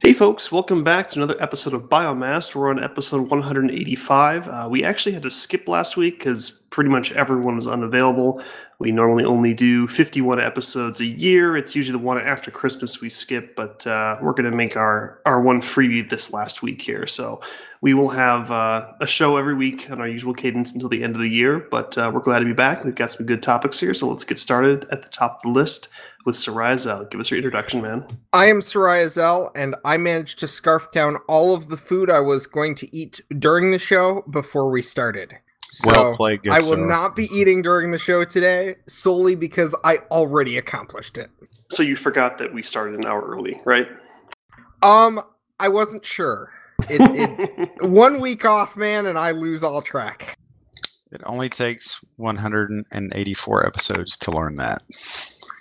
[0.00, 2.54] Hey, folks, welcome back to another episode of Biomass.
[2.54, 4.46] We're on episode 185.
[4.46, 8.40] Uh, we actually had to skip last week because pretty much everyone was unavailable.
[8.80, 11.56] We normally only do 51 episodes a year.
[11.56, 15.20] It's usually the one after Christmas we skip, but uh, we're going to make our,
[15.26, 17.04] our one freebie this last week here.
[17.08, 17.40] So
[17.80, 21.16] we will have uh, a show every week on our usual cadence until the end
[21.16, 22.84] of the year, but uh, we're glad to be back.
[22.84, 25.48] We've got some good topics here, so let's get started at the top of the
[25.48, 25.88] list
[26.24, 27.04] with Soraya Zell.
[27.06, 28.06] Give us your introduction, man.
[28.32, 32.20] I am Soraya Zell, and I managed to scarf down all of the food I
[32.20, 35.38] was going to eat during the show before we started.
[35.70, 36.86] So Well played, good I will sir.
[36.86, 41.30] not be eating during the show today solely because I already accomplished it.
[41.70, 43.88] So you forgot that we started an hour early, right?
[44.82, 45.20] Um,
[45.60, 46.50] I wasn't sure.
[46.88, 50.38] It, it one week off, man, and I lose all track.
[51.10, 54.82] It only takes 184 episodes to learn that.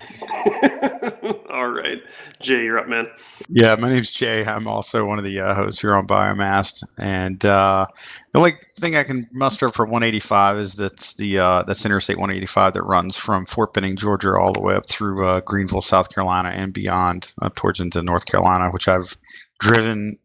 [1.50, 2.02] All right.
[2.42, 3.08] Jay, you're up, man.
[3.50, 4.46] Yeah, my name's Jay.
[4.46, 7.86] I'm also one of the uh, hosts here on Biomass, and uh,
[8.32, 12.74] the only thing I can muster for 185 is that's the uh, that's Interstate 185
[12.74, 16.50] that runs from Fort Benning, Georgia, all the way up through uh, Greenville, South Carolina,
[16.50, 19.18] and beyond up towards into North Carolina, which I've
[19.60, 20.18] driven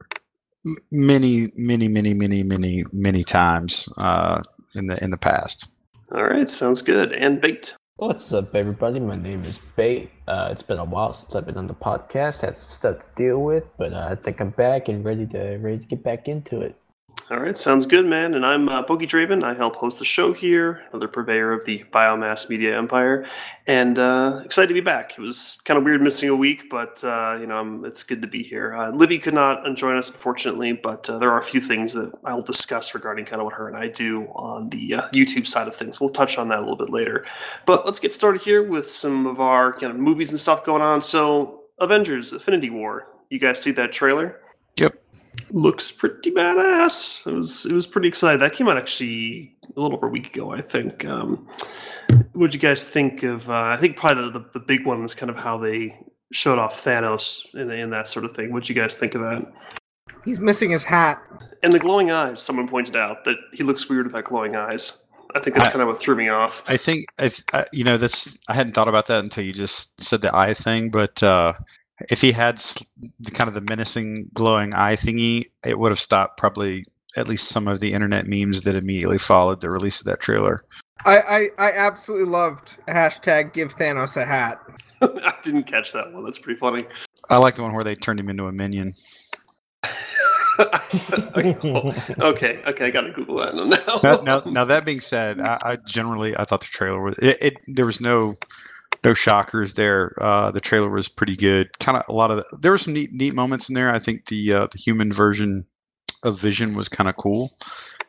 [0.91, 4.43] many, many, many, many, many, many times uh,
[4.75, 5.69] in the in the past.
[6.15, 7.13] All right, sounds good.
[7.13, 7.75] And bait.
[7.97, 9.01] What's up, everybody?
[9.01, 10.11] My name is Bait.
[10.27, 12.41] Uh, it's been a while since I've been on the podcast.
[12.41, 15.59] Had some stuff to deal with, but uh, I think I'm back and ready to
[15.59, 16.75] ready to get back into it.
[17.33, 18.35] All right, sounds good, man.
[18.35, 19.43] And I'm uh, Draven.
[19.43, 23.25] I help host the show here, another purveyor of the biomass media empire,
[23.67, 25.13] and uh, excited to be back.
[25.17, 28.21] It was kind of weird missing a week, but uh, you know, i it's good
[28.21, 28.77] to be here.
[28.77, 32.13] Uh, Livy could not join us, unfortunately, but uh, there are a few things that
[32.23, 35.69] I'll discuss regarding kind of what her and I do on the uh, YouTube side
[35.69, 36.03] of things.
[36.03, 37.25] We'll touch on that a little bit later.
[37.65, 40.83] But let's get started here with some of our kind of movies and stuff going
[40.83, 41.01] on.
[41.01, 43.09] So, Avengers: Infinity War.
[43.31, 44.42] You guys see that trailer?
[45.39, 45.47] Yep.
[45.51, 47.27] looks pretty badass.
[47.27, 48.41] It was it was pretty exciting.
[48.41, 51.05] That came out actually a little over a week ago, I think.
[51.05, 51.49] Um,
[52.33, 53.49] what'd you guys think of?
[53.49, 55.99] Uh, I think probably the, the, the big one was kind of how they
[56.33, 58.53] showed off Thanos and, and that sort of thing.
[58.53, 59.51] What'd you guys think of that?
[60.25, 61.21] He's missing his hat.
[61.63, 62.41] And the glowing eyes.
[62.41, 65.05] Someone pointed out that he looks weird without glowing eyes.
[65.35, 66.63] I think that's I- kind of what threw me off.
[66.69, 68.39] I think I, th- you know this.
[68.49, 70.91] I hadn't thought about that until you just said the eye thing.
[70.91, 71.55] But uh,
[72.11, 72.59] if he had
[73.21, 76.85] the kind of the menacing glowing eye thingy, it would have stopped probably
[77.17, 80.65] at least some of the internet memes that immediately followed the release of that trailer.
[81.05, 84.61] I, I, I absolutely loved hashtag give Thanos a hat.
[85.03, 86.25] I didn't catch that one.
[86.25, 86.87] That's pretty funny.
[87.29, 88.93] I like the one where they turned him into a minion.
[91.37, 94.01] okay, okay, I gotta Google that now.
[94.03, 97.39] Now, now, now that being said, I, I generally I thought the trailer was it,
[97.41, 97.57] it.
[97.67, 98.37] There was no
[99.05, 100.13] no shockers there.
[100.21, 101.79] Uh, the trailer was pretty good.
[101.79, 103.91] Kind of a lot of the, there were some neat neat moments in there.
[103.91, 105.67] I think the uh, the human version
[106.25, 107.57] of Vision was kind of cool.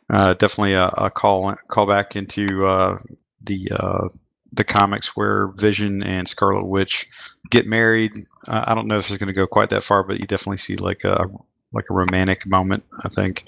[0.09, 2.98] Uh, definitely a, a call call back into uh,
[3.42, 4.08] the uh,
[4.52, 7.08] the comics where Vision and Scarlet Witch
[7.50, 8.12] get married.
[8.48, 10.76] I don't know if it's going to go quite that far, but you definitely see
[10.76, 11.26] like a
[11.72, 12.84] like a romantic moment.
[13.03, 13.46] I think.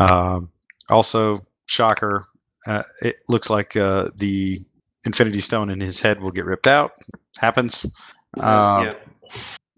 [0.00, 0.50] Um,
[0.88, 2.26] also, shocker,
[2.66, 4.64] uh, it looks like the
[5.06, 6.92] Infinity Stone in his head will get ripped out.
[7.38, 7.86] Happens.
[8.40, 8.94] Um, yeah.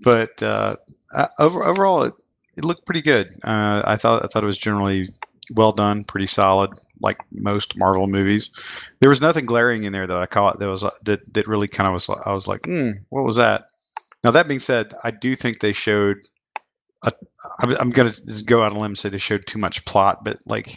[0.00, 0.77] But uh,
[1.15, 2.15] uh, over, overall, it,
[2.56, 3.28] it looked pretty good.
[3.44, 5.09] Uh, I thought I thought it was generally
[5.55, 8.50] well done, pretty solid, like most Marvel movies.
[9.00, 11.69] There was nothing glaring in there that I caught that was uh, that that really
[11.69, 12.09] kind of was.
[12.09, 13.69] I was like, hmm, what was that?
[14.25, 16.19] Now that being said, I do think they showed.
[17.03, 17.12] A,
[17.60, 18.12] I'm, I'm gonna
[18.45, 20.77] go out on a limb and say they showed too much plot, but like n-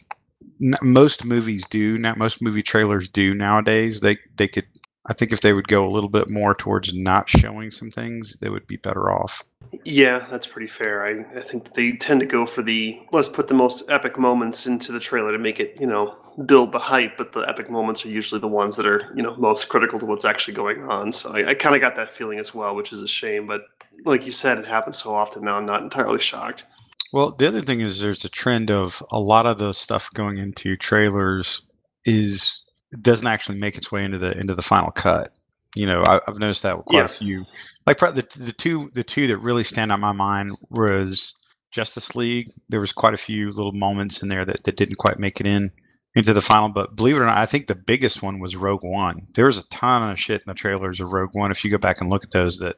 [0.59, 4.01] most movies do now, most movie trailers do nowadays.
[4.01, 4.65] They they could.
[5.07, 8.37] I think if they would go a little bit more towards not showing some things,
[8.37, 9.41] they would be better off.
[9.83, 11.03] Yeah, that's pretty fair.
[11.03, 14.67] I, I think they tend to go for the let's put the most epic moments
[14.67, 18.05] into the trailer to make it, you know, build the hype, but the epic moments
[18.05, 21.11] are usually the ones that are, you know, most critical to what's actually going on.
[21.11, 23.47] So I, I kind of got that feeling as well, which is a shame.
[23.47, 23.61] But
[24.05, 25.57] like you said, it happens so often now.
[25.57, 26.65] I'm not entirely shocked.
[27.13, 30.37] Well, the other thing is there's a trend of a lot of the stuff going
[30.37, 31.61] into trailers
[32.05, 32.63] is
[33.01, 35.29] doesn't actually make its way into the into the final cut.
[35.75, 37.05] You know, I, I've noticed that with quite Yeah.
[37.05, 37.45] a few.
[37.87, 41.33] Like the the two the two that really stand out in my mind was
[41.71, 42.47] Justice League.
[42.69, 45.47] There was quite a few little moments in there that, that didn't quite make it
[45.47, 45.71] in
[46.15, 46.69] into the final.
[46.69, 49.25] But believe it or not, I think the biggest one was Rogue One.
[49.35, 51.51] There was a ton of shit in the trailers of Rogue One.
[51.51, 52.75] If you go back and look at those, that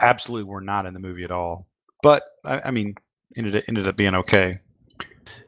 [0.00, 1.66] absolutely were not in the movie at all.
[2.02, 2.94] But I, I mean,
[3.36, 4.60] ended ended up being okay.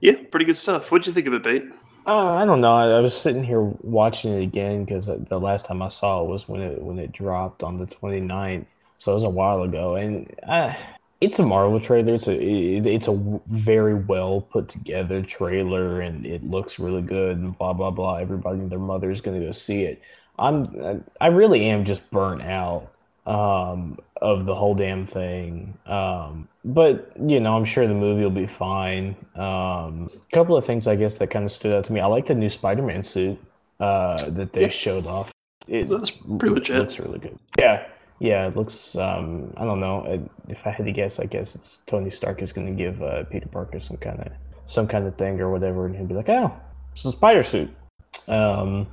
[0.01, 0.91] Yeah, pretty good stuff.
[0.91, 1.65] What'd you think of it, Bait?
[2.07, 2.75] Uh, I don't know.
[2.75, 6.29] I, I was sitting here watching it again because the last time I saw it
[6.29, 8.77] was when it when it dropped on the 29th.
[8.99, 10.77] So it was a while ago, and I
[11.21, 12.15] it's a Marvel trailer.
[12.15, 17.03] It's a it, it's a w- very well put together trailer, and it looks really
[17.03, 17.37] good.
[17.37, 18.17] And blah blah blah.
[18.17, 20.03] Everybody and their mother is gonna go see it.
[20.39, 22.91] I'm I really am just burnt out
[23.27, 25.77] um, of the whole damn thing.
[25.87, 29.17] Um, but you know, I'm sure the movie will be fine.
[29.37, 32.01] Um, a couple of things I guess that kind of stood out to me.
[32.01, 33.39] I like the new Spider-Man suit
[33.81, 34.69] uh, that they Yeah.
[34.69, 35.31] showed off.
[35.67, 36.77] It That's pretty legit.
[36.79, 37.39] looks really good.
[37.59, 37.87] Yeah,
[38.19, 38.47] yeah.
[38.49, 38.97] It looks.
[38.97, 40.27] Um, I don't know.
[40.49, 43.25] If I had to guess, I guess it's Tony Stark is going to give uh,
[43.25, 44.29] Peter Parker some kind of
[44.67, 46.51] some kind of thing or whatever, and he'll be like, "Oh,
[46.93, 47.69] it's a spider suit."
[48.29, 48.87] Um,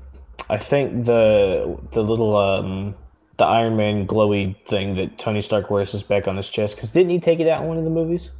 [0.50, 2.94] I think the the little um,
[3.38, 6.92] the Iron Man glowy thing that Tony Stark wears is back on his chest because
[6.92, 8.32] didn't he take it out in one of the movies?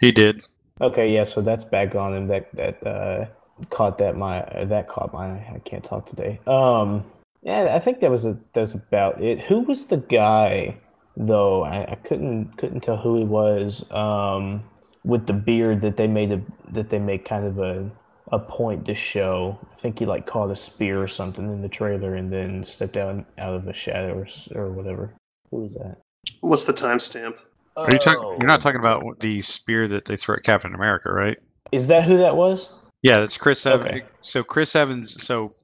[0.00, 0.44] He did.
[0.80, 2.28] Okay, yeah, so that's back on him.
[2.28, 3.26] That that uh,
[3.70, 6.38] caught that my uh, that caught my I can't talk today.
[6.46, 7.04] Um,
[7.42, 9.40] yeah, I think that was a that was about it.
[9.40, 10.76] Who was the guy
[11.16, 11.64] though?
[11.64, 13.90] I, I couldn't couldn't tell who he was.
[13.90, 14.64] Um,
[15.04, 16.40] with the beard that they made a
[16.72, 17.90] that they make kind of a
[18.32, 19.58] a point to show.
[19.72, 22.96] I think he like caught a spear or something in the trailer and then stepped
[22.96, 25.14] out out of the shadows or, whatever.
[25.50, 25.98] Who was that?
[26.40, 27.36] What's the timestamp?
[27.76, 28.20] Are you talking?
[28.20, 28.36] Oh.
[28.38, 31.38] You're not talking about the spear that they throw at Captain America, right?
[31.72, 32.70] Is that who that was?
[33.02, 33.90] Yeah, that's Chris Evans.
[33.90, 34.02] Okay.
[34.20, 35.22] So Chris Evans.
[35.22, 35.54] So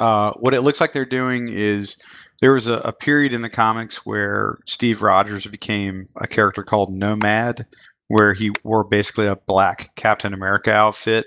[0.00, 1.96] uh, what it looks like they're doing is
[2.40, 6.92] there was a, a period in the comics where Steve Rogers became a character called
[6.92, 7.66] Nomad,
[8.10, 11.26] where he wore basically a black Captain America outfit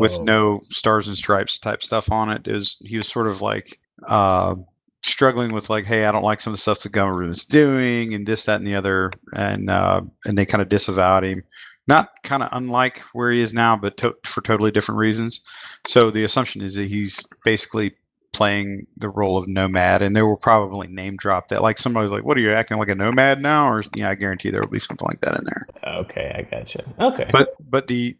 [0.00, 0.22] with Oh.
[0.24, 2.48] no stars and stripes type stuff on it.
[2.48, 3.78] Is he was sort of like
[4.08, 4.54] uh,
[5.02, 8.14] struggling with like, hey, I don't like some of the stuff the government is doing,
[8.14, 11.42] and this, that, and the other, and uh, and they kind of disavowed him.
[11.86, 15.42] Not kind of unlike where he is now, but to- for totally different reasons.
[15.86, 17.94] So the assumption is that he's basically
[18.34, 21.62] playing the role of nomad, and they will probably name drop that.
[21.62, 24.50] Like somebody's like, "What are you acting like a nomad now?" Or yeah, I guarantee
[24.50, 25.66] there will be something like that in there.
[26.00, 26.84] Okay, I gotcha.
[27.00, 27.28] Okay.
[27.32, 28.14] But but the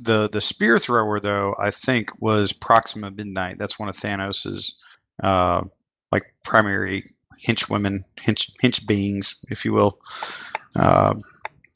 [0.00, 3.58] the the spear thrower though I think was Proxima Midnight.
[3.58, 4.74] That's one of Thanos's
[5.22, 5.62] uh,
[6.10, 7.04] like primary
[7.46, 10.00] henchwomen, hench hench beings, if you will.
[10.74, 11.22] Um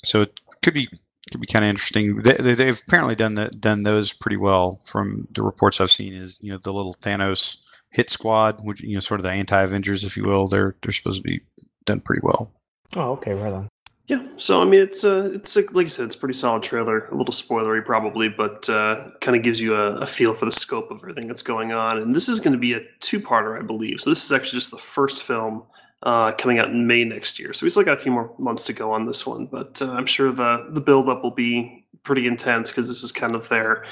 [0.04, 0.88] so it could be
[1.30, 2.16] could be kind of interesting.
[2.22, 6.12] They, they, they've apparently done that done those pretty well from the reports I've seen.
[6.12, 7.56] Is you know the little Thanos
[7.92, 10.48] hit squad, which you know sort of the anti Avengers, if you will.
[10.48, 11.40] They're they're supposed to be
[11.84, 12.52] done pretty well.
[12.96, 13.68] oh, okay, right on.
[14.08, 16.64] Yeah, so I mean, it's a, it's a, like I said, it's a pretty solid
[16.64, 17.06] trailer.
[17.06, 20.52] A little spoilery probably, but uh, kind of gives you a, a feel for the
[20.52, 21.98] scope of everything that's going on.
[21.98, 24.00] And this is going to be a two-parter, I believe.
[24.00, 25.62] So this is actually just the first film
[26.02, 27.52] uh, coming out in May next year.
[27.52, 29.92] So we still got a few more months to go on this one, but uh,
[29.92, 33.84] I'm sure the the build-up will be pretty intense because this is kind of their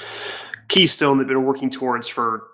[0.67, 2.50] keystone they've been working towards for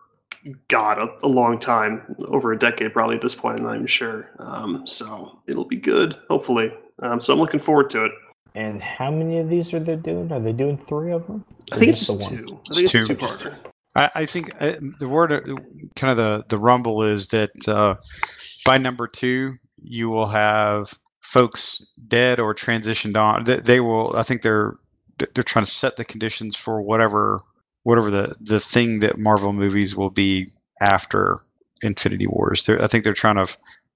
[0.68, 3.60] God a, a long time, over a decade probably at this point.
[3.60, 4.30] I'm not even sure.
[4.40, 6.74] Um, so it'll be good, hopefully.
[7.02, 8.12] Um, so I'm looking forward to it.
[8.56, 10.32] And how many of these are they doing?
[10.32, 11.46] Are they doing three of them?
[11.72, 12.46] I think it's just just the one?
[12.46, 12.60] two.
[12.72, 13.00] I think it's Two.
[13.00, 13.56] a two-parter.
[13.96, 15.42] I, I think uh, the word, uh,
[15.96, 17.96] kind of the the rumble is that uh,
[18.66, 23.44] by number two, you will have folks dead or transitioned on.
[23.44, 24.16] They, they will.
[24.16, 24.74] I think they're
[25.18, 27.40] they're trying to set the conditions for whatever
[27.88, 30.48] whatever the the thing that Marvel movies will be
[30.82, 31.38] after
[31.82, 32.66] Infinity Wars.
[32.66, 33.48] They're, I think they're trying to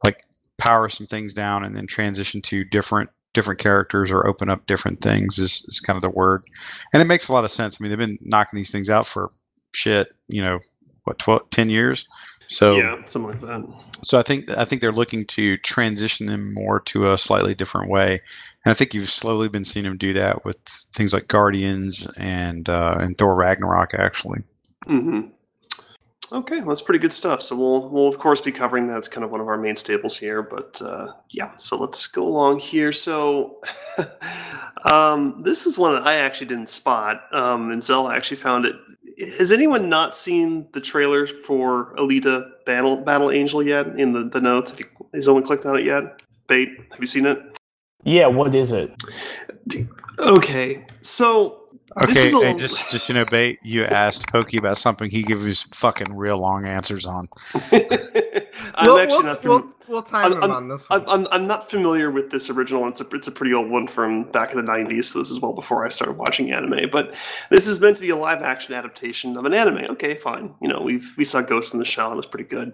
[0.02, 0.24] like
[0.58, 5.02] power some things down and then transition to different different characters or open up different
[5.02, 6.46] things is, is kind of the word
[6.94, 9.06] and it makes a lot of sense i mean they've been knocking these things out
[9.06, 9.30] for
[9.74, 10.60] shit you know
[11.06, 12.06] what 12 10 years
[12.50, 13.66] so Yeah, something like that.
[14.04, 17.90] so i think i think they're looking to transition them more to a slightly different
[17.90, 18.22] way
[18.66, 20.58] and i think you've slowly been seeing them do that with
[20.94, 24.42] things like guardians and uh and thor ragnarok actually
[24.88, 25.28] Mm-hmm.
[26.34, 27.42] Okay, well, that's pretty good stuff.
[27.42, 28.98] So we'll we'll of course be covering that.
[28.98, 30.42] It's kind of one of our main staples here.
[30.42, 32.94] But uh, yeah, so let's go along here.
[32.94, 33.62] So
[34.86, 38.76] um, this is one that I actually didn't spot, um, and Zella actually found it.
[39.38, 44.40] Has anyone not seen the trailer for Alita Battle Battle Angel yet in the, the
[44.40, 44.74] notes?
[44.80, 46.22] You, has anyone clicked on it yet?
[46.48, 47.60] Bait, have you seen it?
[48.04, 48.94] Yeah, what is it?
[50.20, 51.62] Okay, so
[52.08, 55.10] This okay is a and just, just you know bait you asked pokey about something
[55.10, 57.28] he gives you fucking real long answers on
[58.76, 59.44] I'm we'll, actually we'll, not.
[59.44, 61.02] we'll, we'll time I'm- him on this one.
[61.02, 62.88] I'm, I'm, I'm not familiar with this original.
[62.88, 65.42] It's a, it's a pretty old one from back in the 90s, so this is
[65.42, 66.90] well before I started watching anime.
[66.92, 67.14] But
[67.50, 69.86] this is meant to be a live action adaptation of an anime.
[69.92, 70.56] Okay, fine.
[70.62, 72.74] You know, we've we saw Ghost in the Shell, and it was pretty good.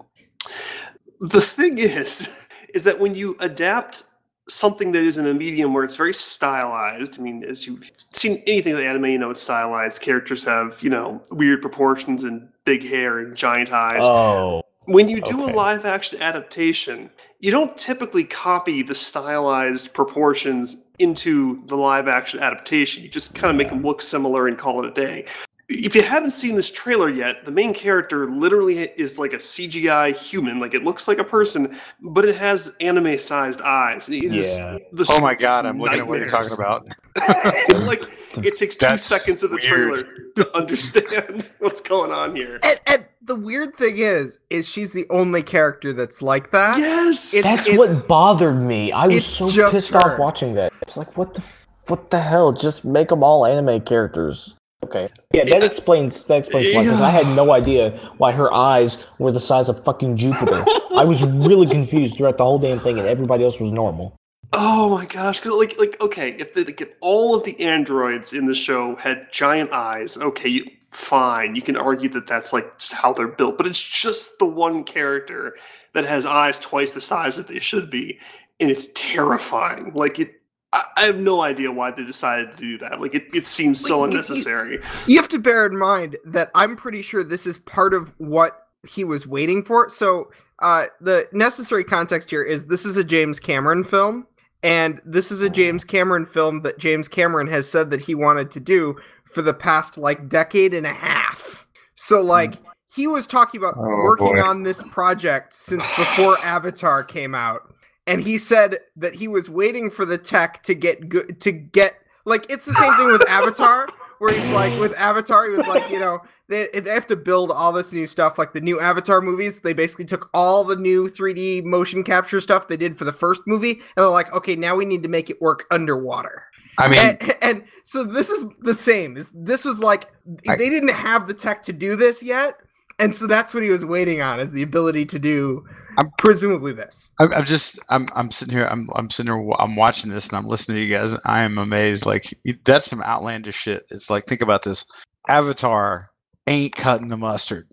[1.20, 2.28] The thing is,
[2.74, 4.04] is that when you adapt
[4.48, 8.42] something that is in a medium where it's very stylized, I mean, as you've seen
[8.46, 10.00] anything like anime, you know, it's stylized.
[10.02, 15.20] Characters have, you know, weird proportions and big hair and giant eyes Oh, when you
[15.20, 15.52] do Okay.
[15.52, 22.40] a live action adaptation, you don't typically copy the stylized proportions into the live action
[22.40, 23.02] adaptation.
[23.04, 25.26] You just kind of make them look similar and call it a day.
[25.70, 30.16] If you haven't seen this trailer yet, the main character literally is like a CGI
[30.16, 30.58] human.
[30.60, 34.08] Like it looks like a person, but it has anime sized eyes.
[34.08, 34.78] It is Yeah.
[34.92, 36.88] the Oh my god, I'm looking at what you're talking about.
[37.86, 38.04] like
[38.44, 39.64] it takes two That's seconds of the weird.
[39.66, 40.04] trailer
[40.36, 42.60] to understand what's going on here.
[42.62, 46.78] And, and the weird thing is, is she's the only character that's like that.
[46.78, 48.90] Yes, It's- That's what bothered me.
[48.90, 49.98] I was so pissed her.
[49.98, 50.72] off watching that.
[50.80, 51.42] It's like, what the,
[51.88, 52.52] what the hell?
[52.54, 54.54] Just make them all anime characters.
[54.84, 55.08] Okay.
[55.32, 56.84] Yeah, that explains that explains why.
[56.84, 60.64] Because I had no idea why her eyes were the size of fucking Jupiter.
[60.94, 64.16] I was really confused throughout the whole damn thing, and everybody else was normal.
[64.54, 65.40] Oh my gosh!
[65.40, 68.96] Because like, like, okay, if, they, like, if all of the androids in the show
[68.96, 73.58] had giant eyes, okay, you, fine, you can argue that that's like how they're built.
[73.58, 75.56] But it's just the one character
[75.92, 78.18] that has eyes twice the size that they should be,
[78.58, 79.92] and it's terrifying.
[79.94, 80.37] Like it,
[80.72, 83.00] I, I have no idea why they decided to do that.
[83.00, 84.80] Like it, it seems so Wait, you- you- unnecessary.
[85.06, 88.66] You have to bear in mind that I'm pretty sure this is part of what
[88.88, 89.88] he was waiting for.
[89.88, 94.26] So, uh, the necessary context here is this is a James Cameron film,
[94.62, 98.50] and this is a James Cameron film that James Cameron has said that he wanted
[98.52, 98.96] to do
[99.32, 101.66] for the past like decade and a half.
[101.94, 102.54] So, like,
[102.94, 104.42] he was talking about Oh, working boy.
[104.42, 107.62] on this project since before Avatar came out.
[108.08, 111.98] And he said that he was waiting for the tech to get good to get
[112.24, 113.88] like it's the same thing with Avatar
[114.18, 117.50] where he's like with Avatar, he was like, you know, they, they have to build
[117.50, 118.36] all this new stuff.
[118.38, 122.68] Like the new Avatar movies, they basically took all the new 3D motion capture stuff
[122.68, 125.30] they did for the first movie, and they're like, okay, now we need to make
[125.30, 126.44] it work underwater.
[126.78, 129.16] I mean, And, and so this is the same.
[129.16, 130.10] Is this was like
[130.48, 132.58] I- they didn't have the tech to do this yet,
[132.98, 135.64] and so that's what he was waiting on is the ability to do,
[135.98, 137.10] I'm- presumably this.
[137.20, 140.38] I'm, I'm just I'm I'm sitting here I'm I'm sitting here I'm watching this and
[140.38, 142.32] I'm listening to you guys I am amazed like
[142.64, 143.82] that's some outlandish shit.
[143.90, 144.84] It's like think about this.
[145.28, 146.10] Avatar
[146.46, 147.66] ain't cutting the mustard.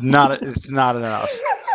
[0.00, 1.28] Not it's not enough.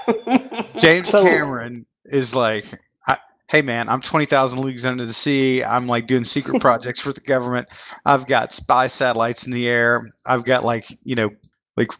[0.82, 2.66] James So- Cameron is like
[3.08, 3.18] I,
[3.50, 5.64] hey man, I'm 20,000 leagues under the sea.
[5.64, 7.68] I'm like doing secret projects for the government.
[8.06, 10.12] I've got spy satellites in the air.
[10.26, 11.30] I've got like, you know,
[11.78, 11.92] like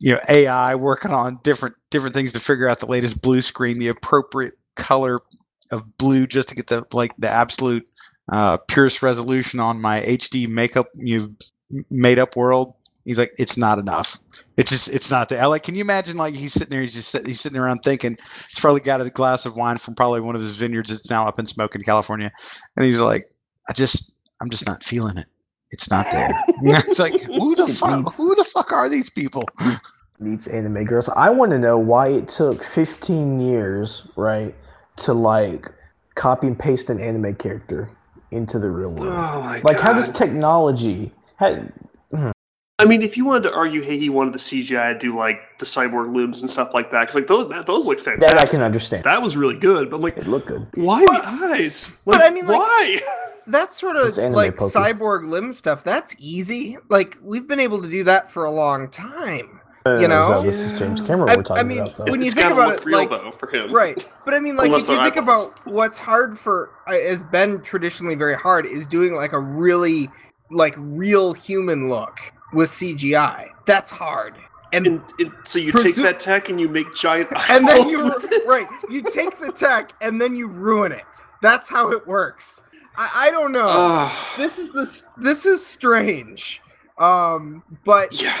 [0.00, 3.78] you know AI working on different different things to figure out the latest blue screen,
[3.78, 5.20] the appropriate color
[5.72, 7.88] of blue, just to get the like the absolute
[8.32, 11.34] uh, purest resolution on my HD makeup you
[11.90, 12.74] made up world.
[13.04, 14.18] He's like, it's not enough.
[14.56, 15.46] It's just it's not there.
[15.46, 18.16] Like, can you imagine like he's sitting there, he's just he's sitting around thinking.
[18.48, 21.26] He's probably got a glass of wine from probably one of his vineyards that's now
[21.28, 22.32] up in smoke in California,
[22.76, 23.30] and he's like,
[23.68, 25.26] I just I'm just not feeling it.
[25.70, 26.32] It's not there.
[26.62, 28.14] it's like who the fuck?
[28.14, 29.44] Who the fuck are these people?
[30.18, 31.08] Needs anime girls.
[31.10, 34.54] I want to know why it took 15 years, right,
[34.98, 35.70] to like
[36.14, 37.90] copy and paste an anime character
[38.30, 39.12] into the real world.
[39.12, 39.80] Oh my like, god!
[39.80, 41.12] how does technology?
[41.36, 41.62] How,
[42.78, 45.40] I mean, if you wanted to argue, hey, he wanted the CGI to do like
[45.58, 48.36] the cyborg limbs and stuff like that, because like those that, those look fantastic.
[48.36, 49.04] that I can understand.
[49.04, 50.66] That was really good, but I'm like, It looked good.
[50.74, 51.22] why the
[51.54, 51.98] eyes?
[52.04, 53.00] but I mean, like- why?
[53.46, 54.72] That's sort of like pokey.
[54.74, 55.84] cyborg limb stuff.
[55.84, 56.76] That's easy.
[56.90, 59.60] Like we've been able to do that for a long time.
[59.86, 60.26] Uh, You know?
[60.28, 62.10] so this is James Cameron I- we're talking I mean, about.
[62.10, 64.06] When you it's think about look it, real like- though for him, Right.
[64.26, 65.46] But I mean, like, if you think eyeballs.
[65.46, 70.10] about what's hard for, uh, has been traditionally very hard, is doing like a really,
[70.50, 72.18] like, real human look
[72.52, 73.50] with CGI.
[73.66, 74.34] That's hard.
[74.72, 78.04] And And, and so you take that tech and you make giant and then you
[78.04, 78.46] with it.
[78.46, 81.04] right, you take the tech and then you ruin it.
[81.40, 82.62] That's how it works.
[82.96, 83.66] I, I don't know.
[83.66, 86.62] Ah, this is this this is strange.
[86.98, 88.36] Um, but yeah.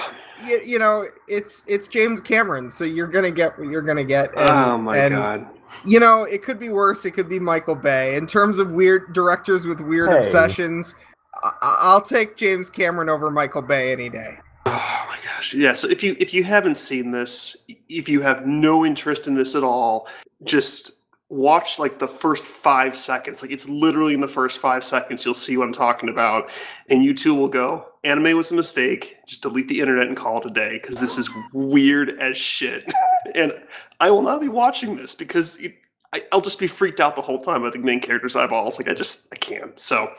[0.46, 4.30] you, you know, it's it's James Cameron, so you're gonna get what you're gonna get.
[4.36, 5.48] And, oh my and, god.
[5.84, 7.04] You know, it could be worse.
[7.04, 8.16] It could be Michael Bay.
[8.16, 10.18] In terms of weird directors with weird Hey.
[10.18, 10.94] obsessions,
[11.42, 14.38] I- I'll take James Cameron over Michael Bay any day.
[14.66, 15.54] Oh my gosh.
[15.54, 17.56] Yeah, so if you if you haven't seen this,
[17.88, 20.08] if you have no interest in this at all,
[20.44, 20.90] just
[21.28, 23.42] watch like the first 5 seconds.
[23.42, 26.50] Like it's literally in the first 5 seconds you'll see what I'm talking about
[26.88, 29.16] and you too will go, anime was a mistake.
[29.26, 32.92] Just delete the internet and call it a day cuz this is weird as shit.
[33.34, 33.52] and
[33.98, 35.74] I will not be watching this because it,
[36.12, 38.78] I, I'll just be freaked out the whole time by the main character's eyeballs.
[38.78, 39.78] Like I just I can't.
[39.78, 40.12] So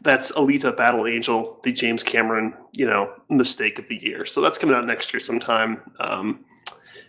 [0.00, 4.26] that's Alita Battle Angel, the James Cameron, you know, mistake of the year.
[4.26, 5.80] So that's coming out next year sometime.
[6.00, 6.44] Um,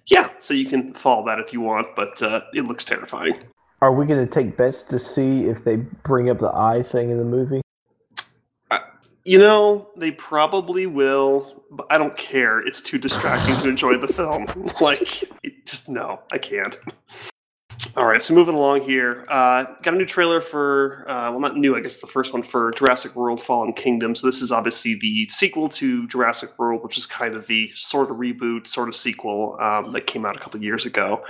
[0.08, 3.36] yeah, so you can follow that if you want, but uh, it looks terrifying.
[3.82, 7.10] Are we going to take bets to see if they bring up the eye thing
[7.10, 7.62] in the movie?
[9.26, 12.60] You know, they probably will, but I don't care.
[12.60, 14.48] It's too distracting to enjoy the film.
[14.82, 15.24] Like,
[15.66, 16.78] just no, I can't.
[17.96, 21.56] All right, so moving along here, uh, got a new trailer for, uh, well, not
[21.56, 24.16] new, I guess the first one for Jurassic World Fallen Kingdom.
[24.16, 28.10] So this is obviously the sequel to Jurassic World, which is kind of the sort
[28.10, 31.24] of reboot, sort of sequel um, that came out a couple years ago.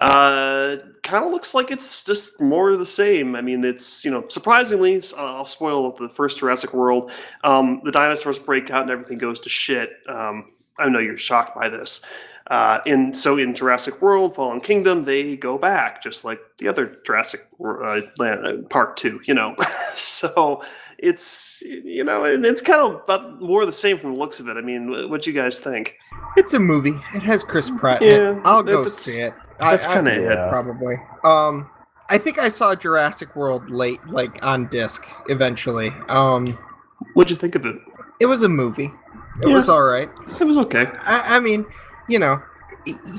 [0.00, 3.34] Uh, kind of looks like it's just more of the same.
[3.34, 7.10] I mean, it's, you know, surprisingly, I'll spoil the first Jurassic World,
[7.42, 9.90] um, the dinosaurs break out and everything goes to shit.
[10.08, 12.06] Um, I know you're shocked by this.
[12.50, 16.96] Uh, and so in Jurassic World, Fallen Kingdom, they go back just like the other
[17.04, 19.20] Jurassic uh, Land, uh, Park Two.
[19.24, 19.56] You know,
[19.96, 20.62] so
[20.98, 24.56] it's you know it's kind of about more the same from the looks of it.
[24.56, 25.96] I mean, what do you guys think?
[26.36, 26.94] It's a movie.
[27.14, 28.02] It has Chris Pratt.
[28.02, 28.42] in Yeah, it.
[28.44, 29.34] I'll go see it.
[29.58, 30.22] that's I- I- kinda it.
[30.22, 30.48] Yeah.
[30.48, 30.96] probably.
[31.24, 31.68] Um,
[32.08, 35.04] I think I saw Jurassic World late, like on disc.
[35.28, 36.46] Eventually, um,
[37.14, 37.74] What'd you think of it?
[38.20, 38.92] it was a movie.
[39.42, 39.54] It Yeah.
[39.54, 40.08] was all right.
[40.40, 40.86] It was okay.
[41.02, 41.66] I, I mean,
[42.08, 42.42] you know,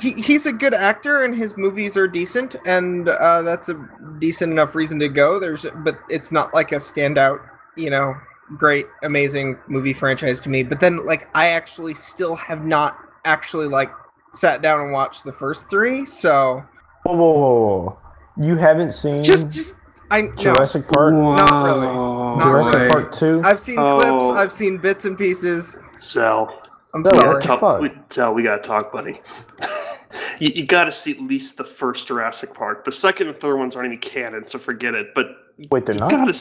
[0.01, 3.89] he, he's a good actor and his movies are decent, and uh, that's a
[4.19, 5.39] decent enough reason to go.
[5.39, 7.39] There's, but it's not like a standout,
[7.75, 8.15] you know,
[8.57, 10.63] great, amazing movie franchise to me.
[10.63, 13.91] But then, like, I actually still have not actually like
[14.33, 16.63] sat down and watched the first three, so
[17.03, 17.99] Whoa, whoa, whoa, whoa!
[18.45, 19.75] You haven't seen just, just
[20.11, 21.13] I no, Jurassic Park?
[21.13, 21.87] Not really.
[21.87, 22.89] Not Jurassic really.
[22.89, 23.41] Park Two?
[23.43, 23.97] I've seen Oh.
[23.99, 25.75] clips, I've seen bits and pieces.
[25.97, 26.61] Sal,
[26.93, 27.33] I'm No, we sorry.
[27.33, 27.59] gotta talk.
[27.59, 27.81] fuck?
[27.81, 29.21] We, Sal, we gotta talk, buddy.
[30.39, 32.85] you, you got to see at least the first Jurassic Park.
[32.85, 35.07] The second and third ones aren't even canon, so forget it.
[35.13, 35.27] But
[35.71, 36.09] Wait, they're you not.
[36.11, 36.33] gotta.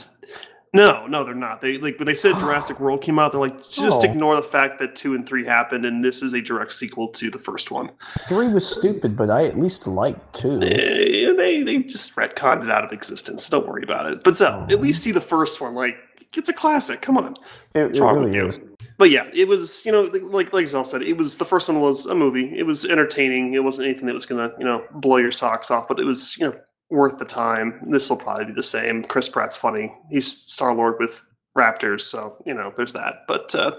[0.72, 1.60] No, no, they're not.
[1.62, 4.04] They like when they said Jurassic World came out, they're like just Oh.
[4.04, 7.30] ignore the fact that two and three happened, and this is a direct sequel to
[7.30, 7.90] the first one.
[8.28, 10.58] Three was stupid, but I at least liked two.
[10.62, 13.46] Eh, they they just retconned it out of existence.
[13.46, 14.22] So don't worry about it.
[14.22, 15.74] But so at least see the first one.
[15.74, 15.96] Like
[16.36, 17.00] it's a classic.
[17.00, 17.36] Come on.
[17.74, 18.46] It, What's it wrong really with you?
[18.48, 18.60] is.
[18.98, 21.80] But yeah, it was you know like like Zell said, it was the first one
[21.80, 22.52] was a movie.
[22.58, 23.54] It was entertaining.
[23.54, 26.36] It wasn't anything that was gonna you know blow your socks off, but it was
[26.38, 26.56] you know
[26.90, 27.80] worth the time.
[27.90, 29.04] This will probably be the same.
[29.04, 29.92] Chris Pratt's funny.
[30.10, 31.22] He's Star Lord with
[31.58, 33.24] Raptors, so you know there's that.
[33.28, 33.72] But uh,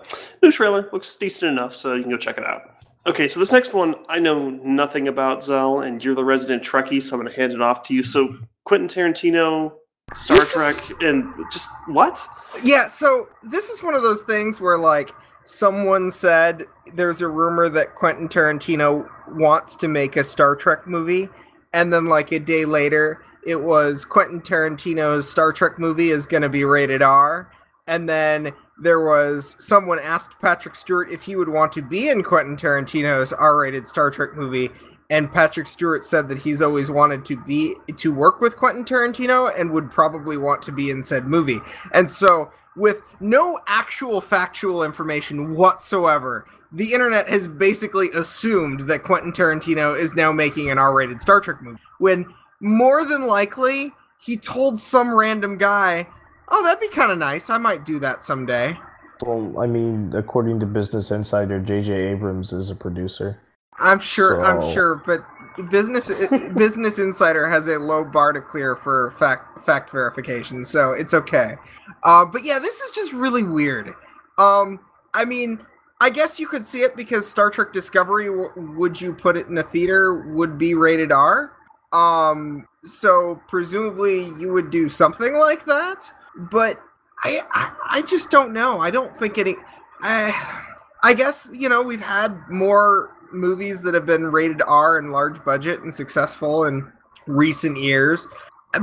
[0.43, 2.61] new trailer looks decent enough, so you can go check it out.
[3.07, 7.01] Okay, so this next one I know nothing about Zell, and you're the resident Trekkie,
[7.01, 8.03] so I'm to hand it off to you.
[8.03, 9.71] So Quentin Tarantino,
[10.13, 12.27] Star This Trek, is- and just what?
[12.63, 15.11] Yeah, so this is one of those things where like
[15.45, 21.29] someone said there's a rumor that Quentin Tarantino wants to make a Star Trek movie
[21.73, 26.43] and then like a day later it was Quentin Tarantino's Star Trek movie is going
[26.43, 27.49] to be rated R
[27.87, 32.23] and then there was someone asked Patrick Stewart if he would want to be in
[32.23, 34.69] Quentin Tarantino's R-rated Star Trek movie
[35.09, 39.51] and Patrick Stewart said that he's always wanted to be to work with Quentin Tarantino
[39.57, 41.59] and would probably want to be in said movie.
[41.93, 49.31] And so, with no actual factual information whatsoever, the internet has basically assumed that Quentin
[49.31, 51.79] Tarantino is now making an R-rated Star Trek movie.
[51.99, 52.25] When
[52.59, 56.07] more than likely, he told some random guy,
[56.49, 57.49] "Oh, that'd be kind of nice.
[57.49, 58.77] I might do that someday."
[59.25, 61.93] Well, I mean, according to Business Insider, J.J.
[61.93, 63.39] Abrams is a producer.
[63.79, 64.43] I'm sure.
[64.43, 65.25] I'm sure, but
[65.69, 66.09] business
[66.55, 71.55] Business Insider has a low bar to clear for fact fact verification, so it's okay.
[72.03, 73.93] Uh, but yeah, this is just really weird.
[74.37, 74.79] Um,
[75.13, 75.59] I mean,
[75.99, 79.47] I guess you could see it because Star Trek Discovery, w- would you put it
[79.47, 81.53] in a theater, would be rated R.
[81.91, 86.11] Um, so presumably you would do something like that.
[86.35, 86.79] But
[87.23, 88.79] I, I, I just don't know.
[88.79, 89.55] I don't think any.
[90.01, 90.63] I,
[91.01, 95.43] I guess you know we've had more movies that have been rated R and large
[95.43, 96.91] budget and successful in
[97.25, 98.27] recent years,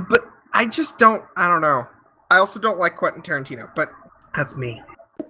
[0.09, 1.25] but I just don't.
[1.37, 1.87] I don't know.
[2.31, 3.93] I also don't like Quentin Tarantino, but
[4.35, 4.83] that's me.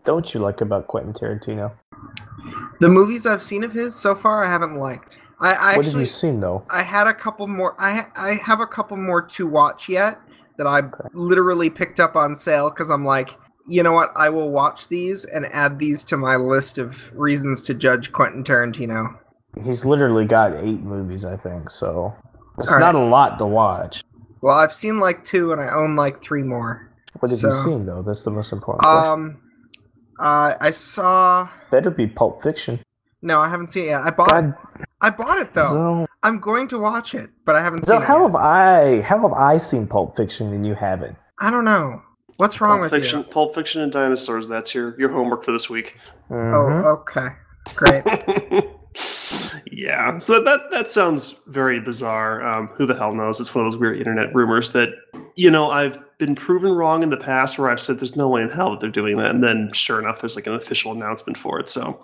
[0.04, 1.72] Don't you like about Quentin Tarantino?
[2.80, 5.18] The movies I've seen of his so far, I haven't liked.
[5.40, 6.64] I, I what have you actually, seen though?
[6.70, 7.74] I had a couple more.
[7.78, 10.20] I I have a couple more to watch yet
[10.56, 13.30] that I literally picked up on sale because I'm like,
[13.66, 14.12] you know what?
[14.16, 18.44] I will watch these and add these to my list of reasons to judge Quentin
[18.44, 19.18] Tarantino.
[19.62, 21.70] He's literally got eight movies, I think.
[21.70, 22.14] So
[22.58, 23.02] it's All not right.
[23.02, 24.02] a lot to watch.
[24.40, 26.90] Well, I've seen like two, and I own like three more.
[27.20, 28.02] What have you seen though?
[28.02, 28.84] That's the most important.
[28.84, 29.40] Um,
[30.18, 31.48] uh, I saw.
[31.70, 32.80] Better be Pulp Fiction.
[33.22, 34.02] No, I haven't seen it yet.
[34.02, 34.28] I bought.
[34.28, 34.54] God,
[35.00, 35.66] I bought it though.
[35.66, 38.18] so, I'm going to watch it, but I haven't so seen how it.
[38.18, 38.26] Yet.
[38.26, 39.00] have I?
[39.00, 41.16] How have I seen Pulp Fiction and you haven't?
[41.40, 42.02] I don't know.
[42.36, 43.24] What's wrong Pulp with Fiction, you?
[43.24, 44.48] Pulp Fiction, and dinosaurs.
[44.48, 45.96] That's your your homework for this week.
[46.30, 46.84] Mhm.
[46.84, 47.28] Oh, okay,
[47.74, 48.02] great.
[49.70, 52.42] yeah, so that that sounds very bizarre.
[52.42, 53.40] Um, who the hell knows?
[53.40, 54.90] It's one of those weird internet rumors that
[55.36, 58.42] you know I've been proven wrong in the past, where I've said there's no way
[58.42, 61.36] in hell that they're doing that, and then sure enough, there's like an official announcement
[61.36, 61.68] for it.
[61.68, 62.00] So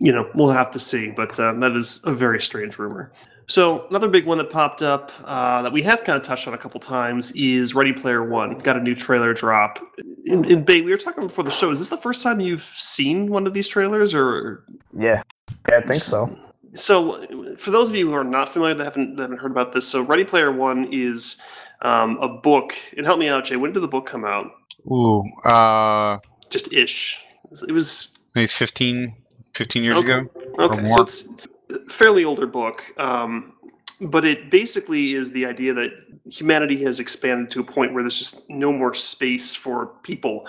[0.00, 3.12] you know we'll have to see, but uh, that is a very strange rumor.
[3.50, 6.54] So another big one that popped up uh, that we have kind of touched on
[6.54, 8.56] a couple times is Ready Player One.
[8.58, 9.80] Got a new trailer drop.
[10.26, 11.68] In, in Bay, we were talking before the show.
[11.72, 14.62] Is this the first time you've seen one of these trailers, or
[14.96, 15.24] Yeah,
[15.68, 16.30] yeah, I think so.
[16.74, 19.72] So, for those of you who are not familiar that haven't, that haven't heard about
[19.72, 21.42] this, so Ready Player One is
[21.82, 22.72] um, a book.
[22.96, 23.56] And help me out, Jay.
[23.56, 24.46] When did the book come out?
[24.86, 26.18] Ooh, uh,
[26.50, 27.24] Just ish.
[27.66, 29.12] It was maybe 15,
[29.56, 30.12] 15 years Okay.
[30.12, 30.30] ago.
[30.60, 30.86] okay.
[30.86, 31.48] So it's a
[31.88, 33.54] fairly older book, um,
[34.00, 35.92] but it basically is the idea that
[36.24, 40.46] humanity has expanded to a point where there's just no more space for people,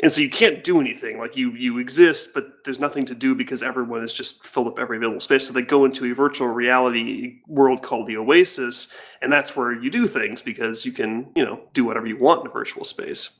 [0.00, 1.18] and so you can't do anything.
[1.18, 4.78] Like you, you exist, but there's nothing to do because everyone has just filled up
[4.78, 5.46] every available space.
[5.46, 9.90] So they go into a virtual reality world called the Oasis, and that's where you
[9.90, 13.38] do things because you can, you know, do whatever you want in a virtual space.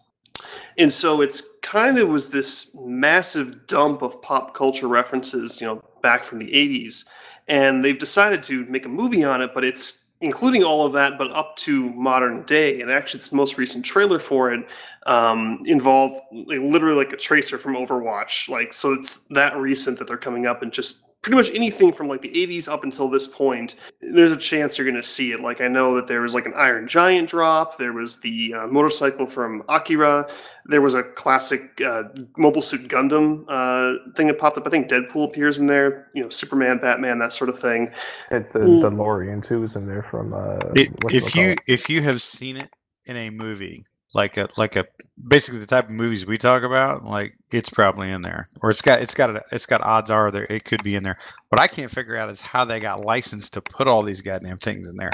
[0.79, 5.83] And so it's kind of was this massive dump of pop culture references, you know,
[6.03, 7.05] back from the 80s.
[7.49, 11.19] And they've decided to make a movie on it, but it's including all of that,
[11.19, 12.81] but up to modern day.
[12.81, 14.67] And actually, its most recent trailer for it
[15.07, 18.49] um, involved like, literally like a tracer from Overwatch.
[18.49, 22.07] Like, so it's that recent that they're coming up and just pretty much anything from
[22.07, 25.41] like the 80s up until this point there's a chance you're going to see it
[25.41, 28.67] like i know that there was like an iron giant drop there was the uh,
[28.67, 30.29] motorcycle from akira
[30.67, 32.03] there was a classic uh,
[32.37, 36.23] mobile suit gundam uh, thing that popped up i think deadpool appears in there you
[36.23, 37.91] know superman batman that sort of thing
[38.31, 38.83] That the Mm.
[38.83, 40.33] DeLorean too is in there from.
[40.35, 42.71] Uh, It, if you if you have seen it
[43.07, 43.85] in a movie,
[44.15, 44.87] like a like a
[45.29, 48.81] basically the type of movies we talk about, like it's probably in there, or it's
[48.81, 51.19] got it's got a, it's got odds are there it could be in there.
[51.49, 54.59] What I can't figure out is how they got licensed to put all these goddamn
[54.59, 55.13] things in there.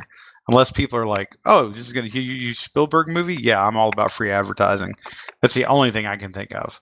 [0.49, 3.37] Unless people are like, oh, this is gonna you, you Spielberg movie?
[3.37, 4.95] Yeah, I'm all about free advertising.
[5.41, 6.81] That's the only thing I can think of.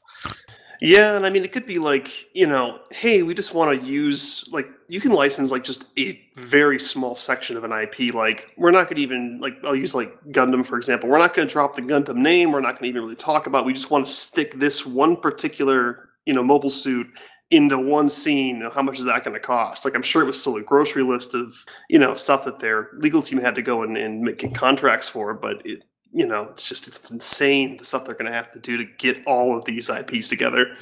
[0.80, 3.84] Yeah, and I mean, it could be like, you know, hey, we just want to
[3.84, 8.14] use, like, you can license, like, just a very small section of an IP.
[8.14, 11.08] Like, we're not going to even, like, I'll use, like, Gundam, for example.
[11.08, 12.52] We're not going to drop the Gundam name.
[12.52, 15.16] We're not going to even really talk about We just want to stick this one
[15.16, 17.08] particular, you know, mobile suit
[17.50, 18.62] into one scene.
[18.72, 19.84] How much is that going to cost?
[19.84, 21.56] Like, I'm sure it was still a grocery list of,
[21.88, 25.34] you know, stuff that their legal team had to go and, and make contracts for,
[25.34, 28.58] but it, you know, it's just it's insane the stuff they're going to have to
[28.58, 30.76] do to get all of these IPs together.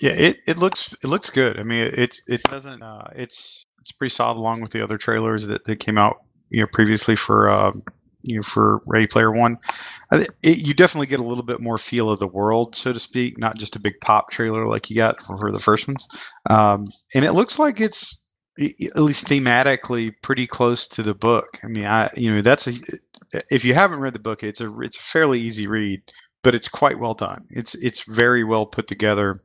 [0.00, 1.58] Yeah, it, it looks it looks good.
[1.58, 2.82] I mean, it it, doesn't.
[2.82, 6.16] Uh, it's it's pretty solid along with the other trailers that, that came out
[6.50, 7.72] you know previously for uh,
[8.22, 9.58] you know for Ready Player One.
[10.12, 13.38] It, you definitely get a little bit more feel of the world, so to speak,
[13.38, 16.06] not just a big pop trailer like you got for, the first ones.
[16.50, 18.23] Um, and it looks like it's
[18.58, 21.58] at least thematically pretty close to the book.
[21.62, 22.74] I mean, I you know that's a
[23.50, 26.02] if you haven't read the book, it's a it's a fairly easy read,
[26.42, 27.44] but it's quite well done.
[27.50, 29.40] It's it's very well put together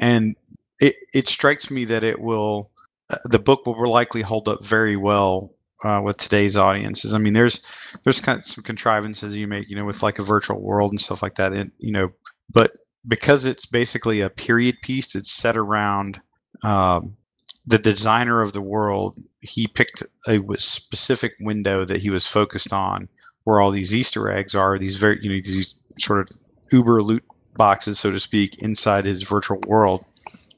[0.00, 0.36] and
[0.80, 2.70] it, it strikes me that it will
[3.10, 5.50] uh, the book will likely hold up very well
[5.84, 7.12] uh, with today's audiences.
[7.12, 7.60] I mean, there's
[8.04, 11.00] there's kind of some contrivances you make, you know, with like a virtual world and
[11.00, 12.10] stuff like that, and you know,
[12.52, 12.72] but
[13.08, 16.20] because it's basically a period piece, it's set around
[16.62, 17.16] um,
[17.66, 19.18] the designer of the world.
[19.40, 23.08] He picked a specific window that he was focused on,
[23.44, 24.78] where all these Easter eggs are.
[24.78, 26.36] These very, you know, these sort of
[26.70, 27.24] uber loot
[27.56, 30.04] boxes, so to speak, inside his virtual world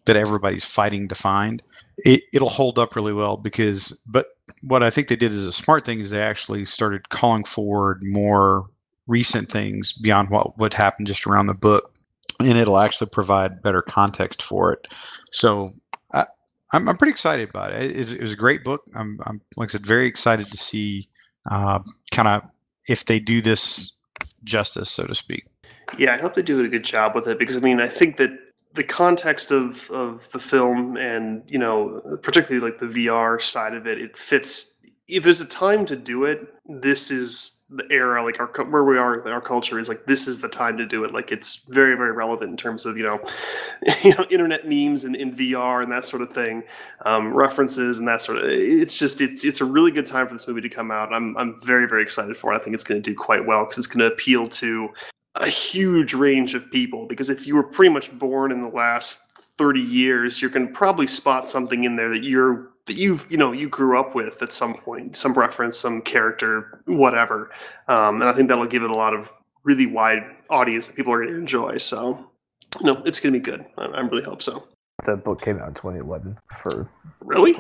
[0.05, 1.63] that everybody's fighting to find.
[1.99, 4.27] It, it'll hold up really well because, but
[4.63, 8.01] what I think they did as a smart thing is they actually started calling forward
[8.03, 8.67] more
[9.07, 11.93] recent things beyond what would happen just around the book,
[12.41, 14.89] and it'll actually provide better context for it.
[15.33, 15.73] So
[16.75, 17.97] I'm, I'm pretty excited about it.
[17.97, 18.83] It, it was a great book.
[18.95, 21.09] I'm, I'm like I said, very excited to see
[21.51, 21.79] uh,
[22.11, 22.43] kind of
[22.89, 23.93] if they do this
[24.43, 25.47] justice, so to speak.
[25.99, 28.17] Yeah, I hope they do a good job with it because I mean, I think
[28.17, 28.31] that
[28.73, 33.87] the context of of the film and you know, particularly like the VR side of
[33.87, 34.74] it, it fits.
[35.07, 38.25] If there's a time to do it, this is the era.
[38.25, 41.05] Like our where we are, our culture is like this is the time to do
[41.05, 41.13] it.
[41.13, 43.21] Like it's very very relevant in terms of you know,
[44.03, 46.63] you know, internet memes and in VR and that sort of thing,
[47.05, 48.45] um, references and that sort of.
[48.47, 51.13] It's just it's it's a really good time for this movie to come out.
[51.13, 52.57] I'm I'm very very excited for it.
[52.57, 54.91] I think it's going to do quite well because it's going to appeal to
[55.37, 59.19] a huge range of people because if you were pretty much born in the last
[59.37, 63.53] 30 years you can probably spot something in there that you're that you've you know
[63.53, 67.51] you grew up with at some point some reference some character whatever
[67.89, 69.33] um, and i think that'll give it a lot of
[69.65, 72.31] really wide audience that people are going to enjoy so
[72.81, 74.65] you know it's going to be good I, I really hope so
[75.05, 77.59] The book came out in 2011 for really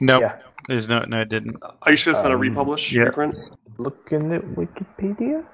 [0.00, 0.40] No, yeah.
[0.68, 1.56] there's no, no, it didn't.
[1.82, 3.04] are you sure it's not a Um, republish yeah.
[3.04, 3.34] reprint
[3.78, 5.44] Looking at Wikipedia.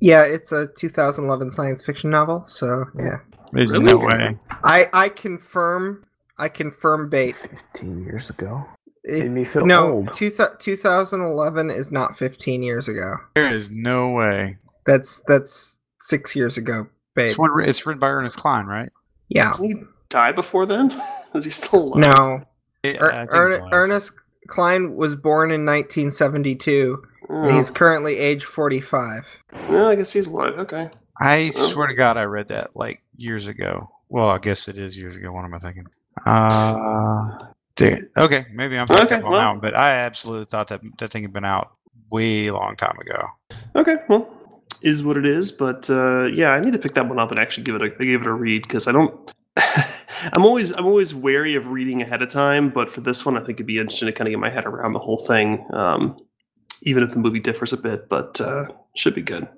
[0.00, 2.44] Yeah, it's a 2011 science fiction novel.
[2.46, 3.16] So yeah,
[3.52, 3.84] There's Really?
[3.84, 4.38] no way.
[4.64, 6.04] I I confirm
[6.42, 7.36] I confirm bait.
[7.36, 8.66] 15 years ago.
[9.04, 10.14] Made me feel no, old.
[10.14, 13.14] two th- 2011 is not 15 years ago.
[13.34, 14.58] There is no way.
[14.86, 17.28] That's that's six years ago, babe.
[17.28, 18.90] It's, one, it's written by Ernest Cline, right?
[19.28, 19.52] Yeah.
[19.52, 20.90] Didn't he die before then?
[21.34, 22.04] Is he still alive?
[22.04, 22.44] No.
[22.84, 24.12] Yeah, Er- I think Ernest
[24.48, 29.26] Cline was born in 1972, Oh, and he's currently age 45.
[29.70, 30.58] well, I guess he's alive.
[30.58, 30.90] Okay.
[31.20, 31.68] I Oh.
[31.72, 33.88] swear to God, I read that like years ago.
[34.08, 35.32] Well, I guess it is years ago.
[35.32, 35.86] What am I thinking?
[36.26, 37.38] Uh,
[37.80, 41.44] okay, maybe I'm Okay, well- mountain, but I absolutely thought that that thing had been
[41.44, 41.72] out
[42.10, 43.26] way long time ago.
[43.74, 43.96] Okay.
[44.08, 44.28] Well,
[44.82, 45.52] is what it is.
[45.52, 47.90] But uh, yeah, I need to pick that one up and actually give it a
[47.90, 49.32] give it a read because I don't.
[49.56, 53.40] I'm always I'm always wary of reading ahead of time, but for this one, I
[53.40, 56.16] think it'd be interesting to kind of get my head around the whole thing, um,
[56.82, 58.08] even if the movie differs a bit.
[58.08, 59.48] But uh, should be good.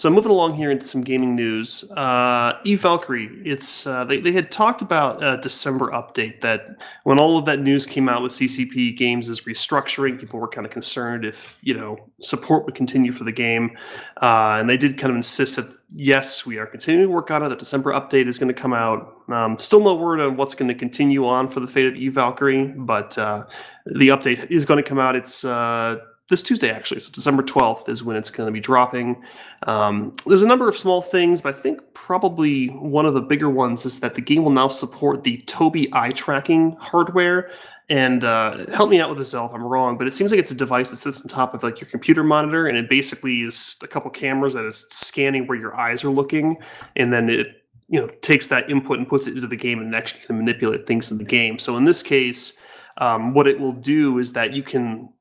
[0.00, 3.28] So moving along here into some gaming news, uh, Eve Valkyrie.
[3.44, 7.60] It's uh, they they had talked about a December update that when all of that
[7.60, 11.74] news came out with CCP Games is restructuring, people were kind of concerned if you
[11.74, 13.76] know support would continue for the game,
[14.22, 17.42] uh, and they did kind of insist that yes, we are continuing to work on
[17.42, 17.50] it.
[17.50, 19.20] The December update is going to come out.
[19.28, 22.14] Um, still no word on what's going to continue on for the fate of Eve
[22.14, 23.44] Valkyrie, but uh,
[23.84, 25.14] the update is going to come out.
[25.14, 25.98] It's uh,
[26.30, 29.22] this Tuesday actually, so December twelfth is when it's going to be dropping.
[29.66, 33.50] Um, there's a number of small things, but I think probably one of the bigger
[33.50, 37.50] ones is that the game will now support the Tobii eye tracking hardware.
[37.90, 40.38] And uh, help me out with this, Zell, if I'm wrong, but it seems like
[40.38, 43.42] it's a device that sits on top of like your computer monitor, and it basically
[43.42, 46.56] is a couple cameras that is scanning where your eyes are looking,
[46.94, 47.48] and then it
[47.88, 50.86] you know takes that input and puts it into the game and actually can manipulate
[50.86, 51.58] things in the game.
[51.58, 52.56] So in this case,
[52.98, 55.12] um, what it will do is that you can,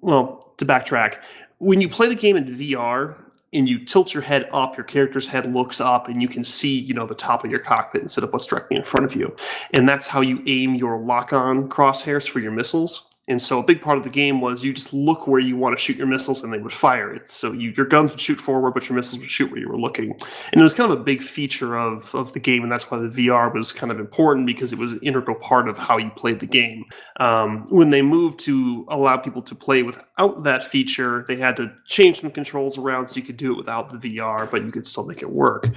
[0.00, 1.16] well, to backtrack,
[1.58, 3.16] when you play the game in VR
[3.52, 6.78] and you tilt your head up, your character's head looks up, and you can see,
[6.78, 9.34] you know, the top of your cockpit instead of what's directly in front of you.
[9.72, 13.07] And that's how you aim your lock-on crosshairs for your missiles.
[13.28, 15.76] And so a big part of the game was you just look where you want
[15.76, 17.30] to shoot your missiles and they would fire it.
[17.30, 19.78] So you, your guns would shoot forward, but your missiles would shoot where you were
[19.78, 20.12] looking.
[20.52, 22.98] And it was kind of a big feature of, of the game, and that's why
[22.98, 26.10] the VR was kind of important because it was an integral part of how you
[26.16, 26.84] played the game.
[27.20, 31.72] Um, when they moved to allow people to play without that feature, they had to
[31.86, 34.86] change some controls around so you could do it without the VR, but you could
[34.86, 35.68] still make it work.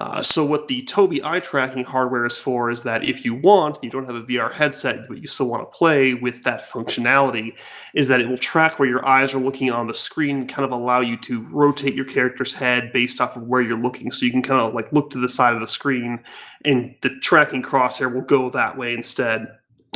[0.00, 3.78] Uh, so what the Tobii eye tracking hardware is for is that if you want,
[3.80, 7.54] you don't have a VR headset, but you still want to play with that functionality,
[7.94, 10.72] is that it will track where your eyes are looking on the screen, kind of
[10.72, 14.10] allow you to rotate your character's head based off of where you're looking.
[14.10, 16.18] So you can kind of like look to the side of the screen,
[16.64, 19.46] and the tracking crosshair will go that way instead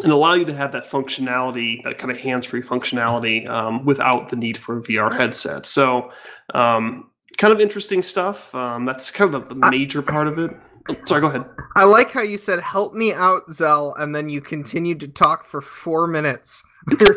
[0.04, 4.36] and allow you to have that functionality, that kind of hands-free functionality, um, without the
[4.36, 5.66] need for a VR headset.
[5.66, 6.12] So,
[6.54, 8.54] um, kind of interesting stuff.
[8.54, 10.50] Um, that's kind of the, the I- major part of it.
[10.90, 11.44] Oh, sorry, go ahead.
[11.76, 15.44] I like how you said "help me out, Zell," and then you continued to talk
[15.44, 16.62] for four minutes.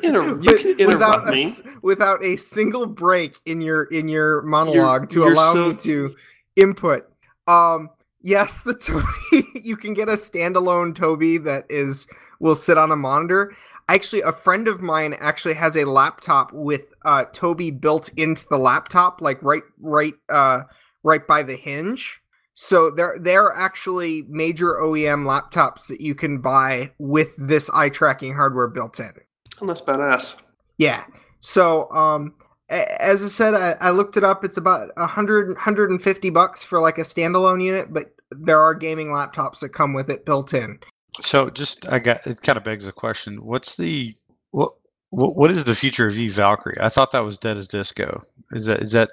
[0.04, 0.36] Inter-
[0.86, 1.50] without a, me.
[1.82, 6.14] without a single break in your in your monologue to you're allow so- me to
[6.58, 7.08] input.
[7.48, 12.08] Um, yes, the Tobii you can get a standalone Tobii that is
[12.42, 13.56] will sit on a monitor.
[13.94, 18.58] Actually, a friend of mine actually has a laptop with uh, Tobii built into the
[18.58, 20.62] laptop, like right right uh,
[21.04, 22.22] right by the hinge.
[22.54, 27.90] So there there are actually major OEM laptops that you can buy with this eye
[27.90, 29.12] tracking hardware built in.
[29.60, 30.38] Oh, that's badass.
[30.78, 31.04] Yeah.
[31.42, 32.36] So, um,
[32.70, 34.46] as I said, I, I looked it up.
[34.46, 39.60] It's about 100, 150 bucks for like a standalone unit, but there are gaming laptops
[39.60, 40.80] that come with it built in.
[41.20, 44.16] So just I got it kind of begs the question: What's the
[44.52, 44.74] what
[45.10, 46.78] what, what is the future of Eve Valkyrie?
[46.80, 48.22] I thought that was dead as disco.
[48.52, 49.10] Is that is that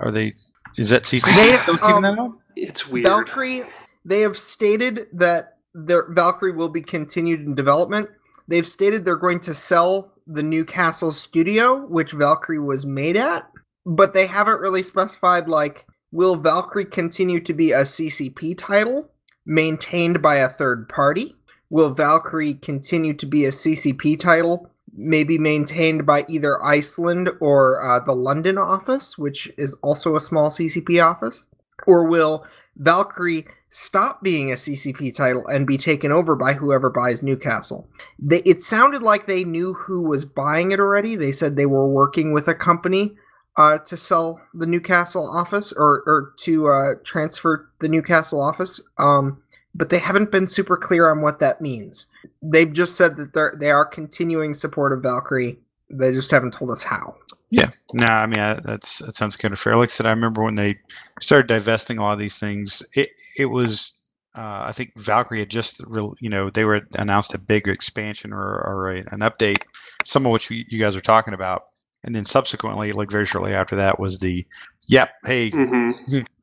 [0.00, 0.34] are they
[0.76, 2.32] is that CC They, still keeping um, that up?
[2.56, 3.06] It's weird.
[3.06, 3.62] Valkyrie,
[4.04, 8.08] they have stated that their Valkyrie will be continued in development.
[8.48, 13.50] They've stated they're going to sell the Newcastle studio, which Valkyrie was made at,
[13.86, 19.09] but they haven't really specified like will Valkyrie continue to be a CCP title
[19.50, 21.36] maintained by a third party?
[21.68, 28.00] Will Valkyrie continue to be a CCP title, maybe maintained by either Iceland or uh,
[28.04, 31.44] the London office, which is also a small CCP office?
[31.86, 37.22] Or will Valkyrie stop being a CCP title and be taken over by whoever buys
[37.22, 37.88] Newcastle?
[38.18, 41.16] They, it sounded like they knew who was buying it already.
[41.16, 43.16] They said they were working with a company
[43.60, 48.80] uh, to sell the Newcastle office or, or to uh, transfer the Newcastle office.
[48.96, 49.42] Um,
[49.74, 52.06] but they haven't been super clear on what that means.
[52.40, 55.58] They've just said that they're they are continuing support of Valkyrie.
[55.90, 57.16] They just haven't told us how.
[57.50, 59.76] Yeah, no, I mean I, that's that sounds kind of fair.
[59.76, 60.78] Like I said, I remember when they
[61.20, 62.82] started divesting a lot of these things.
[62.94, 63.92] It it was
[64.36, 65.82] uh, I think Valkyrie had just,
[66.20, 69.64] you know, they were announced a big expansion or, or a, an update,
[70.04, 71.64] some of which you guys are talking about,
[72.04, 74.46] and then subsequently, like very shortly after that, was the,
[74.88, 75.92] yep, hey, hmm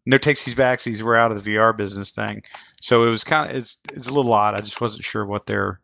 [0.07, 2.41] no takesies backsies, we're out of the VR business thing.
[2.81, 4.55] So it was kind of it's it's a little odd.
[4.55, 5.81] I just wasn't sure what their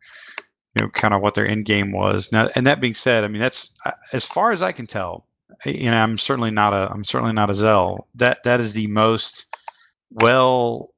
[0.74, 2.32] you know kind of what their end game was.
[2.32, 3.74] Now, and that being said, I mean that's
[4.12, 5.26] as far as I can tell.
[5.66, 8.08] You know, I'm certainly not a I'm certainly not a Zell.
[8.14, 9.44] That that is the most
[10.10, 10.90] well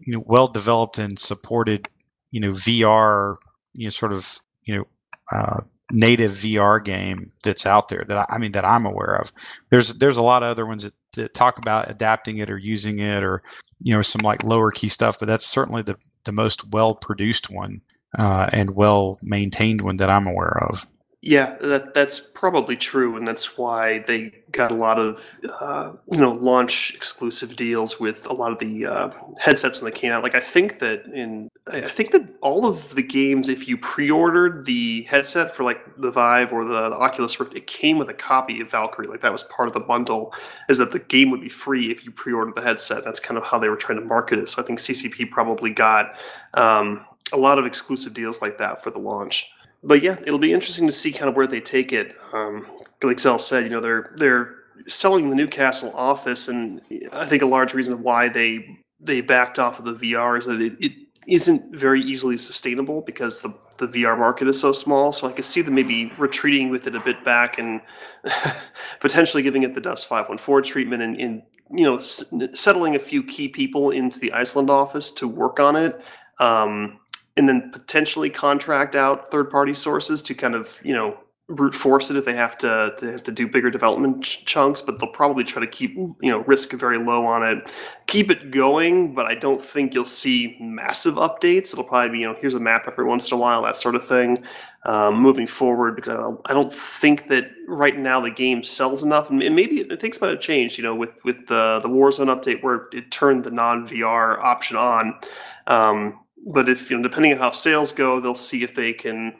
[0.00, 1.86] you know well developed and supported
[2.30, 3.36] you know VR
[3.74, 4.84] you know sort of you know
[5.32, 5.60] uh,
[5.92, 9.32] native VR game that's out there that I, I mean that I'm aware of.
[9.70, 12.98] There's there's a lot of other ones that, that talk about adapting it or using
[12.98, 13.42] it or
[13.82, 17.50] you know some like lower key stuff, but that's certainly the the most well produced
[17.50, 17.80] one
[18.18, 20.86] uh, and well maintained one that I'm aware of.
[21.24, 26.18] Yeah, that that's probably true, and that's why they got a lot of uh, you
[26.18, 30.24] know launch exclusive deals with a lot of the uh, headsets when they came out.
[30.24, 34.66] Like I think that in I think that all of the games, if you pre-ordered
[34.66, 38.14] the headset for like the Vive or the, the Oculus Rift, it came with a
[38.14, 39.06] copy of Valkyrie.
[39.06, 40.34] Like that was part of the bundle.
[40.68, 43.04] Is that the game would be free if you pre-ordered the headset?
[43.04, 44.48] That's kind of how they were trying to market it.
[44.48, 46.18] So I think CCP probably got
[46.54, 49.51] um, a lot of exclusive deals like that for the launch
[49.82, 52.16] but yeah, it'll be interesting to see kind of where they take it.
[52.32, 52.66] Um,
[53.02, 54.54] like Zell said, you know, they're they're
[54.86, 56.80] selling the Newcastle office, and
[57.12, 60.60] I think a large reason why they they backed off of the VR is that
[60.60, 60.92] it, it
[61.26, 65.12] isn't very easily sustainable because the the VR market is so small.
[65.12, 67.80] So I could see them maybe retreating with it a bit back and
[69.00, 73.24] potentially giving it the Dust 514 treatment and, and you know s- settling a few
[73.24, 76.00] key people into the Iceland office to work on it.
[76.38, 77.00] Um,
[77.36, 81.18] and then potentially contract out third party sources to kind of you know
[81.48, 84.80] brute force it if they have to they have to do bigger development ch- chunks
[84.80, 87.74] but they'll probably try to keep you know risk very low on it.
[88.06, 91.72] Keep it going but i don't think you'll see massive updates.
[91.72, 93.94] It'll probably be you know here's a map every once in a while that sort
[93.94, 94.44] of thing
[94.84, 99.04] um, moving forward because I don't, I don't think that right now the game sells
[99.04, 99.30] enough.
[99.30, 102.88] And maybe things might have changed you know with with the the warzone update where
[102.92, 105.18] it turned the non vr option on.
[105.66, 109.34] Um, but if you know, depending on how sales go, they'll see if they can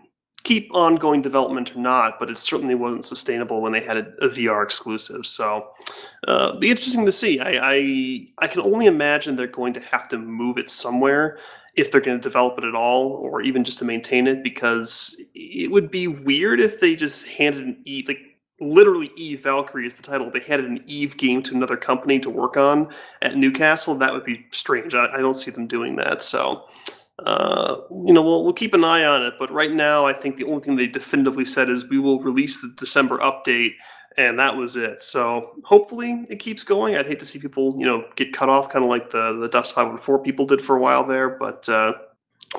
[0.45, 2.19] keep ongoing development or not.
[2.19, 5.27] But it certainly wasn't sustainable when they had a, a VR exclusive.
[5.27, 5.69] So,
[6.29, 7.41] uh, be interesting to see.
[7.41, 11.39] I, I I can only imagine they're going to have to move it somewhere
[11.75, 15.17] if they're going to develop it at all, or even just to maintain it, because
[15.35, 18.32] it would be weird if they just handed an E like
[18.63, 20.31] literally Eve Valkyrie is the title.
[20.31, 22.89] They handed an Eve game to another company to work on
[23.21, 23.95] at Newcastle.
[23.97, 24.95] That would be strange.
[24.95, 26.23] I, I don't see them doing that.
[26.23, 26.65] So,
[27.27, 29.35] uh, you know, we'll we'll keep an eye on it.
[29.39, 32.61] But right now, I think the only thing they definitively said is we will release
[32.61, 33.73] the December update,
[34.17, 35.03] and that was it.
[35.03, 36.97] So hopefully it keeps going.
[36.97, 39.49] I'd hate to see people, you know, get cut off, kind of like the the
[39.49, 41.31] Dust Five One Four people did for a while there.
[41.31, 41.93] But uh,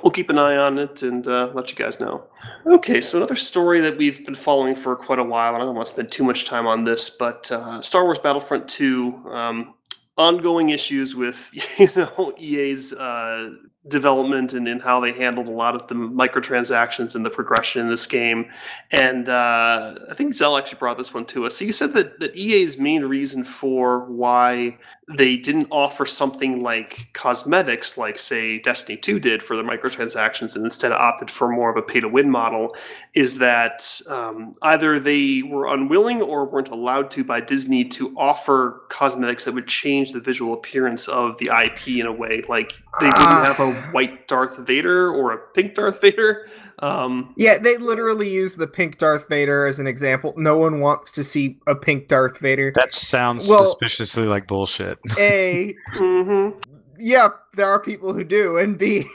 [0.01, 2.23] we'll keep an eye on it and uh, let you guys know.
[2.65, 5.75] Okay, so another story that we've been following for quite a while, and I don't
[5.75, 9.73] want to spend too much time on this, but uh, Star Wars Battlefront 2, um,
[10.17, 13.51] ongoing issues with you know EA's uh,
[13.87, 17.89] development and, and how they handled a lot of the microtransactions and the progression in
[17.89, 18.49] this game.
[18.91, 21.57] And uh, I think Zell actually brought this one to us.
[21.57, 24.77] So you said that, that EA's main reason for why
[25.17, 30.63] they didn't offer something like cosmetics, like say Destiny 2 did for the microtransactions, and
[30.63, 32.75] instead opted for more of a pay to win model,
[33.13, 38.83] is that um, either they were unwilling or weren't allowed to by Disney to offer
[38.89, 42.41] cosmetics that would change the visual appearance of the IP in a way.
[42.47, 43.45] Like they wouldn't Ah.
[43.55, 46.47] have a white Darth Vader or a pink Darth Vader.
[46.83, 50.33] Um, Yeah, they literally use the pink Darth Vader as an example.
[50.35, 52.73] No one wants to see a pink Darth Vader.
[52.75, 54.97] That sounds Well- suspiciously like bullshit.
[55.17, 56.61] A, mhm.
[56.99, 59.05] yeah, there are people who do, and B,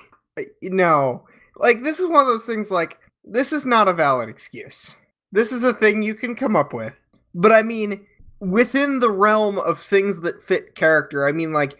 [0.63, 1.27] no.
[1.57, 4.97] Like, this is one of those things, like, this is not a valid excuse.
[5.31, 6.95] This is a thing you can come up with.
[7.35, 8.07] But I mean,
[8.41, 11.77] within the realm of things that fit character, I mean, like,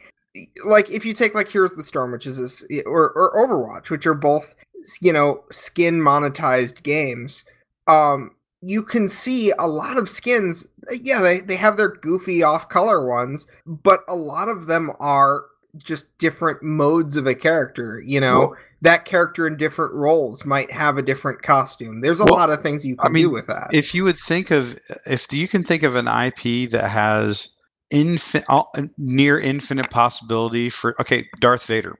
[0.67, 3.89] like if you take like Heroes of the Storm, which is this, or or Overwatch,
[3.91, 4.55] which are both
[5.01, 7.45] you know skin monetized games,
[7.87, 10.67] um, you can see a lot of skins.
[10.91, 15.45] Yeah, they they have their goofy off color ones, but a lot of them are
[15.77, 18.03] just different modes of a character.
[18.05, 22.01] You know, Well- that character in different roles might have a different costume.
[22.01, 23.69] There's a Well, lot of things you I can mean, do with that.
[23.73, 27.51] if you would think of if you can think of an IP that has
[27.93, 31.99] infin- all- near infinite possibility for okay, Darth Vader.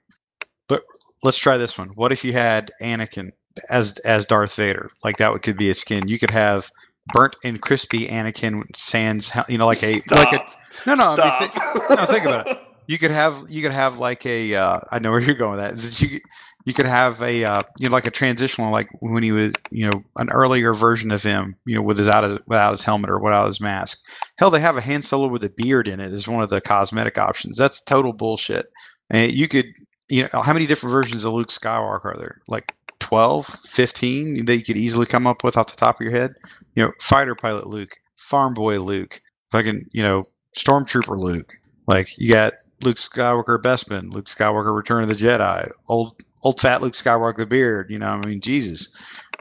[1.23, 1.89] Let's try this one.
[1.91, 3.31] What if you had Anakin
[3.71, 4.91] as as Darth Vader?
[5.05, 6.09] Like that would, could be a skin.
[6.09, 6.71] You could have
[7.13, 10.33] burnt and crispy Anakin sans you know like a Stop.
[10.33, 12.59] like a no no I mean, think, no think about it.
[12.87, 15.77] you could have you could have like a uh, I know where you're going with
[15.77, 16.01] that.
[16.01, 16.21] You
[16.65, 19.89] you could have a uh, you know like a transitional like when he was you
[19.89, 23.11] know an earlier version of him you know with his out of, without his helmet
[23.11, 24.01] or without his mask.
[24.37, 26.61] Hell, they have a Han Solo with a beard in it as one of the
[26.61, 27.57] cosmetic options.
[27.57, 28.67] That's total bullshit.
[29.11, 29.67] And you could
[30.09, 32.41] you know how many different versions of Luke Skywalker are there?
[32.49, 36.13] Like 12, 15 that you could easily come up with off the top of your
[36.13, 36.35] head.
[36.75, 40.25] You know, fighter pilot Luke, farm boy Luke, fucking you know
[40.57, 41.55] stormtrooper Luke.
[41.87, 46.83] Like you got Luke Skywalker Bespin, Luke Skywalker Return of the Jedi, old old fat
[46.83, 47.91] Luke Skywalker the beard.
[47.91, 48.89] You know, I mean, Jesus.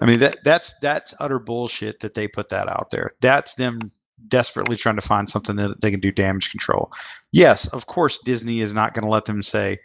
[0.02, 3.12] I mean that that's that's utter bullshit that they put that out there.
[3.22, 3.80] That's them
[4.28, 6.92] desperately trying to find something that they can do damage control.
[7.32, 9.78] Yes, of course, Disney is not going to let them say,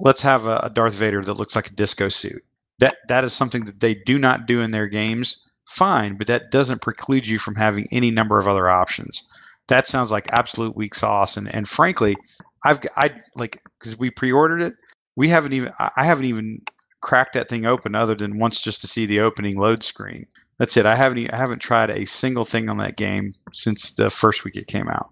[0.00, 2.42] "Let's have a, a Darth Vader that looks like a disco suit."
[2.78, 5.36] That that is something that they do not do in their games.
[5.66, 9.24] Fine, but that doesn't preclude you from having any number of other options.
[9.68, 12.16] That sounds like absolute weak sauce, and and frankly,
[12.64, 14.74] I've I like because we pre-ordered it.
[15.16, 16.60] We haven't even I haven't even
[17.00, 20.26] cracked that thing open other than once just to see the opening load screen.
[20.58, 20.86] That's it.
[20.86, 24.56] I haven't I haven't tried a single thing on that game since the first week
[24.56, 25.10] it came out.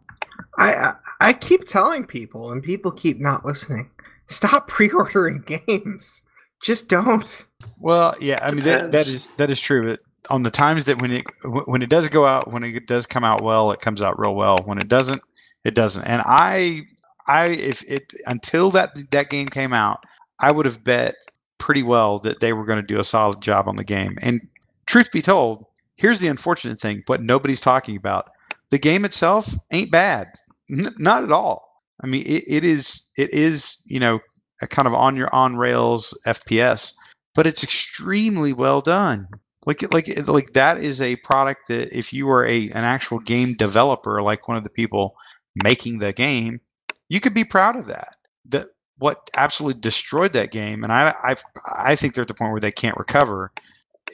[0.59, 3.91] I I, I keep telling people, and people keep not listening.
[4.27, 6.23] Stop pre-ordering games.
[6.62, 7.47] Just don't.
[7.79, 9.91] Well, yeah, I mean that, that is that is true.
[9.91, 10.01] But
[10.31, 11.25] on the times that when it
[11.66, 14.35] when it does go out, when it does come out well, it comes out real
[14.35, 14.59] well.
[14.64, 15.23] When it doesn't,
[15.64, 16.05] it doesn't.
[16.05, 16.83] And I
[17.27, 20.05] I if it until that that game came out,
[20.39, 21.16] I would have bet
[21.59, 24.16] pretty well that they were going to do a solid job on the game.
[24.23, 24.41] And
[24.87, 25.66] truth be told,
[25.97, 28.31] here's the unfortunate thing: what nobody's talking about.
[28.70, 30.29] The game itself ain't bad,
[30.70, 31.72] N- not at all.
[32.03, 34.20] I mean, it, it is it is you know
[34.61, 36.92] a kind of on your on rails FPS,
[37.34, 39.28] but it's extremely well done.
[39.66, 43.55] Like like like that is a product that if you were a an actual game
[43.55, 45.14] developer, like one of the people
[45.62, 46.61] making the game,
[47.09, 48.16] you could be proud of that.
[48.46, 51.36] That what absolutely destroyed that game, and I I
[51.66, 53.53] I think they're at the point where they can't recover,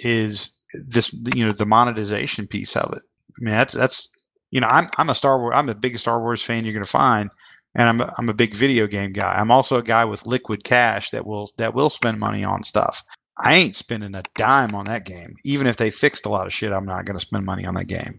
[0.01, 3.03] is this you know the monetization piece of it.
[3.41, 4.11] I mean that's that's
[4.51, 6.85] you know I'm I'm a Star Wars I'm the biggest Star Wars fan you're gonna
[6.85, 7.31] find,
[7.75, 9.35] and I'm a, I'm a big video game guy.
[9.35, 13.03] I'm also a guy with liquid cash that will that will spend money on stuff.
[13.39, 15.37] I ain't spending a dime on that game.
[15.45, 17.75] Even if they fixed a lot of shit, I'm not going to spend money on
[17.75, 18.19] that game.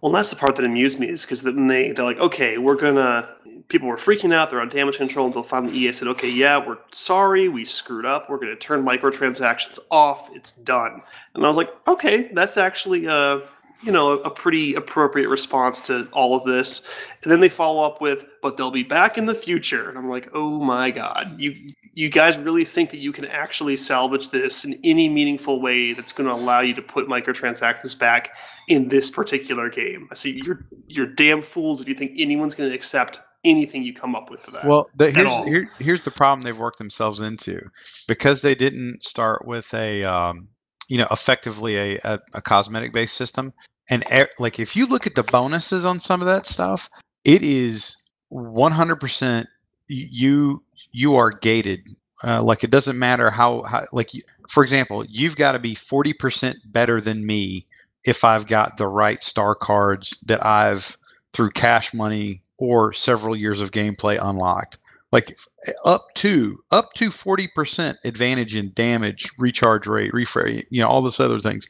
[0.00, 2.76] Well, that's the part that amused me is because then they they're like, okay, we're
[2.76, 3.28] gonna.
[3.68, 4.50] People were freaking out.
[4.50, 8.28] They're on damage control until finally EA said, okay, yeah, we're sorry, we screwed up.
[8.28, 10.28] We're gonna turn microtransactions off.
[10.34, 11.00] It's done.
[11.34, 13.40] And I was like, okay, that's actually uh
[13.84, 16.88] you know a, pretty appropriate response to all of this.
[17.22, 19.88] And then they follow up with, but they'll be back in the future.
[19.88, 23.76] And I'm like, oh my god, you you guys really think that you can actually
[23.76, 28.30] salvage this in any meaningful way that's going to allow you to put microtransactions back
[28.68, 30.08] in this particular game?
[30.10, 33.92] I say you're you're damn fools if you think anyone's going to accept anything you
[33.92, 34.64] come up with for that.
[34.64, 37.60] Well, the, here's here, here's the problem they've worked themselves into
[38.08, 40.48] because they didn't start with a um,
[40.88, 43.52] you know effectively a, a, a cosmetic based system
[43.90, 44.04] and
[44.38, 46.88] like if you look at the bonuses on some of that stuff,
[47.24, 47.96] it is
[48.32, 49.46] 100%
[49.88, 50.62] you
[50.92, 51.80] you are gated.
[52.22, 55.74] Uh, like it doesn't matter how, how like you, for example, you've got to be
[55.74, 57.66] 40% better than me
[58.04, 60.96] if I've got the right star cards that I've
[61.32, 64.78] through cash money or several years of gameplay unlocked.
[65.10, 65.38] Like
[65.84, 71.20] up to up to 40% advantage in damage, recharge rate, refresh, you know, all this
[71.20, 71.66] other things.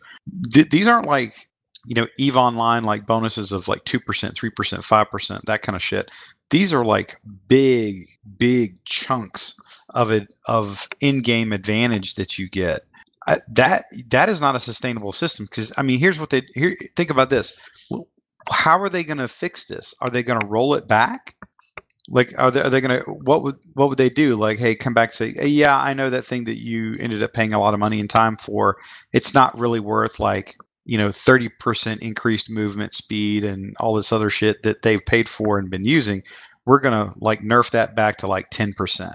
[0.53, 1.49] Th- these aren't like
[1.85, 6.11] you know eve online like bonuses of like 2% 3% 5% that kind of shit.
[6.51, 7.15] These are like
[7.49, 8.09] big
[8.39, 9.55] big chunks
[9.91, 12.83] of it of in-game advantage that you get.
[13.27, 16.77] I, that that is not a sustainable system because i mean here's what they here
[16.97, 17.59] think about this.
[18.51, 19.95] How are they going to fix this?
[20.03, 21.35] Are they going to roll it back?
[22.11, 24.37] Like are they, are they going to what would what would they do?
[24.37, 27.55] Like hey come back say yeah i know that thing that you ended up paying
[27.55, 28.77] a lot of money and time for.
[29.13, 34.31] It's not really worth like you know 30% increased movement speed and all this other
[34.31, 36.23] shit that they've paid for and been using
[36.67, 39.15] we're going to like nerf that back to like 10%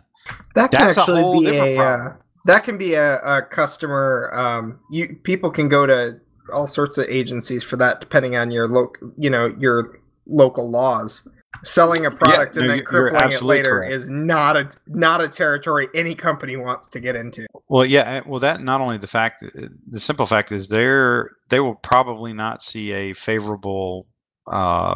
[0.56, 2.14] That can That's a actually whole be a uh,
[2.46, 4.32] that can be a, a customer.
[4.34, 6.20] Um, you people can go to
[6.52, 11.28] all sorts of agencies for that, depending on your local, you know, your local laws.
[11.64, 13.94] Selling a product no, and then you're- you're crippling it later correct.
[13.94, 17.46] is not a not a territory any company wants to get into.
[17.70, 19.44] well yeah well that not only the fact
[19.88, 24.08] the simple fact is they're they will probably not see a favorable
[24.52, 24.96] uh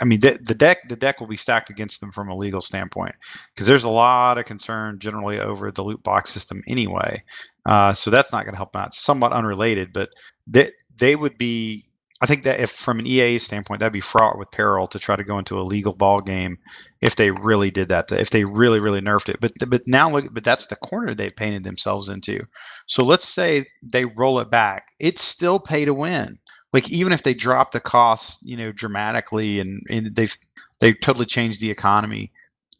[0.00, 2.60] I mean, the, the deck the deck will be stacked against them from a legal
[2.60, 3.14] standpoint
[3.54, 7.22] because there's a lot of concern generally over the loot box system anyway.
[7.64, 8.94] Uh, so that's not going to help out.
[8.94, 10.10] Somewhat unrelated, but
[10.46, 11.88] they they would be
[12.20, 15.16] I think that if from an EA standpoint, that'd be fraught with peril to try
[15.16, 16.58] to go into a legal ball game
[17.00, 18.10] if they really did that.
[18.12, 19.40] If they really, really nerfed it.
[19.40, 22.40] But but now look, but that's the corner they've painted themselves into.
[22.86, 26.38] So let's say they roll it back, it's still pay to win.
[26.72, 30.36] Like even if they drop the cost, you know, dramatically, and, and they've
[30.80, 32.32] they've totally changed the economy,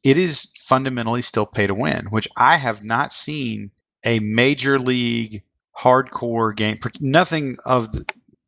[0.04, 3.70] it is fundamentally still pay to win, which I have not seen
[4.04, 5.42] a major league
[5.78, 6.78] hardcore game.
[7.00, 7.94] Nothing of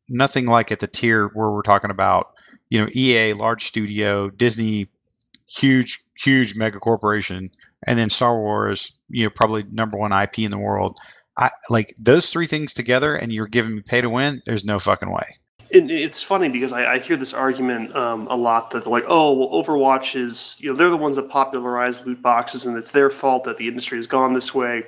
[0.09, 2.33] nothing like at the tier where we're talking about,
[2.69, 4.87] you know, EA, large studio, Disney,
[5.47, 7.49] huge, huge mega corporation,
[7.85, 10.97] and then Star Wars, you know, probably number one IP in the world.
[11.37, 14.41] I like those three things together, and you're giving me pay to win.
[14.45, 15.37] There's no fucking way.
[15.69, 19.33] It, it's funny because I, I hear this argument um, a lot that like, oh,
[19.33, 23.09] well, Overwatch is, you know, they're the ones that popularized loot boxes, and it's their
[23.09, 24.83] fault that the industry has gone this way.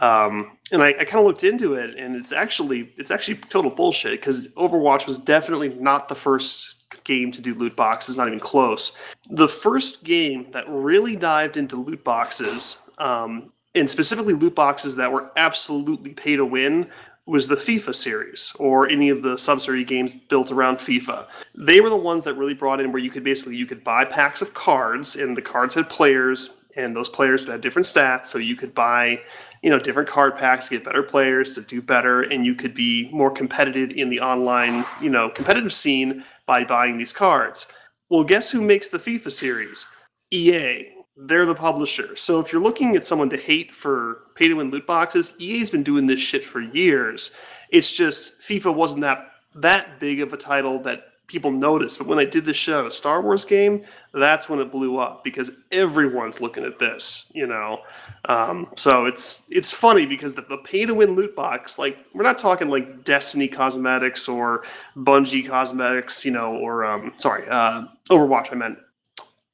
[0.00, 3.70] Um, and I, I kind of looked into it, and it's actually it's actually total
[3.70, 8.40] bullshit because Overwatch was definitely not the first game to do loot boxes, not even
[8.40, 8.96] close.
[9.30, 15.12] The first game that really dived into loot boxes, um, and specifically loot boxes that
[15.12, 16.90] were absolutely pay to win,
[17.26, 21.26] was the FIFA series or any of the subsidiary games built around FIFA.
[21.54, 24.04] They were the ones that really brought in where you could basically you could buy
[24.04, 28.26] packs of cards, and the cards had players, and those players would have different stats,
[28.26, 29.20] so you could buy
[29.62, 32.74] you know different card packs to get better players to do better and you could
[32.74, 37.66] be more competitive in the online you know competitive scene by buying these cards.
[38.08, 39.86] Well guess who makes the fifa series?
[40.32, 40.92] Ea
[41.22, 42.16] they're the publisher.
[42.16, 45.70] So if you're looking at someone to hate for pay to win loot boxes ea's
[45.70, 47.34] been doing this shit for years.
[47.68, 51.98] It's just fifa wasn't that that big of a title that people noticed.
[51.98, 55.52] But when I did this show, Star Wars game, that's when it blew up because
[55.70, 57.80] everyone's looking at this, you know.
[58.28, 62.22] Um, so it's it's funny because the, the pay to win loot box, like we're
[62.22, 64.64] not talking like Destiny cosmetics or
[64.96, 68.52] Bungie cosmetics, you know, or um, sorry, uh, Overwatch.
[68.52, 68.78] I meant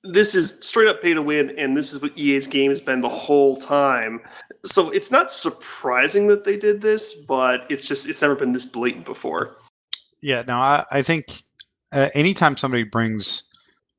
[0.02, 3.00] this is straight up pay to win, and this is what EA's game has been
[3.00, 4.20] the whole time.
[4.64, 8.66] So it's not surprising that they did this, but it's just it's never been this
[8.66, 9.58] blatant before.
[10.20, 11.26] Yeah, no, I, I think
[11.92, 13.44] uh, anytime somebody brings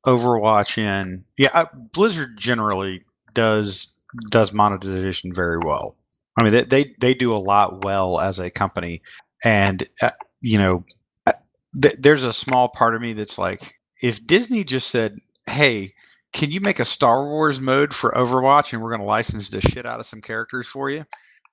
[0.04, 3.02] Overwatch in, yeah, uh, Blizzard generally
[3.32, 3.94] does
[4.30, 5.96] does monetization very well.
[6.36, 9.02] I mean, they they, they do a lot well as a company,
[9.44, 10.84] and uh, you know,
[11.26, 11.32] uh,
[11.80, 15.92] th- there's a small part of me that's like, if Disney just said, "Hey,
[16.32, 19.60] can you make a Star Wars mode for Overwatch, and we're going to license the
[19.60, 21.04] shit out of some characters for you?"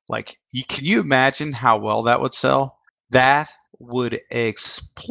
[0.08, 2.78] Like, you, can you imagine how well that would sell?
[3.10, 3.50] That
[3.80, 5.10] would explode.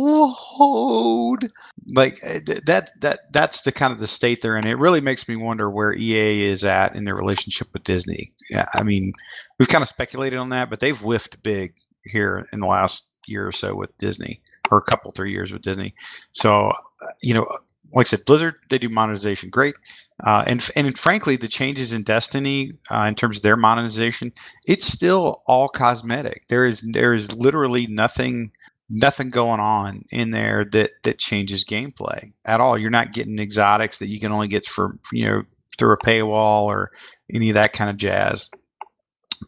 [1.94, 4.66] Like eh, that that that's the kind of the state they're in.
[4.66, 8.32] It really makes me wonder where ea is at in their relationship with disney.
[8.50, 9.12] Yeah i mean
[9.58, 13.46] we've kind of speculated on that but they've whiffed big here in the last year
[13.46, 14.40] or so with disney
[14.70, 15.92] or a couple three years with disney.
[16.32, 16.74] So uh,
[17.22, 17.46] you know
[17.92, 19.74] like I said, Blizzard they do monetization great,
[20.22, 24.32] uh, and and frankly, the changes in Destiny uh, in terms of their monetization,
[24.66, 26.44] it's still all cosmetic.
[26.48, 28.52] There is there is literally nothing
[28.88, 32.78] nothing going on in there that that changes gameplay at all.
[32.78, 35.42] You're not getting exotics that you can only get for you know
[35.76, 36.92] through a paywall or
[37.32, 38.48] any of that kind of jazz.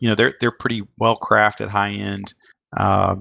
[0.01, 2.35] You know, they're they're pretty well crafted, high end,
[2.77, 3.14] uh,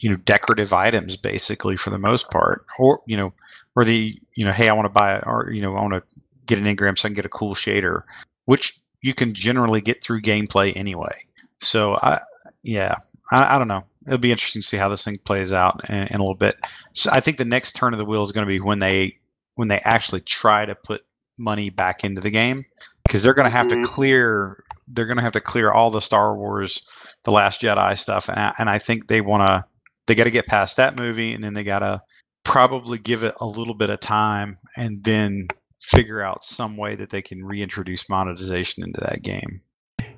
[0.00, 3.34] you know, decorative items basically for the most part, or you know
[3.78, 6.02] or the you know hey i want to buy or you know i want to
[6.48, 8.02] get an engram so i can get a cool shader
[8.46, 11.14] which you can generally get through gameplay anyway.
[11.60, 12.18] So i
[12.62, 12.94] yeah
[13.30, 13.84] i, I don't know.
[14.06, 16.56] It'll be interesting to see how this thing plays out in, in a little bit.
[16.94, 19.16] So i think the next turn of the wheel is going to be when they
[19.56, 21.02] when they actually try to put
[21.38, 22.64] money back into the game
[23.04, 23.82] because they're going to have mm-hmm.
[23.82, 26.82] to clear they're going to have to clear all the star wars
[27.24, 29.64] the last jedi stuff and I, and I think they want to
[30.06, 32.00] they got to get past that movie and then they got to
[32.44, 35.48] probably give it a little bit of time and then
[35.80, 39.60] figure out some way that they can reintroduce monetization into that game.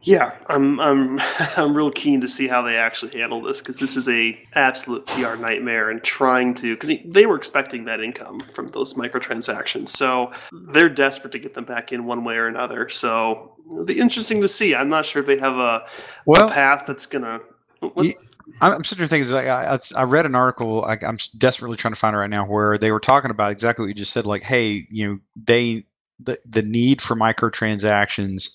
[0.03, 1.21] Yeah, I'm I'm
[1.57, 5.07] I'm real keen to see how they actually handle this because this is a absolute
[5.07, 10.33] PR nightmare and trying to because they were expecting that income from those microtransactions, so
[10.53, 12.89] they're desperate to get them back in one way or another.
[12.89, 14.75] So it'll be interesting to see.
[14.75, 15.87] I'm not sure if they have a,
[16.25, 17.41] well, a path that's gonna.
[17.81, 18.15] What,
[18.61, 21.99] I'm sitting here thinking, like, I, I read an article, I, I'm desperately trying to
[21.99, 24.27] find it right now, where they were talking about exactly what you just said.
[24.27, 25.85] Like, hey, you know, they
[26.19, 28.51] the the need for microtransactions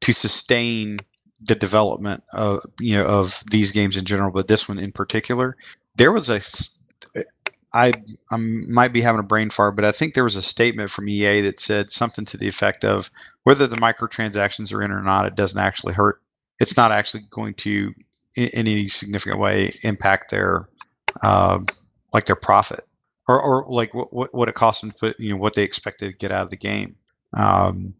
[0.00, 0.98] to sustain
[1.40, 5.56] the development of you know of these games in general, but this one in particular.
[5.96, 6.40] There was a
[7.74, 7.92] I
[8.30, 11.08] I might be having a brain fart, but I think there was a statement from
[11.08, 13.10] EA that said something to the effect of
[13.44, 16.20] whether the microtransactions are in or not, it doesn't actually hurt.
[16.60, 17.92] It's not actually going to
[18.38, 20.68] in, any significant way impact their
[21.22, 21.58] uh,
[22.12, 22.84] like their profit
[23.28, 26.10] or, or like what, what it costs them to put you know what they expected
[26.10, 26.96] to get out of the game
[27.34, 27.94] um,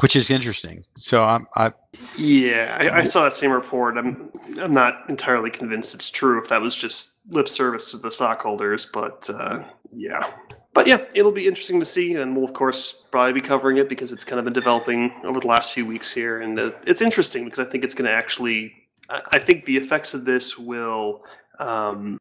[0.00, 1.72] which is interesting so i'm i
[2.16, 3.96] Yeah, I, I saw that same report.
[3.96, 8.10] I'm I'm not entirely convinced it's true if that was just lip service to the
[8.10, 9.62] stockholders, but uh,
[9.92, 10.30] yeah.
[10.72, 13.88] But yeah, it'll be interesting to see, and we'll of course probably be covering it
[13.88, 17.00] because it's kind of been developing over the last few weeks here, and uh, it's
[17.00, 18.74] interesting because I think it's going to actually.
[19.10, 21.24] I think the effects of this will
[21.58, 22.18] um,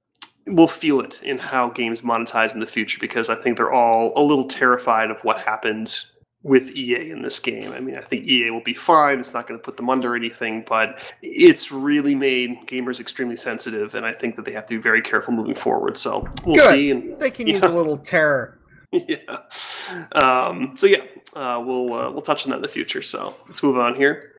[0.47, 4.11] we'll feel it in how games monetize in the future because I think they're all
[4.15, 5.97] a little terrified of what happened
[6.45, 7.71] with EA in this game.
[7.71, 9.17] I mean, I think EA will be fine.
[9.19, 13.95] It's not going to put them under anything, but it's really made gamers extremely sensitive,
[13.95, 15.95] and I think that they have to be very careful moving forward.
[15.97, 16.69] So we'll Good.
[16.69, 16.91] see.
[16.91, 17.69] And They can use Yeah.
[17.69, 18.59] a little terror.
[18.91, 19.38] yeah.
[20.11, 21.03] Um, so yeah,
[21.36, 23.01] uh, we'll uh, we'll touch on that in the future.
[23.01, 24.36] So let's move on here.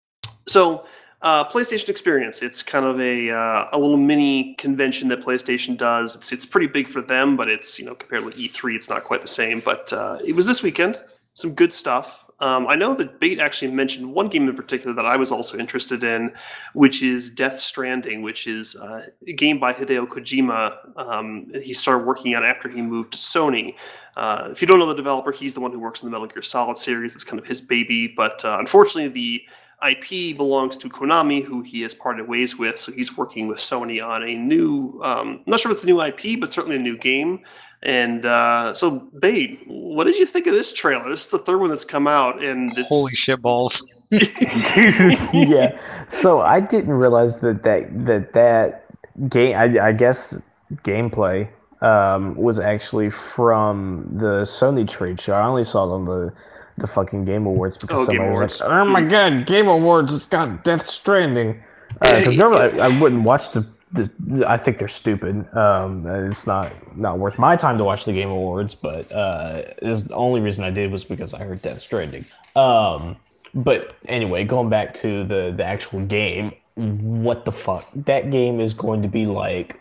[0.47, 0.85] So
[1.25, 2.43] uh, PlayStation Experience.
[2.43, 6.15] It's kind of a uh, a little mini convention that PlayStation does.
[6.15, 9.05] It's it's pretty big for them, but it's you know compared with E3, it's not
[9.05, 9.61] quite the same.
[9.61, 11.03] But uh, it was this weekend.
[11.33, 12.21] Some good stuff.
[12.41, 15.57] Um, I know that Bait actually mentioned one game in particular that I was also
[15.57, 16.33] interested in,
[16.75, 20.77] which is Death Stranding, which is uh, a game by Hideo Kojima.
[20.99, 23.77] Um, he started working on after he moved to Sony.
[24.17, 26.27] Uh, if you don't know the developer, he's the one who works in the Metal
[26.27, 27.15] Gear Solid series.
[27.15, 29.43] It's kind of his baby, but uh, unfortunately, the
[29.87, 32.79] IP belongs to Konami, who he has parted ways with.
[32.79, 35.87] So he's working with Sony on a new, um, I'm not sure if it's a
[35.87, 37.41] new IP, but certainly a new game.
[37.83, 41.07] And uh, so, Bade, what did you think of this trailer?
[41.09, 45.79] This is the third one that's come out, and it's holy shit balls yeah.
[46.09, 48.85] So I didn't realize that that that that
[49.29, 49.55] game.
[49.55, 50.41] I, I guess
[50.77, 51.47] gameplay
[51.83, 55.35] um, was actually from the Sony trade show.
[55.35, 56.33] I only saw it on the
[56.79, 58.55] the fucking Game Awards because Oh, Awards.
[58.55, 60.13] was like, "Oh my god, Game Awards!
[60.15, 61.63] It's got Death Stranding."
[62.01, 64.11] Because normally I, I wouldn't watch the, the.
[64.47, 65.47] I think they're stupid.
[65.57, 68.75] Um, it's not not worth my time to watch the Game Awards.
[68.75, 72.25] But uh, is the only reason I did was because I heard Death Stranding.
[72.57, 73.17] Um,
[73.55, 77.89] but anyway, going back to the the actual game, what the fuck?
[77.95, 79.81] That game is going to be like.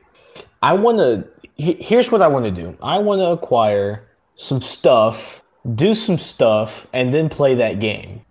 [0.61, 1.27] I want to.
[1.57, 2.77] Here's what I want to do.
[2.81, 5.41] I want to acquire some stuff,
[5.75, 8.21] do some stuff, and then play that game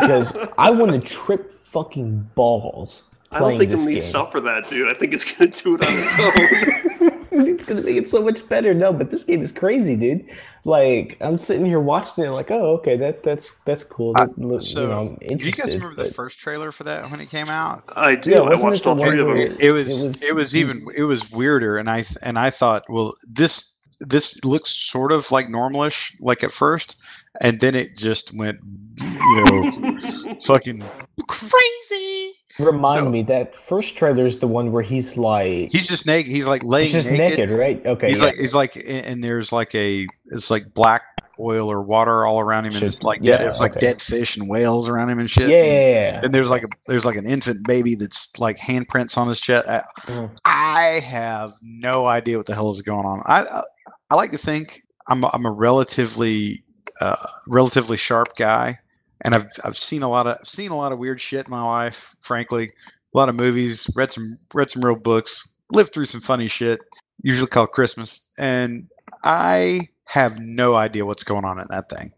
[0.00, 3.02] because I want to trip fucking balls.
[3.30, 4.00] I don't think this you'll need game.
[4.00, 4.88] stuff for that, dude.
[4.88, 7.14] I think it's going to do it on its own.
[7.46, 8.72] it's gonna make it so much better.
[8.72, 10.28] No, but this game is crazy, dude.
[10.64, 14.14] Like I'm sitting here watching it, like, oh, okay, that that's that's cool.
[14.18, 16.72] Uh, That, look- so you know, I'm do you guys interested, remember the first trailer
[16.72, 18.30] for that when it came out I do.
[18.30, 19.36] Yeah, I watched all three of them.
[19.36, 19.88] where- it was
[20.22, 23.74] It it was- was, even it was weirder and i and i thought well this
[24.00, 27.00] this looks sort of like normalish like at first
[27.40, 28.58] and then it just went
[29.00, 30.84] you know fucking
[31.26, 36.06] crazy Remind So- me that first trailer is the one where he's like he's just
[36.06, 37.86] naked he's like laying he's just naked, naked, right?
[37.86, 38.24] Okay, he's yeah.
[38.24, 41.02] like he's like and and there's like a it's like black
[41.40, 42.94] oil or water all around him and Shit.
[42.94, 43.80] it's like Yeah, it's like okay.
[43.80, 46.20] dead fish and whales around him and shit yeah, yeah, yeah.
[46.22, 49.68] and there's like a there's like an infant baby that's like handprints on his chest.
[49.68, 50.36] I, Mhm.
[50.44, 53.22] I have no idea what the hell is going on.
[53.26, 53.62] I I,
[54.10, 56.64] I like to think I'm a, I'm a relatively
[57.00, 57.14] uh,
[57.48, 58.78] relatively sharp guy,
[59.22, 61.50] and I've I've seen a lot of I've seen a lot of weird shit in
[61.50, 62.14] my life.
[62.20, 62.72] Frankly,
[63.14, 66.80] a lot of movies, read some read some real books, lived through some funny shit.
[67.22, 68.88] Usually called Christmas, and
[69.24, 72.12] I have no idea what's going on in that thing.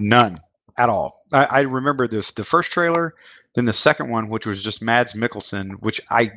[0.00, 0.38] None
[0.76, 1.24] at all.
[1.32, 3.14] I, I remember this the first trailer,
[3.54, 6.32] then the second one, which was just Mads Mikkelsen, which I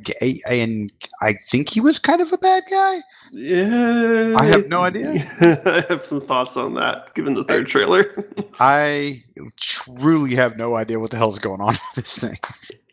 [0.49, 0.91] and
[1.21, 2.99] I think he was kind of a bad guy.
[3.31, 5.29] Yeah, I have no idea.
[5.65, 8.25] I have some thoughts on that, given the third trailer.
[8.59, 9.23] I
[9.59, 12.37] truly have no idea what the hell's going on with this thing.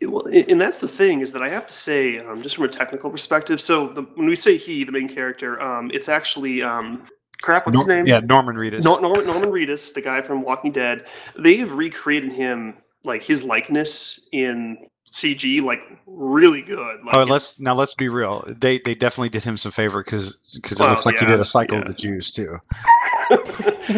[0.03, 2.69] well, and that's the thing is that I have to say, um, just from a
[2.69, 3.61] technical perspective.
[3.61, 7.07] So the, when we say he, the main character, um, it's actually um,
[7.43, 7.67] crap.
[7.67, 8.07] What's his name?
[8.07, 8.85] Yeah, Norman Reedus.
[8.85, 11.07] Nor- Norman, Norman Reedus, the guy from Walking Dead.
[11.39, 17.05] They have recreated him like his likeness in CG, like really good.
[17.05, 18.45] Like oh, let's now let's be real.
[18.61, 21.41] They they definitely did him some favor because because it Well, looks like he did
[21.41, 21.83] a cycle yeah.
[21.83, 22.57] of the Jews too.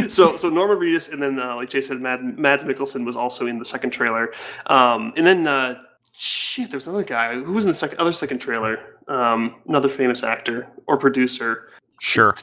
[0.09, 3.47] so so Norman Reedus and then uh, like Jay said, Mad, Mads Mikkelsen was also
[3.47, 4.33] in the second trailer,
[4.67, 5.81] um, and then uh,
[6.13, 8.79] shit, there was another guy who was in the second other second trailer,
[9.09, 11.69] um, another famous actor or producer.
[12.01, 12.35] Sure.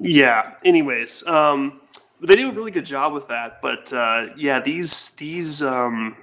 [0.00, 0.54] Yeah.
[0.64, 1.80] Anyways, um,
[2.20, 6.16] they do a really good job with that, but uh, yeah, these these um,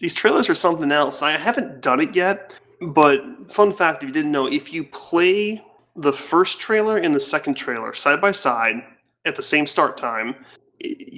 [0.00, 1.22] these trailers are something else.
[1.22, 5.64] I haven't done it yet, but fun fact: if you didn't know, if you play
[5.96, 8.82] the first trailer and the second trailer side by side
[9.24, 10.34] at the same start time,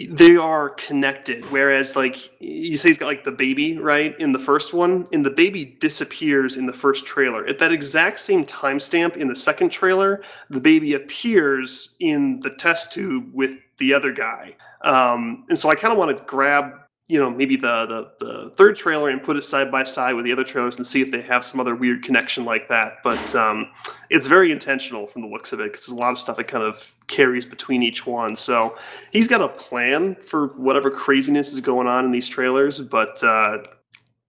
[0.09, 1.45] they are connected.
[1.51, 5.25] Whereas, like you say, he's got like the baby right in the first one, and
[5.25, 7.47] the baby disappears in the first trailer.
[7.47, 12.93] At that exact same timestamp in the second trailer, the baby appears in the test
[12.93, 14.55] tube with the other guy.
[14.83, 17.87] Um, and so I kind of want to grab you know maybe the,
[18.19, 20.87] the the third trailer and put it side by side with the other trailers and
[20.87, 22.95] see if they have some other weird connection like that.
[23.03, 23.69] But um,
[24.11, 26.49] it's very intentional from the looks of it because there's a lot of stuff that
[26.49, 28.37] kind of carries between each one.
[28.37, 28.77] So
[29.11, 33.59] he's got a plan for whatever craziness is going on in these trailers but uh,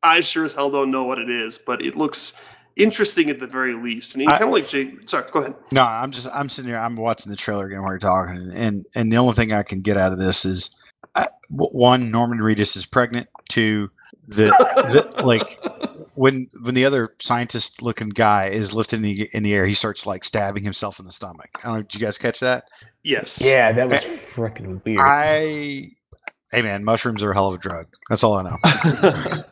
[0.04, 2.40] i sure as hell don't know what it is but it looks
[2.76, 4.16] interesting at the very least.
[4.16, 5.56] And kind of like jay sorry go ahead.
[5.72, 6.80] No, I'm just I'm sitting here.
[6.80, 9.82] I'm watching the trailer again while you're talking, and and the only thing I can
[9.82, 10.72] get out of this is,
[11.16, 13.28] uh, one, Norman Reedus is pregnant.
[13.50, 13.90] Two,
[14.28, 15.42] the, the like
[16.16, 19.74] when when the other scientist looking guy is lifted in the in the air, he
[19.74, 21.50] starts like stabbing himself in the stomach.
[21.58, 21.82] I don't know.
[21.84, 22.66] Did you guys catch that?
[23.04, 25.00] yes Yeah, that was freaking weird.
[25.02, 25.92] I,
[26.52, 27.88] hey man, mushrooms are a hell of a drug.
[28.10, 28.58] That's all I know.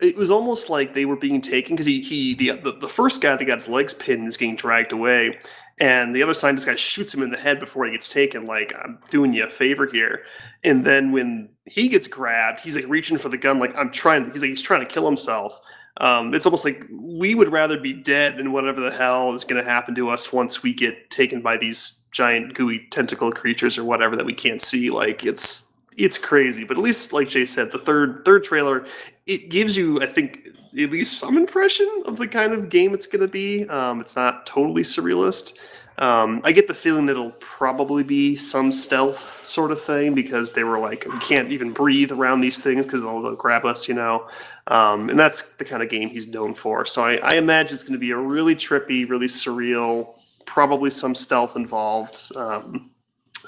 [0.00, 3.22] it was almost like they were being taken because he, he the, the the first
[3.22, 5.38] guy that got his legs pinned is getting dragged away,
[5.78, 8.46] and the other scientist guy shoots him in the head before he gets taken.
[8.46, 10.24] Like I'm doing you a favor here,
[10.64, 14.30] and then when he gets grabbed, he's like reaching for the gun, like I'm trying.
[14.30, 15.60] He's like he's trying to kill himself.
[15.98, 19.62] Um, it's almost like we would rather be dead than whatever the hell is going
[19.62, 23.84] to happen to us once we get taken by these giant gooey tentacle creatures or
[23.84, 24.90] whatever that we can't see.
[24.90, 28.86] Like it's it's crazy, but at least like Jay said, the third third trailer
[29.26, 30.48] it gives you, I think,
[30.78, 33.66] at least some impression of the kind of game it's going to be.
[33.68, 35.58] Um, it's not totally surrealist.
[35.98, 40.52] Um, I get the feeling that it'll probably be some stealth sort of thing because
[40.52, 43.88] they were like, we can't even breathe around these things because they'll, they'll grab us,
[43.88, 44.28] you know.
[44.66, 46.84] Um, and that's the kind of game he's known for.
[46.84, 51.14] So I, I imagine it's going to be a really trippy, really surreal, probably some
[51.14, 52.90] stealth involved um,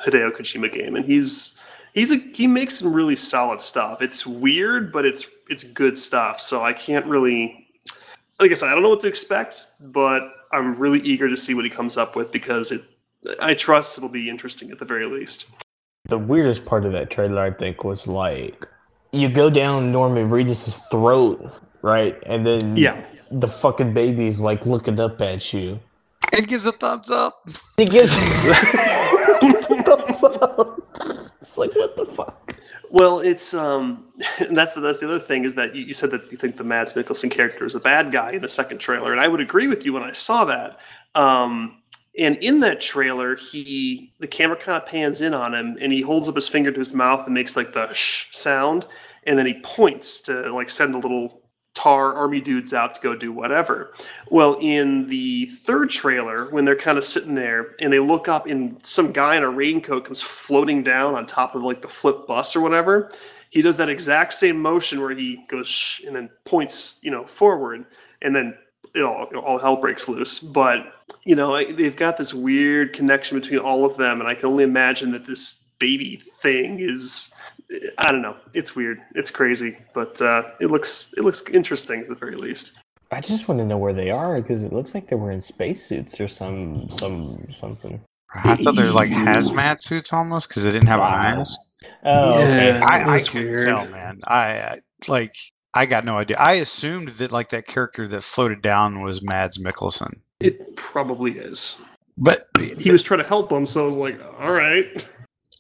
[0.04, 1.58] Hideo Kojima game, and he's
[1.92, 4.00] he's a he makes some really solid stuff.
[4.00, 6.40] It's weird, but it's it's good stuff.
[6.40, 7.66] So I can't really
[8.40, 10.22] like I said, I don't know what to expect, but
[10.52, 12.82] I'm really eager to see what he comes up with because it
[13.42, 15.50] I trust it'll be interesting at the very least.
[16.08, 18.66] The weirdest part of that trailer, I think, was like
[19.12, 21.50] you go down Norman Reedus's throat,
[21.82, 23.02] right, and then Yeah.
[23.30, 25.80] the fucking baby's like looking up at you.
[26.32, 27.42] it gives a thumbs up.
[27.78, 28.20] It gives a
[29.82, 30.80] thumbs up.
[31.42, 32.47] It's like what the fuck.
[32.90, 36.10] Well, it's um, and that's the that's the other thing is that you, you said
[36.10, 39.12] that you think the Mads Mikkelsen character is a bad guy in the second trailer,
[39.12, 40.78] and I would agree with you when I saw that.
[41.14, 41.82] Um,
[42.18, 46.00] and in that trailer, he the camera kind of pans in on him, and he
[46.00, 48.86] holds up his finger to his mouth and makes like the shh sound,
[49.24, 51.37] and then he points to like send a little
[51.78, 53.92] tar army dudes out to go do whatever.
[54.30, 58.46] Well, in the third trailer, when they're kind of sitting there and they look up,
[58.46, 62.26] and some guy in a raincoat comes floating down on top of like the flip
[62.26, 63.08] bus or whatever,
[63.50, 67.24] he does that exact same motion where he goes shh and then points, you know,
[67.26, 67.86] forward,
[68.22, 68.58] and then
[68.92, 70.40] it all, all hell breaks loose.
[70.40, 70.78] But
[71.22, 74.64] you know, they've got this weird connection between all of them, and I can only
[74.64, 77.32] imagine that this baby thing is.
[77.98, 78.36] I don't know.
[78.54, 79.00] It's weird.
[79.14, 82.78] It's crazy, but uh, it looks it looks interesting at the very least.
[83.10, 85.40] I just want to know where they are because it looks like they were in
[85.40, 88.00] spacesuits or some some something.
[88.34, 91.36] I thought they were like hazmat suits almost because they didn't have a Wow.
[91.44, 91.60] mask.
[92.04, 92.66] Oh, okay.
[92.78, 92.84] Yeah.
[92.86, 93.68] I, I that's couldn't weird.
[93.76, 94.20] tell, man.
[94.26, 95.34] I I- like.
[95.74, 96.36] I got no idea.
[96.38, 101.76] I assumed that like that character that floated down was Mads Mikkelsen, It probably is.
[102.16, 102.38] but
[102.78, 105.06] He was trying to help him, so I was like, "All right."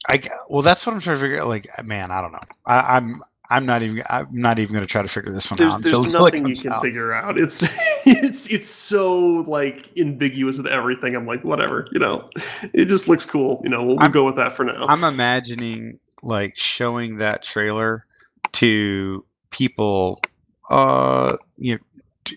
[0.08, 1.48] I g- well, that's what I'm trying to figure out.
[1.48, 2.38] Like, man, I don't know.
[2.66, 3.20] I, I'm
[3.50, 5.82] I'm not even I'm not even going to try to figure this one There's out.
[5.82, 6.82] there's until it nothing you can out.
[6.82, 7.38] figure out.
[7.38, 7.62] It's
[8.06, 11.16] it's it's so like ambiguous with everything.
[11.16, 12.28] I'm like, whatever, you know.
[12.74, 13.60] It just looks cool.
[13.64, 14.86] You know, we'll, we'll go with that for now.
[14.86, 18.04] I'm imagining like showing that trailer
[18.52, 20.20] to people,
[20.68, 21.80] uh, you know,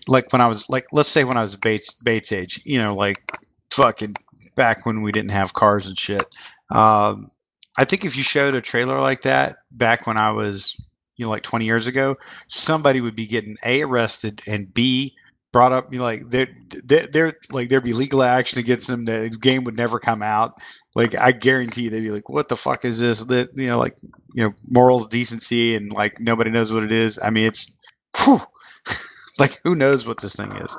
[0.08, 2.94] like when I was like, let's say when I was Bates Bates age, you know,
[2.94, 3.38] like
[3.70, 4.14] fucking
[4.54, 6.26] back when we didn't have cars and shit.
[6.70, 7.30] Um,
[7.78, 10.76] I think if you showed a trailer like that back when I was,
[11.16, 12.16] you know, like 20 years ago,
[12.48, 15.14] somebody would be getting a arrested and b
[15.52, 15.92] brought up.
[15.92, 16.48] You know, like there,
[16.84, 19.04] there, there, like there'd be legal action against them.
[19.04, 20.58] The game would never come out.
[20.94, 23.96] Like I guarantee they'd be like, "What the fuck is this?" That you know, like
[24.34, 27.18] you know, moral decency, and like nobody knows what it is.
[27.22, 27.74] I mean, it's
[28.18, 28.42] whew,
[29.38, 30.76] like who knows what this thing is.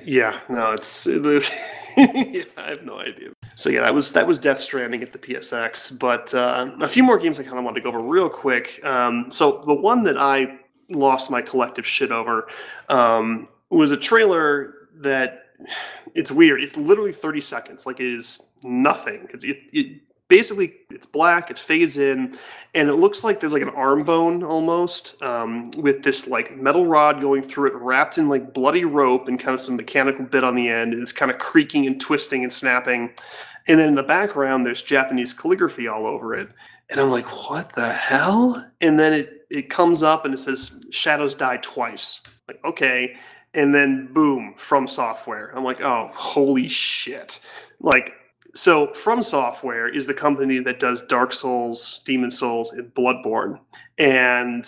[0.00, 1.06] Yeah, no, it's
[1.96, 3.30] yeah, I have no idea.
[3.54, 7.02] So yeah, that was that was Death Stranding at the PSX, but uh, a few
[7.02, 8.80] more games I kind of wanted to go over real quick.
[8.84, 10.58] Um, so the one that I
[10.90, 12.48] lost my collective shit over
[12.88, 15.46] um, was a trailer that
[16.14, 16.62] it's weird.
[16.62, 17.84] It's literally thirty seconds.
[17.84, 19.28] Like it is nothing.
[19.42, 20.00] It, it
[20.32, 21.50] basically it's black.
[21.50, 22.38] It fades in,
[22.74, 26.86] and it looks like there's like an arm bone almost um, with this like metal
[26.86, 30.42] rod going through it, wrapped in like bloody rope and kind of some mechanical bit
[30.42, 30.94] on the end.
[30.94, 33.12] And it's kind of creaking and twisting and snapping.
[33.68, 36.48] And then in the background, there's Japanese calligraphy all over it.
[36.88, 38.66] And I'm like, what the hell?
[38.80, 42.22] And then it, it comes up and it says, Shadows die twice.
[42.48, 43.16] Like, okay.
[43.52, 45.54] And then boom, from software.
[45.54, 47.38] I'm like, oh, holy shit.
[47.80, 48.14] Like,
[48.54, 53.58] so From Software is the company that does Dark Souls, Demon's Souls, and Bloodborne.
[53.98, 54.64] And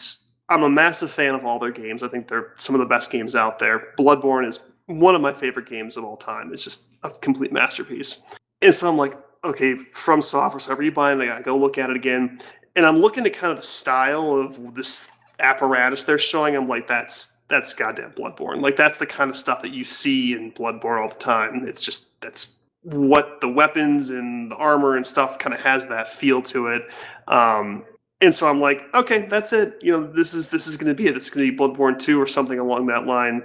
[0.48, 2.02] I'm a massive fan of all their games.
[2.02, 3.94] I think they're some of the best games out there.
[3.98, 6.52] Bloodborne is one of my favorite games of all time.
[6.52, 8.22] It's just a complete masterpiece.
[8.62, 11.96] And so I'm like, okay, From Software, so you buying I go look at it
[11.96, 12.40] again.
[12.76, 16.56] And I'm looking at kind of the style of this apparatus they're showing.
[16.56, 18.62] I'm like, that's that's goddamn Bloodborne.
[18.62, 21.68] Like that's the kind of stuff that you see in Bloodborne all the time.
[21.68, 22.53] It's just that's
[22.84, 26.82] what the weapons and the armor and stuff kind of has that feel to it.
[27.26, 27.84] Um,
[28.20, 29.78] and so I'm like, okay, that's it.
[29.80, 31.16] You know, this is this is going to be it.
[31.16, 33.42] Is going to be Bloodborne two or something along that line.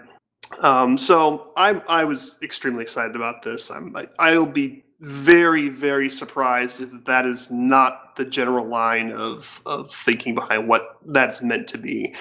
[0.61, 3.71] Um, so I I was extremely excited about this.
[3.71, 9.61] I'm I, I'll be very very surprised if that is not the general line of
[9.65, 12.13] of thinking behind what that's meant to be.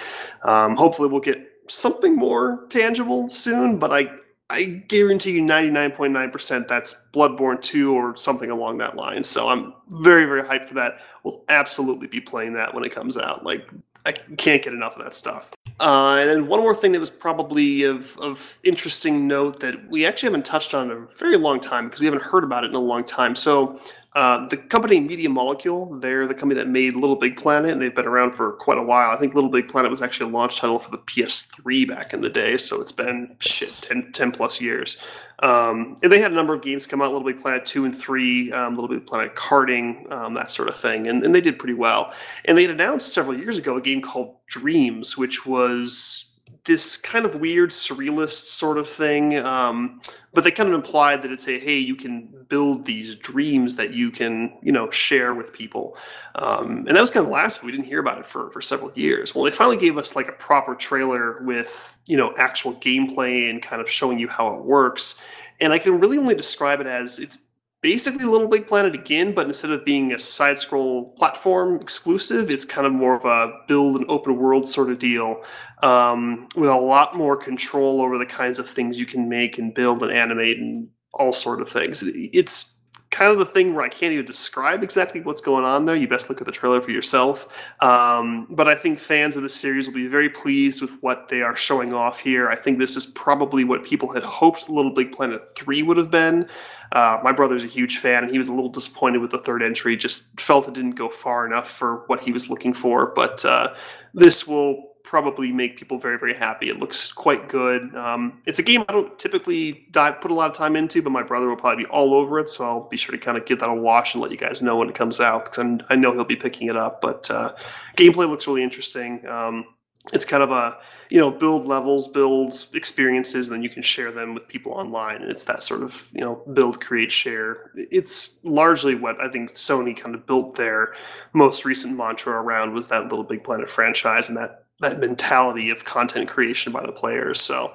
[0.44, 3.78] Um, hopefully, we'll get something more tangible soon.
[3.78, 4.10] But I
[4.50, 9.22] I guarantee you 99.9% that's Bloodborne 2 or something along that line.
[9.22, 11.00] So I'm very, very hyped for that.
[11.22, 13.44] We'll absolutely be playing that when it comes out.
[13.44, 13.68] Like,
[14.06, 15.50] I can't get enough of that stuff.
[15.80, 20.06] Uh, and then one more thing that was probably of, of interesting note that we
[20.06, 22.70] actually haven't touched on in a very long time because we haven't heard about it
[22.70, 23.36] in a long time.
[23.36, 23.78] So
[24.14, 27.94] uh, the company Media Molecule, they're the company that made Little Big Planet, and they've
[27.94, 29.10] been around for quite a while.
[29.10, 32.22] I think Little Big Planet was actually a launch title for the PS3 back in
[32.22, 34.96] the day, so it's been shit 10, 10 plus years.
[35.40, 37.94] Um, and they had a number of games come out: Little Big Planet two and
[37.94, 41.58] three, um, Little Big Planet karting, um, that sort of thing, and, and they did
[41.58, 42.12] pretty well.
[42.46, 46.28] And they had announced several years ago a game called Dreams, which was
[46.64, 49.38] this kind of weird surrealist sort of thing.
[49.38, 50.00] Um,
[50.34, 53.92] but they kind of implied that it's a hey, you can build these dreams that
[53.92, 55.96] you can you know share with people,
[56.36, 57.62] um, and that was kind of last.
[57.62, 59.34] We didn't hear about it for for several years.
[59.34, 63.62] Well, they finally gave us like a proper trailer with you know actual gameplay and
[63.62, 65.22] kind of showing you how it works.
[65.60, 67.48] And I can really only describe it as it's
[67.80, 72.64] basically Little Big Planet again, but instead of being a side scroll platform exclusive, it's
[72.64, 75.42] kind of more of a build an open world sort of deal
[75.82, 79.74] um, with a lot more control over the kinds of things you can make and
[79.74, 80.88] build and animate and
[81.18, 82.02] all sort of things.
[82.04, 82.78] It's
[83.10, 85.96] kind of the thing where I can't even describe exactly what's going on there.
[85.96, 87.48] You best look at the trailer for yourself.
[87.80, 91.40] Um, but I think fans of the series will be very pleased with what they
[91.40, 92.48] are showing off here.
[92.48, 96.10] I think this is probably what people had hoped Little Big Planet 3 would have
[96.10, 96.48] been.
[96.92, 99.62] Uh, my brother's a huge fan, and he was a little disappointed with the third
[99.62, 99.96] entry.
[99.96, 103.12] Just felt it didn't go far enough for what he was looking for.
[103.14, 103.74] But uh,
[104.14, 106.68] this will probably make people very very happy.
[106.68, 107.94] It looks quite good.
[107.96, 111.10] Um, it's a game I don't typically dive, put a lot of time into, but
[111.10, 113.46] my brother will probably be all over it, so I'll be sure to kind of
[113.46, 115.80] give that a watch and let you guys know when it comes out because I'm,
[115.88, 117.00] i know he'll be picking it up.
[117.00, 117.54] But uh,
[117.96, 119.26] gameplay looks really interesting.
[119.26, 119.64] Um,
[120.12, 120.76] it's kind of a
[121.08, 125.22] you know build levels build experiences and then you can share them with people online
[125.22, 129.52] and it's that sort of you know build create share it's largely what i think
[129.52, 130.94] sony kind of built their
[131.32, 135.84] most recent mantra around was that little big planet franchise and that that mentality of
[135.84, 137.72] content creation by the players so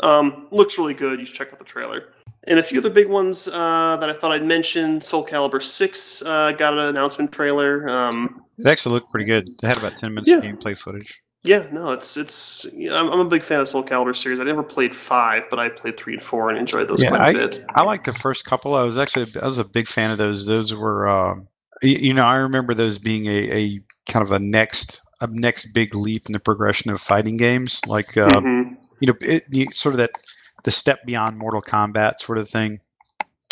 [0.00, 2.04] um, looks really good you should check out the trailer
[2.48, 5.00] and a few other big ones uh, that I thought I'd mention.
[5.00, 7.88] Soul Calibur 6 uh, got an announcement trailer.
[7.88, 9.48] Um, it actually looked pretty good.
[9.60, 10.38] They had about 10 minutes yeah.
[10.38, 11.20] of gameplay footage.
[11.44, 12.66] Yeah, no, it's it's.
[12.90, 14.40] I'm, I'm a big fan of Soul Calibur series.
[14.40, 17.36] I never played five, but I played three and four and enjoyed those yeah, quite
[17.36, 17.64] a bit.
[17.76, 18.74] I like the first couple.
[18.74, 20.46] I was actually I was a big fan of those.
[20.46, 21.46] Those were, um,
[21.80, 25.66] you, you, know, I remember those being a, a kind of a next a next
[25.66, 27.80] big leap in the progression of fighting games.
[27.86, 28.74] Like, uh, mm-hmm.
[29.00, 30.10] you know, it, sort of that
[30.64, 32.80] the step beyond Mortal Kombat sort of thing.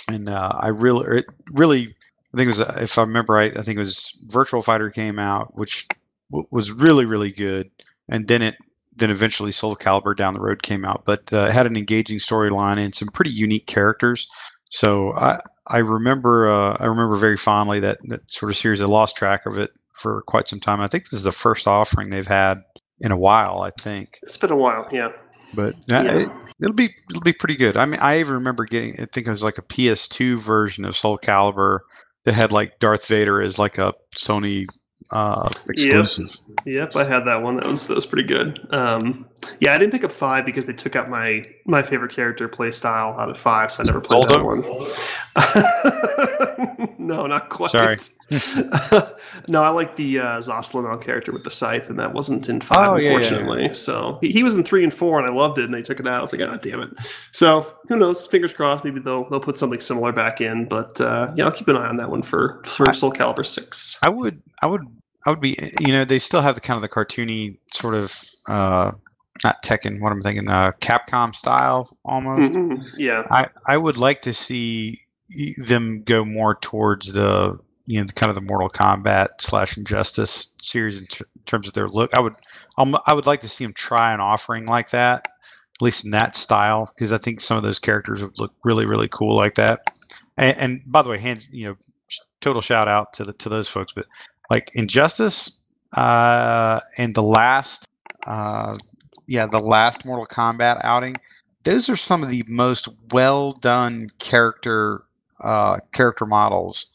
[0.08, 1.94] And uh, I really, it really,
[2.32, 5.18] I think it was, if I remember right, I think it was Virtua Fighter came
[5.18, 5.86] out, which
[6.30, 7.70] was really really good,
[8.08, 8.56] and then it
[8.96, 12.78] then eventually Soul Calibur down the road came out, but uh, had an engaging storyline
[12.78, 14.26] and some pretty unique characters.
[14.70, 18.80] So I I remember uh, I remember very fondly that that sort of series.
[18.80, 20.80] I lost track of it for quite some time.
[20.80, 22.62] I think this is the first offering they've had
[23.00, 23.62] in a while.
[23.62, 25.08] I think it's been a while, yeah.
[25.54, 26.02] But yeah.
[26.02, 26.30] it,
[26.60, 27.76] will be it'll be pretty good.
[27.76, 30.96] I mean, I even remember getting I think it was like a PS2 version of
[30.96, 31.80] Soul Calibur
[32.24, 34.66] that had like Darth Vader as like a Sony
[35.12, 36.06] uh, yep.
[36.64, 37.56] Yep, I had that one.
[37.56, 38.58] That was that was pretty good.
[38.72, 39.26] Um,
[39.60, 42.70] yeah, I didn't pick up five because they took out my my favorite character play
[42.70, 44.62] style out of five, so I never played Hold that one.
[46.98, 47.70] no, not quite.
[47.70, 47.96] Sorry.
[49.48, 52.88] no, I like the uh, Zasalamel character with the scythe, and that wasn't in five,
[52.88, 53.16] Oh, yeah, yeah, yeah.
[53.16, 53.74] unfortunately.
[53.74, 56.00] So he, he was in three and four, and I loved it, and they took
[56.00, 56.14] it out.
[56.14, 56.90] I was like, oh, damn it.
[57.32, 58.26] So who knows?
[58.26, 58.84] Fingers crossed.
[58.84, 60.66] Maybe they'll they'll put something similar back in.
[60.66, 63.44] But uh, yeah, I'll keep an eye on that one for for I- Soul Calibur
[63.44, 63.98] six.
[64.02, 64.82] I would, I would,
[65.26, 65.56] I would be.
[65.80, 68.92] You know, they still have the kind of the cartoony sort of, uh,
[69.44, 70.00] not Tekken.
[70.00, 72.52] What I'm thinking, uh, Capcom style almost.
[72.52, 72.88] Mhm.
[72.96, 75.00] Yeah, I, I would like to see
[75.58, 80.52] them go more towards the you know the kind of the Mortal Kombat slash Injustice
[80.60, 82.14] series in, ter- terms of their look.
[82.14, 82.34] I would
[82.78, 86.10] um, I would like to see them try an offering like that, at least in
[86.12, 89.54] that style, because I think some of those characters would look really really cool like
[89.56, 89.80] that.
[90.36, 91.76] And, and by the way, hands you know,
[92.40, 93.92] total shout out to the to those folks.
[93.92, 94.06] But
[94.50, 95.52] like Injustice
[95.92, 97.86] uh, and the last
[98.26, 98.76] uh,
[99.26, 101.16] yeah the last Mortal Kombat outing
[101.66, 105.02] those are some of the most well done character
[105.42, 106.86] uh, character models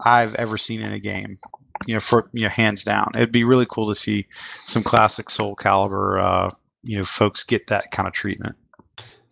[0.00, 1.38] I've ever seen in a game.
[1.86, 4.26] You know, for you know, hands down, it'd be really cool to see
[4.64, 6.50] some classic Soulcalibur, uh,
[6.82, 8.56] you know, folks get that kind of treatment.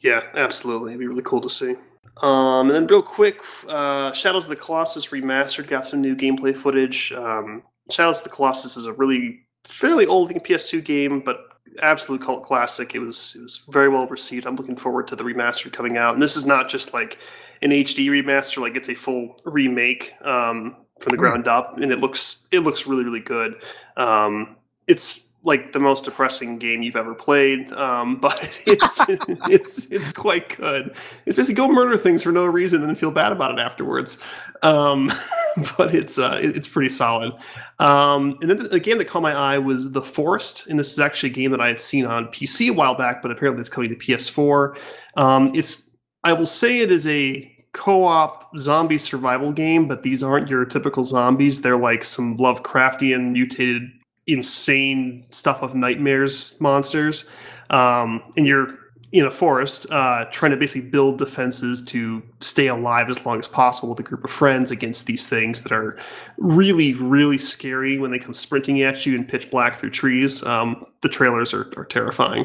[0.00, 0.92] Yeah, absolutely.
[0.92, 1.74] It'd be really cool to see.
[2.22, 6.56] Um, and then real quick, uh, Shadows of the Colossus remastered got some new gameplay
[6.56, 7.12] footage.
[7.12, 12.42] Um, Shadows of the Colossus is a really fairly old PS2 game, but absolute cult
[12.42, 12.94] classic.
[12.94, 14.46] It was it was very well received.
[14.46, 16.14] I'm looking forward to the remaster coming out.
[16.14, 17.18] And this is not just like
[17.62, 21.20] an HD remaster; like it's a full remake um, from the Hmm.
[21.22, 23.62] ground up, and it looks it looks really really good.
[23.96, 24.56] Um,
[24.86, 30.56] it's like the most depressing game you've ever played, um, but it's it's it's quite
[30.56, 30.94] good.
[31.26, 34.18] It's basically go murder things for no reason and feel bad about it afterwards.
[34.62, 35.10] Um,
[35.76, 37.32] but it's uh, it's pretty solid.
[37.78, 40.92] Um, and then the, the game that caught my eye was The Forest, and this
[40.92, 43.60] is actually a game that I had seen on PC a while back, but apparently
[43.60, 44.76] it's coming to PS4.
[45.16, 45.90] Um, it's
[46.22, 51.04] I will say it is a co-op zombie survival game, but these aren't your typical
[51.04, 51.60] zombies.
[51.60, 53.90] They're like some Lovecraftian mutated
[54.26, 57.28] insane stuff of nightmares monsters.
[57.70, 58.78] Um, and you're
[59.14, 63.46] in a forest uh, trying to basically build defenses to stay alive as long as
[63.46, 65.96] possible with a group of friends against these things that are
[66.36, 70.44] really, really scary when they come sprinting at you in pitch black through trees.
[70.44, 72.44] Um, the trailers are, are terrifying.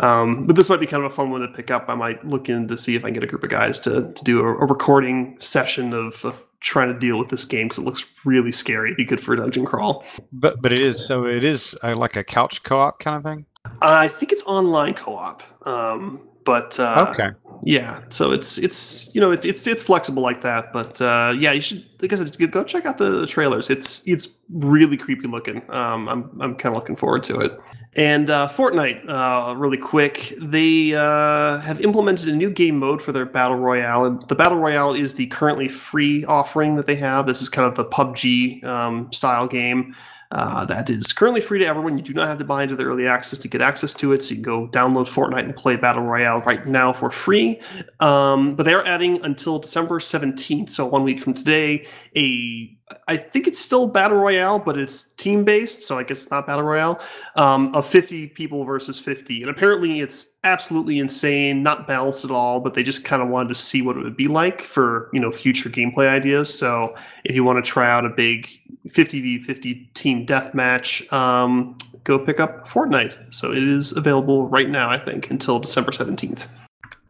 [0.00, 1.86] Um, but this might be kind of a fun one to pick up.
[1.88, 4.12] I might look in to see if I can get a group of guys to,
[4.12, 7.78] to do a, a recording session of, of trying to deal with this game because
[7.78, 8.90] it looks really scary.
[8.90, 10.04] It'd be good for a dungeon crawl.
[10.32, 13.46] But but it is so it is uh, like a couch co-op kind of thing.
[13.82, 15.42] I think it's online co-op.
[15.66, 16.20] Um,
[16.50, 17.30] but uh, okay.
[17.62, 20.72] yeah, so it's it's you know it, it's it's flexible like that.
[20.72, 23.70] But uh, yeah, you should like I said, go check out the, the trailers.
[23.70, 25.62] It's it's really creepy looking.
[25.70, 27.56] Um, I'm I'm kind of looking forward to it.
[27.94, 33.12] And uh, Fortnite, uh, really quick, they uh, have implemented a new game mode for
[33.12, 34.04] their battle royale.
[34.06, 37.26] And the battle royale is the currently free offering that they have.
[37.26, 39.94] This is kind of the PUBG um, style game.
[40.32, 41.98] Uh, that is currently free to everyone.
[41.98, 44.22] You do not have to buy into the early access to get access to it.
[44.22, 47.60] So you can go download Fortnite and play Battle Royale right now for free.
[47.98, 52.76] Um, but they are adding until December 17th, so one week from today, a
[53.08, 56.46] I think it's still Battle Royale, but it's team based, so I guess it's not
[56.46, 57.00] Battle Royale,
[57.36, 59.42] um, of 50 people versus 50.
[59.42, 63.48] And apparently it's absolutely insane, not balanced at all, but they just kind of wanted
[63.48, 66.56] to see what it would be like for, you know, future gameplay ideas.
[66.56, 68.48] So if you want to try out a big
[68.88, 73.32] 50v50 team deathmatch, um, go pick up Fortnite.
[73.32, 76.46] So it is available right now, I think, until December 17th.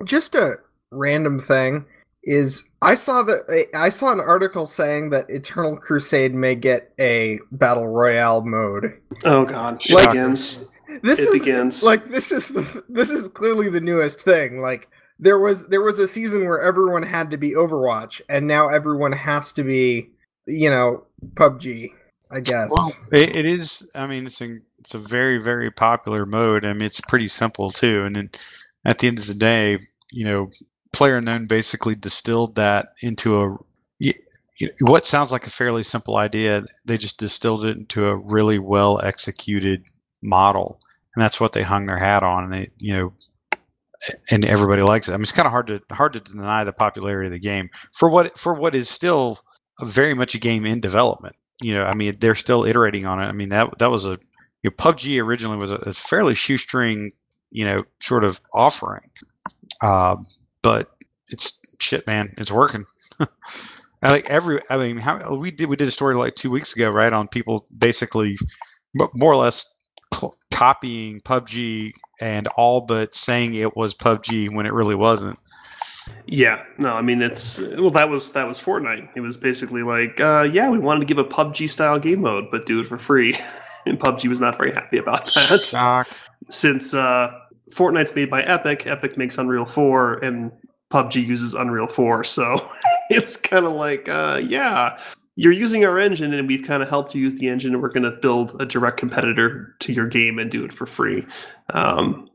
[0.05, 0.57] Just a
[0.91, 1.85] random thing
[2.23, 7.39] is I saw that I saw an article saying that Eternal Crusade may get a
[7.53, 8.99] battle royale mode.
[9.25, 9.81] Oh, God.
[9.87, 10.65] It Like- begins.
[11.03, 11.83] This It is begins.
[11.85, 14.61] like this is the this is clearly the newest thing.
[14.61, 14.89] Like
[15.21, 19.13] there was there was a season where everyone had to be Overwatch, and now everyone
[19.13, 20.11] has to be
[20.47, 21.05] you know
[21.37, 21.91] PUBG.
[22.33, 22.71] I guess.
[22.71, 23.89] Well, it, it is.
[23.95, 26.65] I mean, it's a, it's a very very popular mode.
[26.65, 28.03] I mean, it's pretty simple too.
[28.05, 28.31] And then
[28.85, 29.79] at the end of the day,
[30.11, 30.51] you know,
[30.93, 33.57] Player Unknown basically distilled that into a
[34.81, 36.65] what sounds like a fairly simple idea.
[36.85, 39.85] They just distilled it into a really well executed
[40.23, 40.81] model,
[41.15, 42.45] and that's what they hung their hat on.
[42.45, 43.13] And they, you know,
[44.31, 45.13] and everybody likes it.
[45.13, 47.71] I mean, it's kind of hard to hard to deny the popularity of the game
[47.93, 49.41] for what for what is still
[49.83, 51.37] very much a game in development.
[51.63, 53.27] You know, I mean, they're still iterating on it.
[53.27, 54.19] I mean, that that was a
[54.63, 57.13] you know, PUBG originally was a, a fairly shoestring,
[57.51, 59.09] you know, sort of offering,
[59.83, 60.27] um,
[60.63, 60.91] but
[61.29, 62.35] it's shit, man.
[62.39, 62.85] It's working.
[64.03, 64.61] I like every.
[64.71, 67.29] I mean, how we did we did a story like two weeks ago, right, on
[67.29, 68.37] people basically
[68.95, 69.67] mo- more or less
[70.15, 75.39] cl- copying PUBG and all but saying it was PUBG when it really wasn't.
[76.27, 79.11] Yeah, no, I mean it's well that was that was Fortnite.
[79.15, 82.47] It was basically like, uh, yeah, we wanted to give a PUBG style game mode,
[82.51, 83.37] but do it for free.
[83.87, 85.69] and PUBG was not very happy about that.
[85.71, 86.09] Doc.
[86.49, 87.39] Since uh,
[87.75, 90.53] Fortnite's made by Epic, Epic makes Unreal 4, and
[90.93, 92.69] PUBG uses Unreal 4, so
[93.11, 94.99] it's kind of like, uh, yeah,
[95.37, 97.91] you're using our engine, and we've kind of helped you use the engine, and we're
[97.91, 101.27] going to build a direct competitor to your game and do it for free.
[101.75, 102.30] Um,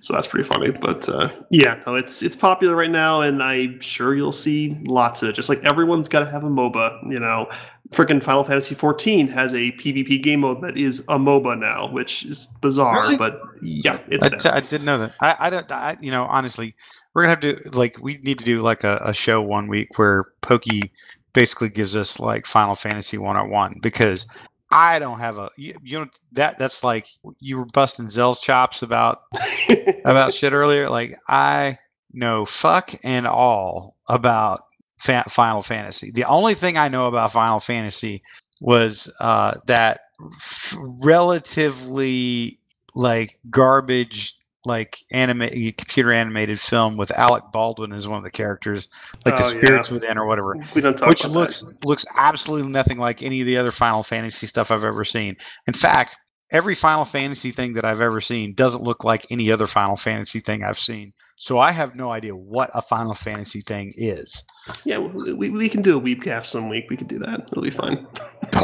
[0.00, 0.70] so that's pretty funny.
[0.70, 5.22] But uh, yeah, no, it's it's popular right now, and I'm sure you'll see lots
[5.22, 5.32] of it.
[5.34, 7.48] Just like everyone's got to have a MOBA, you know.
[7.90, 12.22] Freaking Final Fantasy 14 has a PvP game mode that is a MOBA now, which
[12.26, 13.16] is bizarre, Really?
[13.16, 14.54] but yeah, it's I, there.
[14.54, 15.14] I didn't know that.
[15.20, 15.72] I, I don't.
[15.72, 16.74] I, you know, honestly,
[17.14, 19.98] we're gonna have to like we need to do like a, a show one week
[19.98, 20.92] where Pokey
[21.32, 24.26] basically gives us like Final Fantasy 101 because
[24.70, 27.06] I don't have a you, you know that that's like
[27.40, 29.22] you were busting Zell's chops about
[30.04, 30.90] about shit earlier.
[30.90, 31.78] Like I
[32.12, 34.64] know fuck and all about
[34.98, 36.10] fa- Final Fantasy.
[36.10, 38.22] The only thing I know about Final Fantasy
[38.60, 40.00] was uh, that
[40.34, 42.58] f- relatively
[42.94, 44.37] like garbage
[44.68, 48.86] like anime computer animated film with Alec Baldwin as one of the characters,
[49.26, 49.60] like the Oh, yeah.
[49.60, 53.40] spirits within or whatever we don't talk which about looks looks absolutely nothing like any
[53.40, 55.36] of the other Final Fantasy stuff I've ever seen.
[55.66, 56.16] In fact,
[56.52, 60.38] every Final Fantasy thing that I've ever seen doesn't look like any other Final Fantasy
[60.40, 61.12] thing I've seen.
[61.40, 64.42] So I have no idea what a Final Fantasy thing is.
[64.84, 66.86] Yeah, we, we can do a weebcast some week.
[66.90, 67.48] We can do that.
[67.52, 68.06] It'll be fine.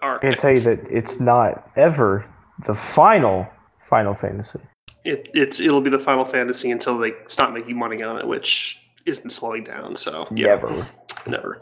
[0.00, 2.24] I can tell you that it's not ever
[2.66, 3.46] the final
[3.88, 4.58] Final Fantasy.
[5.04, 8.80] It, it's it'll be the Final Fantasy until they stop making money on it, which
[9.06, 9.96] isn't slowing down.
[9.96, 10.86] So yeah, Never.
[11.26, 11.60] never.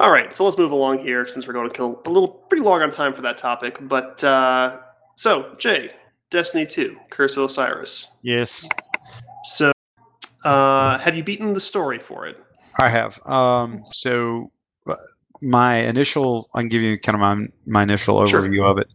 [0.00, 2.64] All right, so let's move along here since we're going to kill a little pretty
[2.64, 3.76] long on time for that topic.
[3.82, 4.80] But uh,
[5.16, 5.90] so Jay,
[6.30, 8.16] Destiny Two, Curse of Osiris.
[8.22, 8.68] Yes,
[9.44, 9.70] So
[10.44, 12.36] uh, have you beaten the story for it?
[12.78, 13.18] I have.
[13.26, 14.50] Um, so
[14.88, 14.94] uh,
[15.42, 18.42] my initial, I can give you kind of my my initial Sure.
[18.42, 18.88] overview of it.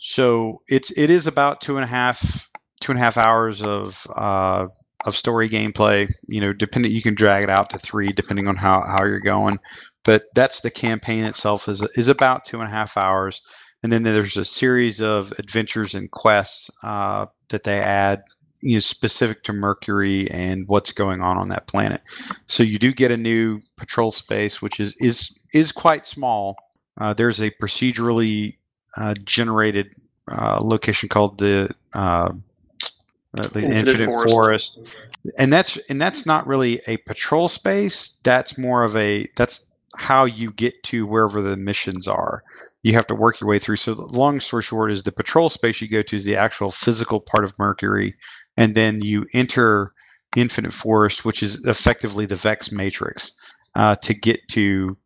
[0.00, 4.06] So it's it is about two and a half two and a half hours of
[4.16, 4.66] uh,
[5.04, 6.10] of story gameplay.
[6.26, 9.20] You know, depending you can drag it out to three depending on how how you're
[9.20, 9.58] going.
[10.02, 13.42] But that's the campaign itself is is about two and a half hours,
[13.82, 18.22] and then there's a series of adventures and quests uh, that they add.
[18.62, 22.02] You know, specific to Mercury and what's going on on that planet.
[22.44, 26.56] So you do get a new patrol space, which is is is quite small.
[26.98, 28.56] Uh, there's a procedurally
[28.96, 29.94] uh, generated
[30.30, 32.30] uh, location called the, uh,
[33.38, 34.34] uh, the Infinite Infinite, Forest.
[34.34, 34.70] Forest.
[35.38, 38.16] and that's and that's not really a patrol space.
[38.24, 39.66] That's more of a that's
[39.96, 42.42] how you get to wherever the missions are.
[42.82, 43.76] You have to work your way through.
[43.76, 46.70] So the long story short is the patrol space you go to is the actual
[46.70, 48.14] physical part of Mercury,
[48.56, 49.92] and then you enter
[50.36, 53.32] Infinite Forest, which is effectively the Vex Matrix,
[53.74, 54.96] uh, to get to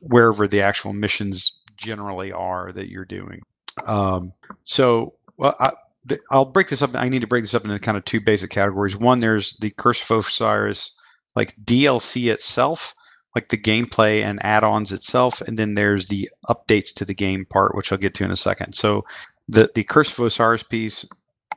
[0.00, 3.42] wherever the actual missions generally are that you're doing.
[3.86, 4.32] Um,
[4.64, 5.72] so, well, I,
[6.30, 6.94] I'll break this up.
[6.94, 8.96] I need to break this up into kind of two basic categories.
[8.96, 10.92] One, there's the Curse of Osiris,
[11.34, 12.94] like DLC itself,
[13.34, 17.74] like the gameplay and add-ons itself, and then there's the updates to the game part,
[17.74, 18.74] which I'll get to in a second.
[18.74, 19.04] So,
[19.48, 21.04] the the Curse of Osiris piece,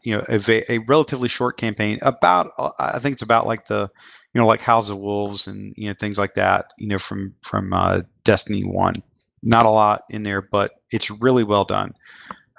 [0.04, 3.90] you know, a, a relatively short campaign, about uh, I think it's about like the
[4.34, 7.34] you know like House of Wolves and you know things like that, you know from
[7.42, 9.04] from uh, Destiny One.
[9.44, 11.94] Not a lot in there, but it's really well done.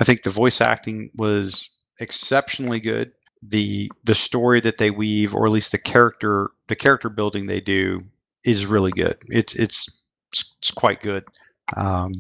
[0.01, 1.69] I think the voice acting was
[1.99, 3.13] exceptionally good.
[3.43, 7.61] the The story that they weave, or at least the character the character building they
[7.61, 8.01] do,
[8.45, 9.17] is really good.
[9.31, 9.89] It's it's
[10.31, 11.25] it's quite good.
[11.77, 12.13] Um,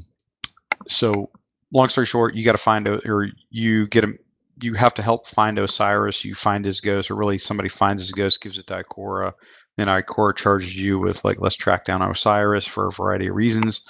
[0.86, 1.30] so
[1.72, 4.18] long story short, you got to find or you get him.
[4.62, 6.24] You have to help find Osiris.
[6.24, 9.32] You find his ghost, or really somebody finds his ghost, gives it to Ikora.
[9.76, 13.82] Then Ikora charges you with like, let's track down Osiris for a variety of reasons,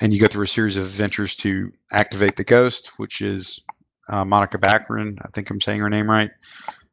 [0.00, 3.60] and you go through a series of adventures to activate the ghost, which is
[4.08, 5.18] uh, Monica Baccarin.
[5.22, 6.30] I think I'm saying her name right.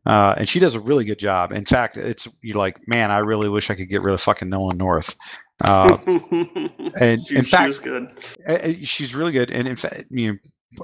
[0.06, 1.52] Uh, and she does a really good job.
[1.52, 4.50] In fact, it's you're like, man, I really wish I could get rid of fucking
[4.50, 5.16] Nolan North.
[5.62, 5.98] Uh,
[7.00, 8.12] and she, in fact, was good.
[8.84, 9.52] she's really good.
[9.52, 10.38] And in fact, you know,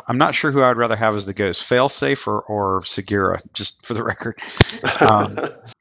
[0.07, 3.85] I'm not sure who I'd rather have as the ghost, Failsafe or or Sagira, just
[3.85, 4.39] for the record.
[4.99, 5.39] Um,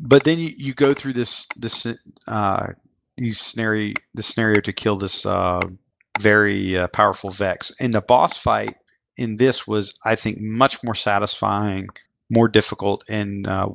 [0.00, 1.86] But then you, you go through this this
[2.26, 2.66] uh,
[3.16, 5.60] these scenario the scenario to kill this uh,
[6.20, 8.76] very uh, powerful Vex, and the boss fight
[9.16, 11.88] in this was, I think, much more satisfying,
[12.30, 13.68] more difficult, and uh,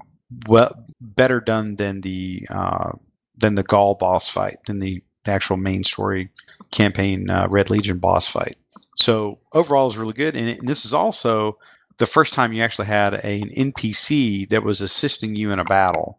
[0.47, 0.71] well
[1.01, 2.91] better done than the uh,
[3.37, 6.29] than the Ghaul boss fight, than the, the actual main story
[6.71, 8.57] campaign uh, Red Legion boss fight.
[8.95, 11.57] So overall, is really good, and, it, and this is also
[11.99, 15.65] the first time you actually had a, an NPC that was assisting you in a
[15.65, 16.17] battle,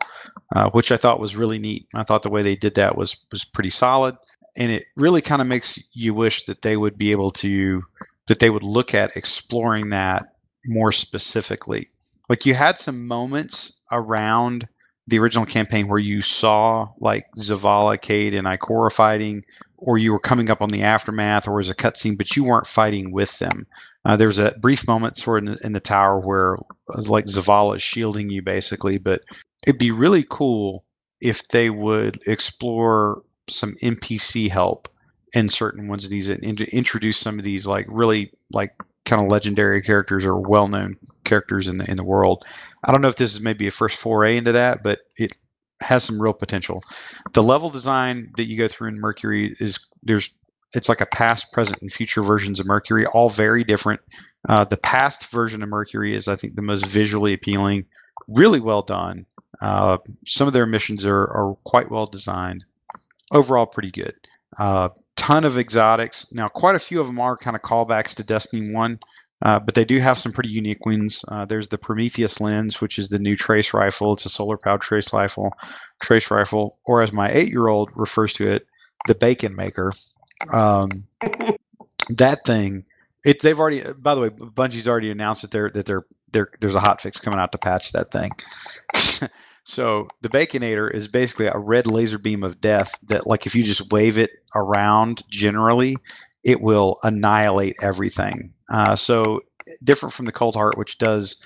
[0.54, 1.86] uh, which I thought was really neat.
[1.94, 4.16] I thought the way they did that was was pretty solid,
[4.56, 7.82] and it really kind of makes you wish that they would be able to
[8.28, 10.34] that they would look at exploring that
[10.66, 11.88] more specifically.
[12.28, 14.68] Like you had some moments around
[15.08, 19.44] the original campaign where you saw like Zavala, Cayde, and Ikora fighting,
[19.78, 22.66] or you were coming up on the aftermath, or as a cutscene, but you weren't
[22.66, 23.66] fighting with them.
[24.04, 27.02] Uh, there was a brief moment sort of in the, in the tower where uh,
[27.06, 29.22] like Zavala is shielding you basically, but
[29.66, 30.84] it'd be really cool
[31.20, 34.88] if they would explore some NPC help
[35.34, 38.70] in certain ones of these and introduce some of these like really like
[39.04, 42.44] kind of legendary characters or well-known characters in the in the world.
[42.84, 45.32] I don't know if this is maybe a first foray into that, but it
[45.82, 46.82] has some real potential.
[47.32, 50.30] The level design that you go through in Mercury is there's
[50.74, 54.00] it's like a past, present, and future versions of Mercury, all very different.
[54.48, 57.84] Uh, the past version of Mercury is, I think, the most visually appealing,
[58.28, 59.26] really well done.
[59.60, 62.64] Uh, some of their missions are, are quite well designed.
[63.32, 64.14] Overall, pretty good.
[64.58, 66.26] Uh, ton of exotics.
[66.32, 68.98] Now, quite a few of them are kind of callbacks to Destiny 1,
[69.42, 71.24] uh, but they do have some pretty unique ones.
[71.28, 74.14] Uh, there's the Prometheus lens, which is the new trace rifle.
[74.14, 75.52] It's a solar powered trace rifle,
[76.00, 78.66] trace rifle, or as my eight year old refers to it,
[79.06, 79.92] the bacon maker.
[80.52, 81.06] Um,
[82.08, 82.84] that thing,
[83.24, 83.82] it they've already.
[83.98, 87.20] By the way, Bungie's already announced that they're that they're, they're there's a hot fix
[87.20, 88.30] coming out to patch that thing.
[89.64, 93.62] So the Baconator is basically a red laser beam of death that, like, if you
[93.62, 95.96] just wave it around generally,
[96.44, 98.52] it will annihilate everything.
[98.70, 99.40] Uh, so
[99.84, 101.36] different from the Cold Heart, which does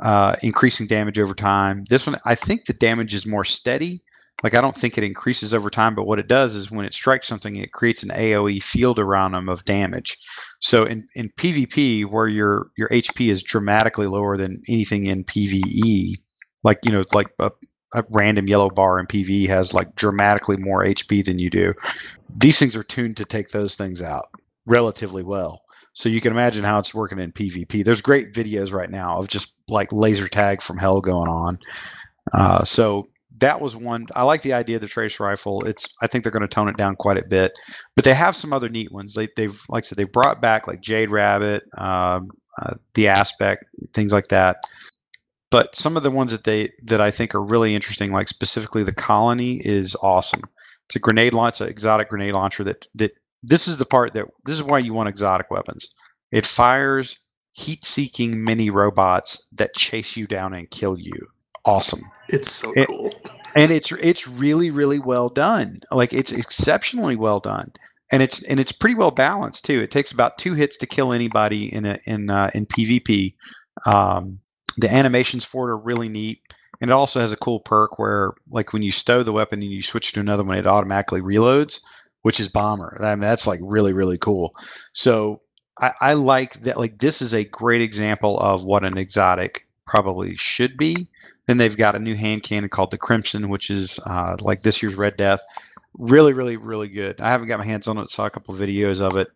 [0.00, 1.84] uh, increasing damage over time.
[1.88, 4.02] This one, I think the damage is more steady.
[4.42, 6.94] Like I don't think it increases over time, but what it does is when it
[6.94, 10.16] strikes something, it creates an AOE field around them of damage.
[10.60, 16.14] So in, in PvP, where your your HP is dramatically lower than anything in PvE,
[16.62, 17.50] like you know like a,
[17.94, 21.74] a, random yellow bar in PvE has like dramatically more HP than you do.
[22.34, 24.26] These things are tuned to take those things out
[24.66, 25.62] relatively well.
[25.92, 27.84] So you can imagine how it's working in PvP.
[27.84, 31.58] There's great videos right now of just like laser tag from hell going on.
[32.32, 33.08] Uh, so
[33.38, 34.06] that was one.
[34.14, 35.64] I like the idea of the trace rifle.
[35.64, 37.52] It's I think they're going to tone it down quite a bit,
[37.94, 39.14] but they have some other neat ones.
[39.14, 42.30] They, they've like I said they brought back like Jade Rabbit, um,
[42.60, 44.56] uh, the aspect, things like that
[45.50, 48.82] but some of the ones that they that I think are really interesting, like specifically
[48.82, 50.42] the colony, is awesome.
[50.86, 52.64] It's a grenade launcher, exotic grenade launcher.
[52.64, 53.12] That that
[53.42, 55.88] this is the part that this is why you want exotic weapons.
[56.30, 57.18] It fires
[57.52, 61.26] heat-seeking mini robots that chase you down and kill you.
[61.64, 62.02] Awesome.
[62.28, 63.10] It's so it, cool.
[63.56, 65.80] and it's it's really really well done.
[65.90, 67.72] Like it's exceptionally well done.
[68.12, 69.80] And it's and it's pretty well balanced too.
[69.80, 73.34] It takes about two hits to kill anybody in a in uh, in PvP.
[73.86, 74.40] Um,
[74.76, 76.40] the animations for it are really neat.
[76.80, 79.70] And it also has a cool perk where, like, when you stow the weapon and
[79.70, 81.80] you switch to another one, it automatically reloads,
[82.22, 82.96] which is bomber.
[83.02, 84.54] I mean, that's like really, really cool.
[84.94, 85.42] So
[85.80, 86.78] I, I like that.
[86.78, 91.06] Like, this is a great example of what an exotic probably should be.
[91.50, 94.82] Then they've got a new hand cannon called the Crimson, which is uh, like this
[94.82, 95.40] year's Red Death.
[95.98, 97.20] Really, really, really good.
[97.20, 98.08] I haven't got my hands on it.
[98.08, 99.28] Saw a couple of videos of it.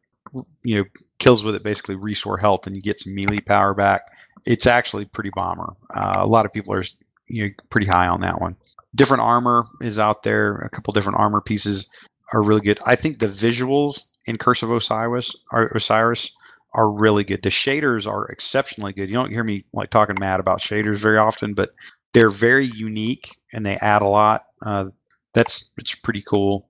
[0.62, 0.84] You know,
[1.18, 4.10] kills with it basically restore health, and you get some melee power back
[4.46, 5.74] it's actually pretty bomber.
[5.94, 6.84] Uh, a lot of people are
[7.28, 8.56] you know pretty high on that one.
[8.94, 10.56] Different armor is out there.
[10.56, 11.88] A couple different armor pieces
[12.32, 12.78] are really good.
[12.86, 16.30] I think the visuals in Curse of Osiris are Osiris
[16.74, 17.42] are really good.
[17.42, 19.08] The shaders are exceptionally good.
[19.08, 21.70] You don't hear me like talking mad about shaders very often, but
[22.14, 24.46] they're very unique and they add a lot.
[24.62, 24.86] Uh,
[25.34, 26.68] that's it's pretty cool.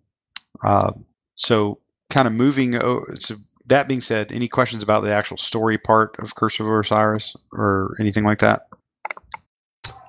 [0.65, 0.93] Uh,
[1.37, 1.79] so
[2.11, 2.75] kind of moving.
[2.77, 6.67] Oh, so that being said, any questions about the actual story part of Curse of
[6.67, 8.63] Osiris or anything like that?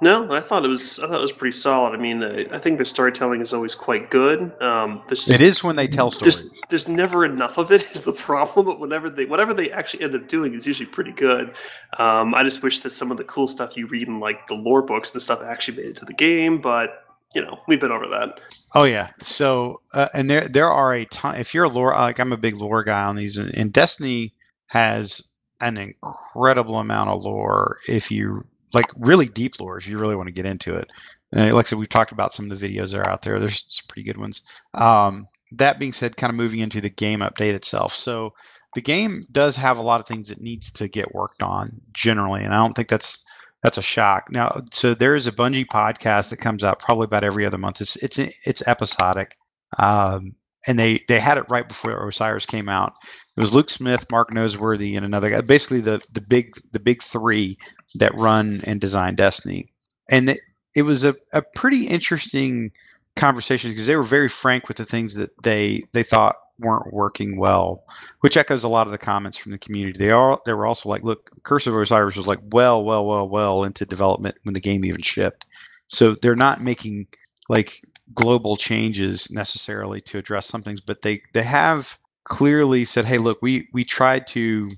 [0.02, 1.00] No, I thought it was.
[1.00, 1.94] I thought it was pretty solid.
[1.94, 4.52] I mean, I think their storytelling is always quite good.
[4.62, 6.52] Um, just, it is when they tell stories.
[6.52, 7.84] There's, there's never enough of it.
[7.96, 8.66] Is the problem?
[8.66, 11.56] But whenever they, whatever they actually end up doing, is usually pretty good.
[11.98, 14.56] Um, I just wish that some of the cool stuff you read in like the
[14.56, 16.60] lore books and stuff actually made it to the game.
[16.60, 18.40] But you know, we've been over that.
[18.74, 19.10] Oh yeah.
[19.24, 21.36] So uh, and there there are a ton.
[21.36, 24.34] If you're a lore, like I'm a big lore guy on these, and, and Destiny
[24.68, 25.24] has
[25.62, 27.78] an incredible amount of lore.
[27.88, 28.46] If you
[28.76, 30.88] like really deep lore, if you really want to get into it.
[31.32, 33.40] And like I said, we've talked about some of the videos that are out there.
[33.40, 34.42] There's some pretty good ones.
[34.76, 37.94] Um, that being said, kind of moving into the game update itself.
[37.94, 38.34] So
[38.76, 42.44] the game does have a lot of things it needs to get worked on generally,
[42.44, 43.24] and I don't think that's
[43.64, 44.26] that's a shock.
[44.30, 47.82] Now, so there is a Bungie podcast that comes out probably about every other month.
[47.82, 49.38] It's it's it's episodic,
[49.80, 50.36] um,
[50.68, 52.94] and they they had it right before Osiris came out.
[53.36, 55.41] It was Luke Smith, Mark Noseworthy, and another guy.
[55.41, 57.57] Basically, the the big the big three
[57.95, 59.72] that run and design Destiny,
[60.10, 60.40] and it,
[60.76, 62.72] it was a, a pretty interesting
[63.16, 67.38] conversation because they were very frank with the things that they they thought weren't working
[67.38, 67.84] well,
[68.22, 69.99] which echoes a lot of the comments from the community.
[69.99, 73.28] They are they were also like, look, Curse of Osiris was like well, well, well,
[73.28, 75.45] well into development when the game even shipped.
[75.88, 77.07] So they're not making
[77.49, 77.82] like
[78.14, 83.40] global changes necessarily to address some things, but they they have clearly said, hey, look,
[83.42, 84.70] we we tried to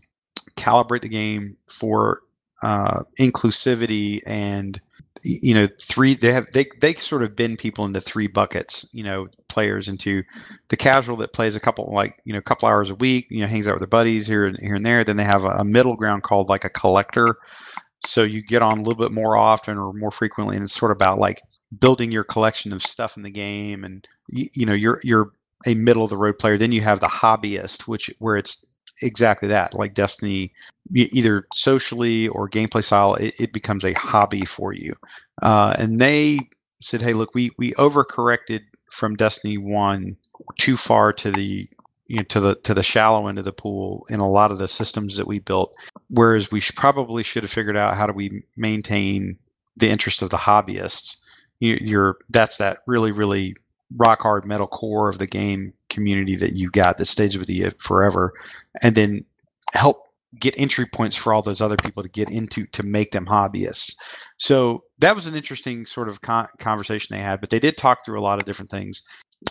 [0.55, 2.21] calibrate the game for
[2.63, 4.79] uh, inclusivity and
[5.23, 9.03] you know three they have they they sort of bend people into three buckets you
[9.03, 10.21] know players into
[10.69, 13.41] the casual that plays a couple like you know a couple hours a week you
[13.41, 15.03] know hangs out with their buddies here and here and there.
[15.03, 17.37] Then they have a, middle ground called like a collector.
[18.05, 20.91] So you get on a little bit more often or more frequently and it's sort
[20.91, 21.41] of about like
[21.79, 25.31] building your collection of stuff in the game and you, you know you're you're
[25.65, 28.65] a middle of the road player then you have the hobbyist which where it's
[29.01, 30.51] exactly that like destiny
[30.93, 34.93] either socially or gameplay style it, it becomes a hobby for you.
[35.41, 36.39] Uh, and they
[36.81, 38.61] said hey look we we overcorrected
[38.91, 40.15] from destiny 1
[40.57, 41.67] too far to the
[42.07, 44.57] you know to the to the shallow end of the pool in a lot of
[44.57, 45.75] the systems that we built
[46.09, 49.37] whereas we probably should have figured out how do we maintain
[49.77, 51.17] the interest of the hobbyists.
[51.59, 53.55] You, you're that's that really really
[53.95, 57.71] rock hard metal core of the game community that you got that stays with you
[57.79, 58.33] forever
[58.83, 59.23] and then
[59.73, 60.03] help
[60.39, 63.95] get entry points for all those other people to get into to make them hobbyists.
[64.37, 68.03] So that was an interesting sort of con- conversation they had but they did talk
[68.03, 69.01] through a lot of different things.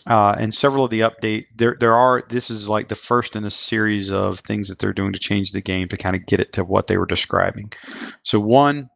[0.08, 3.44] Uh, and several of the update there there are this is like the first in
[3.44, 6.40] a series of things that they're doing to change the game to kind of get
[6.40, 7.72] it to what they were describing.
[8.22, 8.90] So one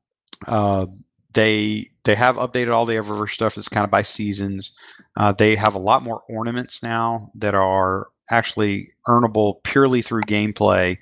[0.47, 0.87] uh,
[1.35, 3.57] they they have updated all the Eververse stuff.
[3.57, 4.73] It's kind of by seasons.
[5.16, 10.97] Uh, they have a lot more ornaments now that are actually earnable purely through gameplay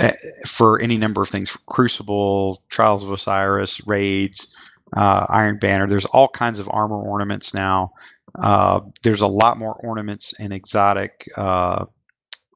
[0.00, 0.12] uh,
[0.46, 4.54] for any number of things: Crucible, Trials of Osiris, raids,
[4.96, 5.86] uh, Iron Banner.
[5.86, 7.92] There's all kinds of armor ornaments now.
[8.36, 11.84] Uh, there's a lot more ornaments and exotic, uh,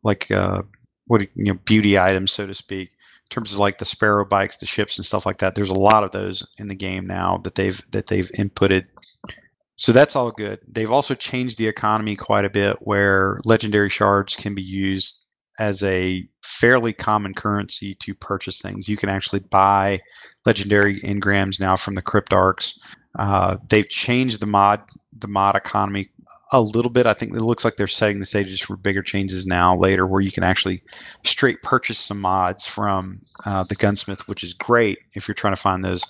[0.05, 0.63] like uh,
[1.07, 2.96] what you know, beauty items, so to speak
[3.31, 5.55] terms of like the sparrow bikes, the ships, and stuff like that.
[5.55, 8.87] There's a lot of those in the game now that they've that they've inputted.
[9.77, 10.61] So that's all good.
[10.67, 15.27] They've also changed the economy quite a bit, where legendary shards can be used
[15.59, 18.89] as a fairly common currency to purchase things.
[18.89, 20.01] You can actually buy
[20.45, 22.79] legendary engrams now from the cryptarchs.
[23.19, 24.81] Uh, they've changed the mod
[25.19, 26.11] the mod economy
[26.53, 27.07] a little bit.
[27.07, 30.21] I think it looks like they're setting the stages for bigger changes now later, where
[30.21, 30.83] you can actually
[31.25, 35.61] straight purchase some mods from uh, the gunsmith, which is great if you're trying to
[35.61, 36.05] find those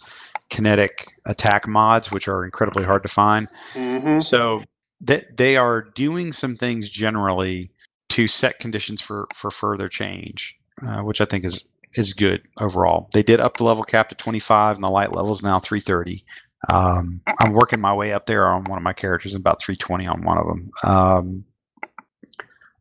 [0.51, 3.49] kinetic attack mods, which are incredibly hard to find.
[3.75, 4.21] Mm-hmm.
[4.21, 4.63] So
[5.01, 7.71] they they are doing some things generally
[8.11, 10.57] to set conditions for for further change,
[10.87, 11.65] uh, which I think is
[11.95, 13.09] is good overall.
[13.13, 16.25] They did up the level cap to 25, and the light level is now 330.
[16.69, 20.23] Um, I'm working my way up there on one of my characters, about 320 on
[20.23, 20.71] one of them.
[20.85, 21.45] Um,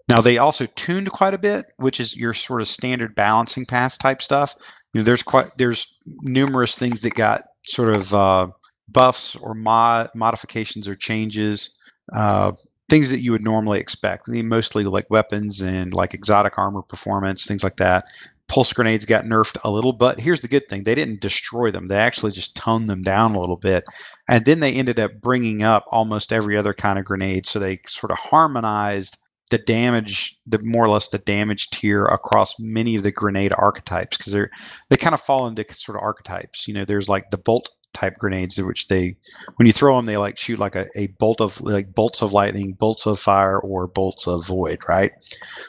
[0.08, 3.98] now they also tuned quite a bit, which is your sort of standard balancing pass
[3.98, 4.56] type stuff.
[4.94, 8.48] You know, there's quite there's numerous things that got sort of uh,
[8.88, 11.76] buffs or mod modifications or changes,
[12.14, 12.52] uh,
[12.88, 14.30] things that you would normally expect.
[14.30, 18.06] I mean, mostly like weapons and like exotic armor performance, things like that
[18.48, 21.88] pulse grenades got nerfed a little, but here's the good thing: they didn't destroy them.
[21.88, 23.84] They actually just toned them down a little bit,
[24.28, 27.46] and then they ended up bringing up almost every other kind of grenade.
[27.46, 29.18] So they sort of harmonized
[29.52, 34.18] the damage, the more or less the damage tier across many of the grenade archetypes
[34.18, 34.50] because they're
[34.90, 36.68] they kind of fall into sort of archetypes.
[36.68, 39.16] You know, there's like the bolt type grenades which they
[39.56, 42.34] when you throw them they like shoot like a, a bolt of like bolts of
[42.34, 45.14] lightning bolts of fire or bolts of void right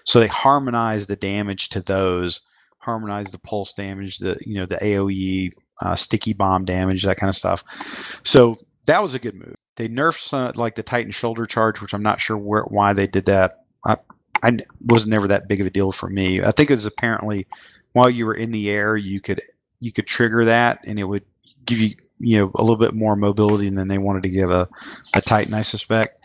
[0.02, 2.40] so they harmonize the damage to those
[2.86, 5.52] harmonize the pulse damage, the you know the AOE,
[5.82, 7.64] uh, sticky bomb damage, that kind of stuff.
[8.22, 8.56] So
[8.86, 9.56] that was a good move.
[9.74, 13.06] They nerfed some, like the Titan shoulder charge, which I'm not sure where, why they
[13.06, 13.64] did that.
[13.84, 13.96] I,
[14.42, 14.56] I
[14.88, 16.40] was never that big of a deal for me.
[16.40, 17.46] I think it was apparently
[17.92, 19.42] while you were in the air, you could
[19.80, 21.24] you could trigger that, and it would
[21.64, 24.68] give you you know a little bit more mobility than they wanted to give a,
[25.14, 26.24] a Titan, I suspect.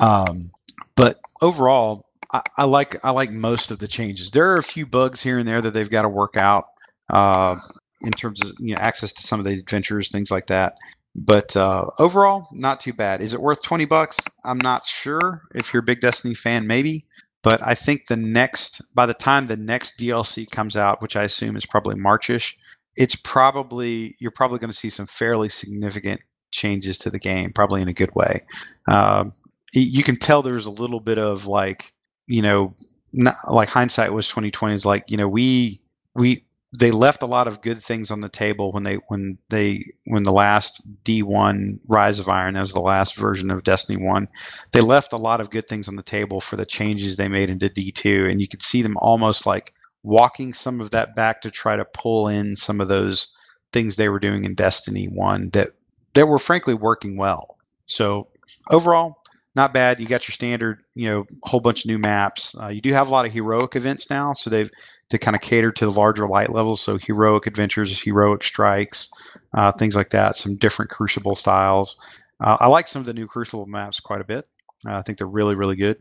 [0.00, 0.50] Um,
[0.96, 4.30] but overall, I, I, like I like most of the changes.
[4.30, 6.64] There are a few bugs here and there that they've got to work out
[7.08, 7.56] uh,
[8.02, 10.76] in terms of you know access to some of the adventures, things like that.
[11.16, 13.20] But uh, overall, not too bad.
[13.20, 14.24] Is it worth twenty bucks?
[14.44, 15.42] I'm not sure.
[15.54, 17.06] If you're a big Destiny fan, maybe.
[17.42, 21.22] But I think the next, by the time the next DLC comes out, which I
[21.22, 22.54] assume is probably Marchish,
[22.96, 26.20] it's probably you're probably going to see some fairly significant
[26.52, 28.40] changes to the game, probably in a good way.
[28.88, 29.32] Um,
[29.72, 31.94] you can tell there's a little bit of like
[32.30, 32.74] you know,
[33.12, 35.80] not, like hindsight was 2020 is like you know we
[36.14, 36.44] we
[36.78, 40.22] they left a lot of good things on the table when they when they when
[40.22, 44.28] the last D1 Rise of Iron that was the last version of Destiny 1
[44.70, 47.50] they left a lot of good things on the table for the changes they made
[47.50, 49.74] into D2 and you could see them almost like
[50.04, 53.26] walking some of that back to try to pull in some of those
[53.72, 55.70] things they were doing in Destiny 1 that
[56.14, 57.56] that were frankly working well.
[57.86, 58.28] So
[58.70, 59.19] overall
[59.54, 60.00] not bad.
[60.00, 62.54] You got your standard, you know, whole bunch of new maps.
[62.60, 64.70] Uh, you do have a lot of heroic events now, so they've
[65.10, 66.80] to kind of cater to the larger light levels.
[66.80, 69.08] So heroic adventures, heroic strikes,
[69.54, 70.36] uh, things like that.
[70.36, 71.96] Some different Crucible styles.
[72.38, 74.46] Uh, I like some of the new Crucible maps quite a bit.
[74.88, 75.98] Uh, I think they're really really good.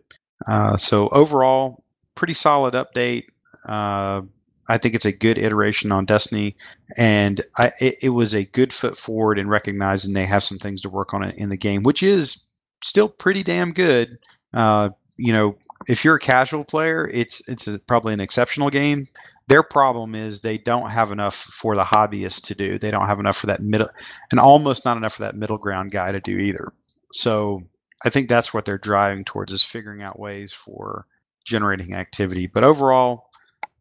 [0.47, 1.83] Uh, so overall,
[2.15, 3.25] pretty solid update.
[3.67, 4.21] Uh,
[4.69, 6.55] I think it's a good iteration on Destiny,
[6.95, 10.81] and I, it, it, was a good foot forward in recognizing they have some things
[10.83, 12.45] to work on in the game, which is
[12.83, 14.17] still pretty damn good.
[14.53, 15.55] Uh, you know,
[15.87, 19.07] if you're a casual player, it's it's a, probably an exceptional game.
[19.47, 22.77] Their problem is they don't have enough for the hobbyist to do.
[22.77, 23.89] They don't have enough for that middle,
[24.31, 26.71] and almost not enough for that middle ground guy to do either.
[27.11, 27.63] So
[28.05, 31.05] I think that's what they're driving towards is figuring out ways for
[31.43, 32.47] generating activity.
[32.47, 33.29] But overall,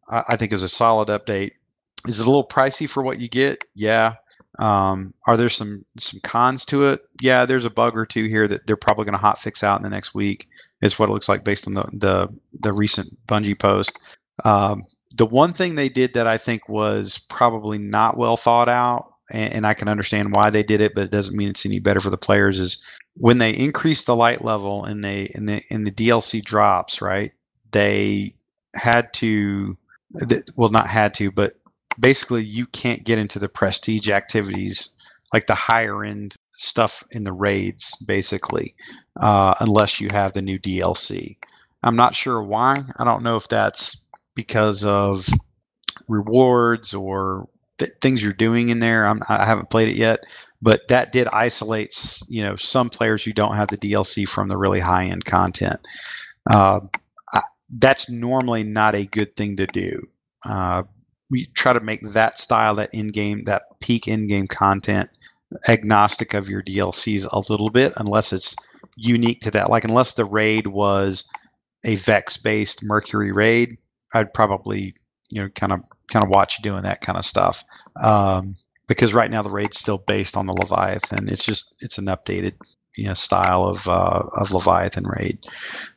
[0.09, 1.51] I, I think was a solid update.
[2.07, 3.63] Is it a little pricey for what you get?
[3.75, 4.15] Yeah.
[4.59, 7.01] Um, are there some some cons to it?
[7.21, 9.77] Yeah, there's a bug or two here that they're probably going to hot fix out
[9.77, 10.47] in the next week.
[10.81, 12.27] Is what it looks like based on the the,
[12.61, 13.99] the recent Bungie post.
[14.45, 14.83] Um,
[15.15, 19.53] the one thing they did that I think was probably not well thought out, and,
[19.53, 21.99] and, I can understand why they did it, but it doesn't mean it's any better
[21.99, 22.59] for the players.
[22.59, 22.81] Is
[23.15, 27.31] when they increase the light level and they in the in the DLC drops, right?
[27.71, 28.33] They
[28.75, 29.77] had to,
[30.55, 31.53] well, not had to, but
[31.99, 34.89] basically you can't get into the prestige activities
[35.33, 38.75] like the higher end stuff in the raids basically
[39.19, 41.37] uh, unless you have the new dlc
[41.83, 42.75] i'm not sure why.
[42.97, 43.97] I don't know if that's
[44.35, 45.27] because of
[46.07, 47.47] rewards or
[47.77, 49.05] th- things you're doing in there.
[49.05, 50.19] I'm, i haven't played it yet
[50.61, 51.95] but that did isolate
[52.27, 55.79] you know some players who don't have the dlc from the really high end content.
[56.49, 56.81] Uh,
[57.33, 57.41] I,
[57.77, 60.01] that's normally not a good thing to do.
[60.45, 60.83] Uh,
[61.31, 65.09] we try to make that style, that in-game, that peak in-game content,
[65.67, 68.55] agnostic of your DLCs a little bit, unless it's
[68.97, 69.69] unique to that.
[69.69, 71.27] Like unless the raid was
[71.83, 73.77] a Vex-based Mercury raid,
[74.13, 74.95] I'd probably
[75.29, 75.81] you know kind of
[76.11, 77.63] kind of watch you doing that kind of stuff.
[78.01, 78.55] Um,
[78.87, 81.29] because right now the raid's still based on the Leviathan.
[81.29, 82.53] It's just it's an updated
[82.97, 85.39] you know style of uh, of Leviathan raid.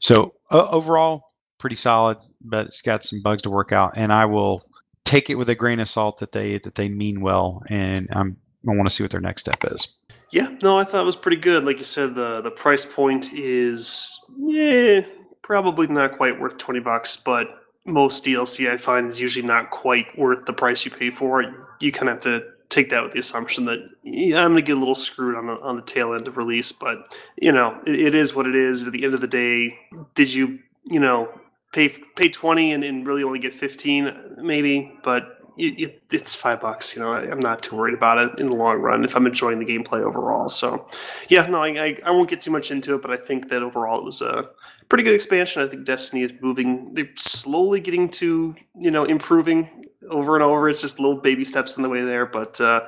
[0.00, 3.92] So uh, overall, pretty solid, but it's got some bugs to work out.
[3.96, 4.64] And I will
[5.04, 8.36] take it with a grain of salt that they that they mean well, and I'm
[8.68, 9.88] I want to see what their next step is.
[10.30, 11.64] Yeah, no, I thought it was pretty good.
[11.64, 15.02] Like you said, the the price point is yeah,
[15.42, 17.48] probably not quite worth twenty bucks, but
[17.84, 21.52] most DLC I find is usually not quite worth the price you pay for it.
[21.80, 24.66] You kind of have to take that with the assumption that yeah, I'm going to
[24.66, 27.78] get a little screwed on the on the tail end of release, but you know,
[27.86, 28.82] it, it is what it is.
[28.84, 29.78] At the end of the day,
[30.14, 31.28] did you you know
[31.72, 36.60] pay pay 20 and, and really only get 15 maybe but it, it, it's five
[36.60, 39.16] bucks you know I, am not too worried about it in the long run if
[39.16, 40.48] i'm enjoying the gameplay overall.
[40.48, 40.86] So
[41.28, 43.62] yeah no I, I, I won't get too much into it but i think that
[43.62, 44.50] overall it was a
[44.92, 45.62] pretty good expansion.
[45.62, 50.68] I think destiny is moving they're slowly getting to you know improving over and over.
[50.68, 52.86] It's just little baby steps in the way there but uh,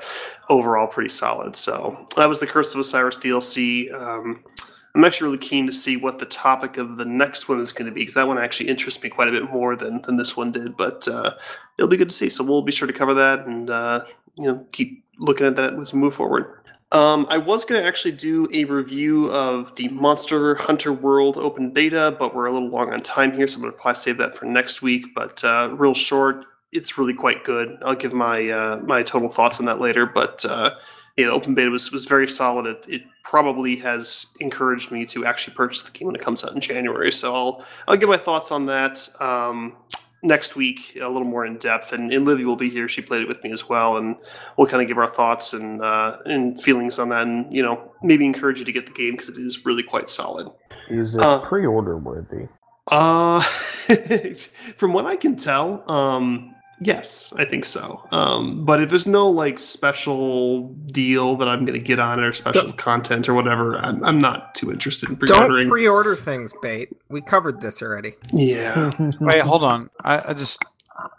[0.51, 1.57] overall pretty solid.
[1.57, 4.45] So that was the curse of osiris dlc um,
[4.95, 7.87] I'm actually really keen to see what the topic of the next one is going
[7.87, 10.37] to be because that one actually interests me quite a bit more than, than this
[10.37, 10.77] one did.
[10.77, 11.35] But uh,
[11.77, 12.31] it'll be good to see.
[12.31, 14.05] So we'll be sure to cover that and uh,
[14.37, 16.47] you know keep looking at that as we move forward.
[16.93, 21.71] Um, I was going to actually do a review of the Monster Hunter World open
[21.71, 24.19] beta, but we're a little long on time here, so I'm going to probably save
[24.19, 25.07] that for next week.
[25.13, 27.79] But uh, real short, it's really quite good.
[27.85, 30.07] I'll give my uh, my total thoughts on that later.
[30.07, 30.77] But uh,
[31.17, 32.67] yeah, the open beta was, was very solid.
[32.67, 36.53] It, it probably has encouraged me to actually purchase the game when it comes out
[36.53, 37.13] in January.
[37.13, 39.77] So I'll I'll give my thoughts on that um,
[40.23, 41.93] next week a little more in depth.
[41.93, 44.17] And, and Livy will be here; she played it with me as well, and
[44.57, 47.93] we'll kind of give our thoughts and uh, and feelings on that, and you know
[48.03, 50.49] maybe encourage you to get the game because it is really quite solid.
[50.91, 52.49] Is it uh, pre-order worthy?
[52.89, 53.41] Uh,
[54.77, 58.07] from what I can tell, um, Yes, I think so.
[58.11, 62.25] Um, but if there's no like special deal that I'm going to get on it
[62.25, 65.65] or special don't, content or whatever, I'm, I'm not too interested in pre-ordering.
[65.65, 66.91] Don't pre-order things, bait.
[67.09, 68.15] We covered this already.
[68.33, 68.91] Yeah.
[69.21, 69.89] Wait, hold on.
[70.03, 70.65] I, I just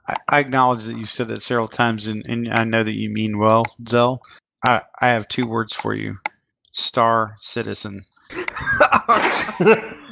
[0.07, 3.10] I, I, acknowledge that you've said that several times, and, and I know that you
[3.10, 4.22] mean well, Zell.
[4.64, 6.18] I I have two words for you:
[6.72, 8.03] Star Citizen.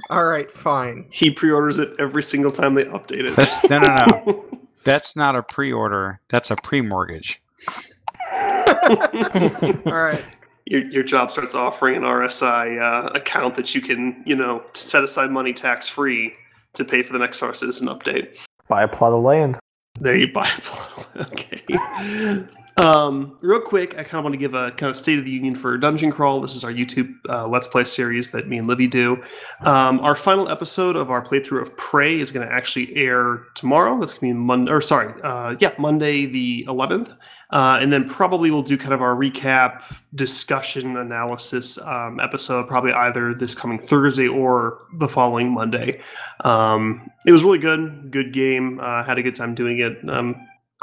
[0.10, 1.07] All right, fine.
[1.10, 3.36] He pre-orders it every single time they update it.
[3.36, 4.45] That's no, no, no.
[4.84, 6.20] That's not a pre-order.
[6.30, 7.42] That's a pre-mortgage.
[8.32, 10.24] All right.
[10.66, 15.04] your, your job starts offering an RSI uh, account that you can, you know, set
[15.04, 16.34] aside money tax free
[16.74, 18.38] to pay for the next Star Citizen update.
[18.68, 19.60] Buy a plot of land.
[20.00, 21.08] There you buy a plot.
[21.32, 22.46] okay.
[22.78, 25.32] Um, real quick, I kind of want to give a kind of state of the
[25.32, 26.41] union for Dungeon Crawl.
[26.41, 29.24] This is our YouTube uh, Let's Play series that me and Libby do.
[29.62, 34.00] Um, our final episode of our playthrough of Prey is going to actually air tomorrow.
[34.00, 37.16] That's going to be Monday, or sorry, uh, yeah, Monday the 11th.
[37.52, 39.84] Uh, and then probably we'll do kind of our recap,
[40.16, 46.02] discussion, analysis um, episode, probably either this coming Thursday or the following Monday.
[46.44, 48.80] Um, it was really good, good game.
[48.82, 50.00] Uh, had a good time doing it.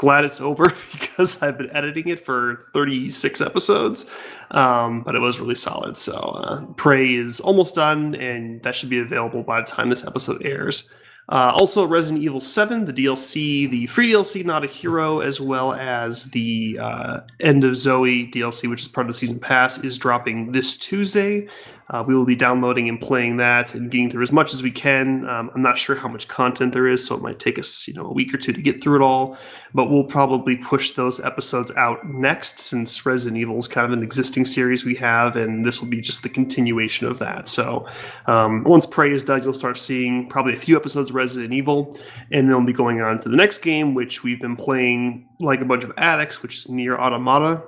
[0.01, 4.09] Glad it's over because I've been editing it for 36 episodes,
[4.49, 5.95] um, but it was really solid.
[5.95, 10.03] So, uh, Prey is almost done, and that should be available by the time this
[10.03, 10.91] episode airs.
[11.29, 15.75] Uh, also, Resident Evil 7, the DLC, the free DLC, Not a Hero, as well
[15.75, 19.99] as the uh, End of Zoe DLC, which is part of the season pass, is
[19.99, 21.47] dropping this Tuesday.
[21.91, 24.71] Uh, we will be downloading and playing that and getting through as much as we
[24.71, 25.27] can.
[25.27, 27.93] Um, I'm not sure how much content there is, so it might take us, you
[27.93, 29.37] know, a week or two to get through it all.
[29.73, 34.03] But we'll probably push those episodes out next, since Resident Evil is kind of an
[34.03, 37.49] existing series we have, and this will be just the continuation of that.
[37.49, 37.85] So
[38.25, 41.97] um, once Prey is done, you'll start seeing probably a few episodes of Resident Evil,
[42.31, 45.59] and then we'll be going on to the next game, which we've been playing like
[45.59, 47.63] a bunch of addicts, which is Nier Automata.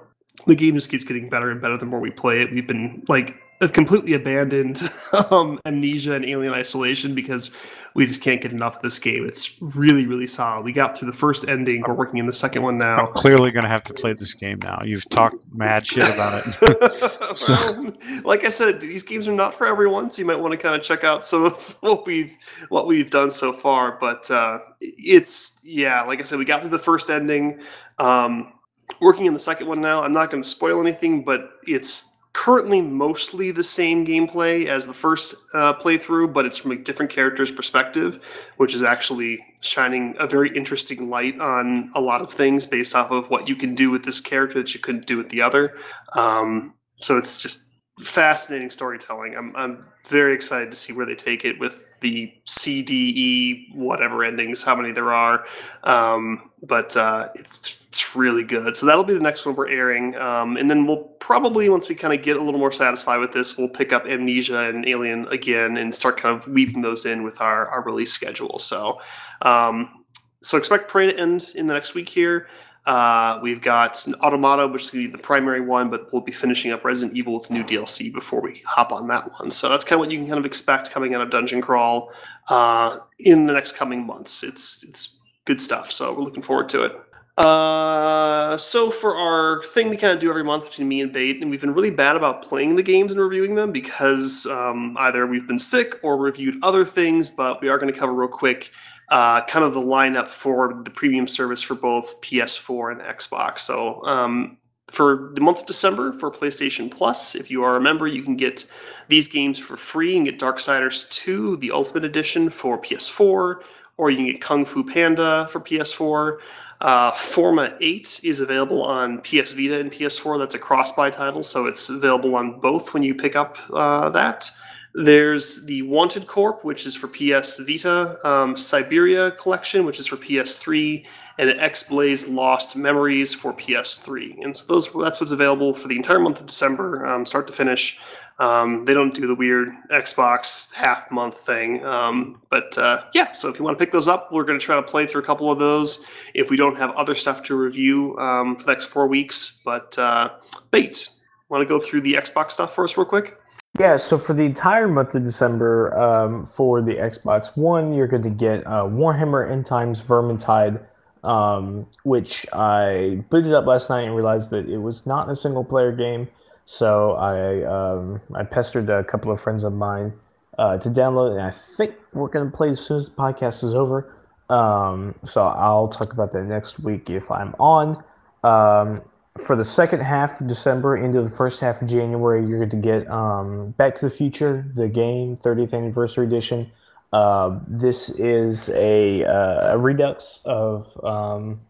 [0.48, 2.52] The game just keeps getting better and better the more we play it.
[2.52, 4.81] We've been like have completely abandoned
[5.31, 7.52] um, Amnesia and Alien Isolation because
[7.95, 9.26] we just can't get enough of this game.
[9.26, 10.65] It's really, really solid.
[10.65, 11.84] We got through the first ending.
[11.88, 13.07] We're working in the second one now.
[13.07, 14.81] I'm clearly going to have to play this game now.
[14.84, 17.11] You've talked mad shit about it.
[17.48, 17.91] well,
[18.23, 20.76] like I said, these games are not for everyone, so you might want to kind
[20.76, 22.35] of check out some of what we've
[22.69, 23.98] what we've done so far.
[23.99, 27.61] But uh, it's yeah, like I said, we got through the first ending.
[27.99, 28.53] Um,
[28.99, 30.03] working in the second one now.
[30.03, 34.94] I'm not going to spoil anything, but it's currently mostly the same gameplay as the
[34.94, 38.20] first uh, playthrough, but it's from a different character's perspective,
[38.58, 43.12] which is actually shining a very interesting light on a lot of things based off
[43.12, 45.78] of what you can do with this character that you couldn't do with the other.
[46.16, 49.36] Um, so it's just fascinating storytelling.
[49.38, 53.72] I'm I'm very excited to see where they take it with the C, D, E,
[53.74, 55.46] whatever endings, how many there are.
[55.84, 58.76] Um, but uh, it's it's really good.
[58.76, 61.96] So that'll be the next one we're airing, um, and then we'll probably once we
[61.96, 65.28] kind of get a little more satisfied with this, we'll pick up Amnesia and Alien
[65.28, 68.60] again and start kind of weaving those in with our our release schedule.
[68.60, 69.00] So.
[69.42, 70.04] Um,
[70.42, 72.48] so expect Prey to end in the next week here.
[72.86, 76.34] Uh, we've got Automata, which is going to be the primary one, but we'll be
[76.34, 79.52] finishing up Resident Evil with new DLC before we hop on that one.
[79.52, 82.12] So that's kind of what you can kind of expect coming out of Dungeon Crawl
[82.50, 84.44] uh, in the next coming months.
[84.44, 85.92] It's it's good stuff.
[85.92, 87.00] So we're looking forward to it.
[87.38, 91.42] Uh, so for our thing we kind of do every month between me and Bait,
[91.42, 95.26] and we've been really bad about playing the games and reviewing them because um, either
[95.26, 97.32] we've been sick or reviewed other things.
[97.32, 98.70] But we are going to cover real quick
[99.10, 103.60] uh, kind of the lineup for the premium service for both PS4 and Xbox.
[103.60, 104.58] So um,
[104.88, 108.36] for the month of December for PlayStation Plus, if you are a member, you can
[108.38, 108.66] get
[109.08, 110.16] these games for free.
[110.16, 113.62] and get Darksiders 2, the Ultimate Edition for PS4,
[113.98, 116.38] or you can get Kung Fu Panda for PS4.
[116.84, 120.38] Uh, Forma 8 is available on PS Vita and PS4.
[120.38, 124.10] That's a cross buy title, so it's available on both when you pick up uh,
[124.10, 124.52] that.
[124.94, 130.18] There's the Wanted Corp, which is for PS Vita, um, Syberia Collection, which is for
[130.18, 131.06] PS3,
[131.40, 134.44] and X Blaze Lost Memories for PS3.
[134.44, 137.54] And so those that's what's available for the entire month of December, um, start to
[137.54, 137.98] finish.
[138.44, 141.84] Um, they don't do the weird Xbox half month thing.
[141.86, 144.65] Um, but uh, yeah, so if you want to pick those up, we're going to
[144.65, 147.56] try to play through a couple of those if we don't have other stuff to
[147.56, 149.61] review um, for the next four weeks.
[149.64, 150.32] But uh,
[150.72, 153.38] Bates, want to go through the Xbox stuff for us real quick?
[153.80, 158.24] Yeah, so for the entire month of December, um, for the Xbox One, you're going
[158.24, 160.86] to get uh, Warhammer End Times Vermintide,
[161.24, 165.64] um, which I booted up last night and realized that it was not a single
[165.64, 166.28] player game.
[166.65, 170.14] So I um, I pestered a couple of friends of mine
[170.57, 173.15] uh, to download, it, and I think we're going to play as soon as the
[173.15, 174.15] podcast is over.
[174.49, 178.03] Um, so I'll talk about that next week if I'm on.
[178.44, 179.02] Um,
[179.38, 182.76] for the second half of December into the first half of January, you're going to
[182.76, 186.72] get um, Back to the Future, the game, 30th anniversary edition.
[187.11, 191.61] Uh, this is a, uh, a redux of um,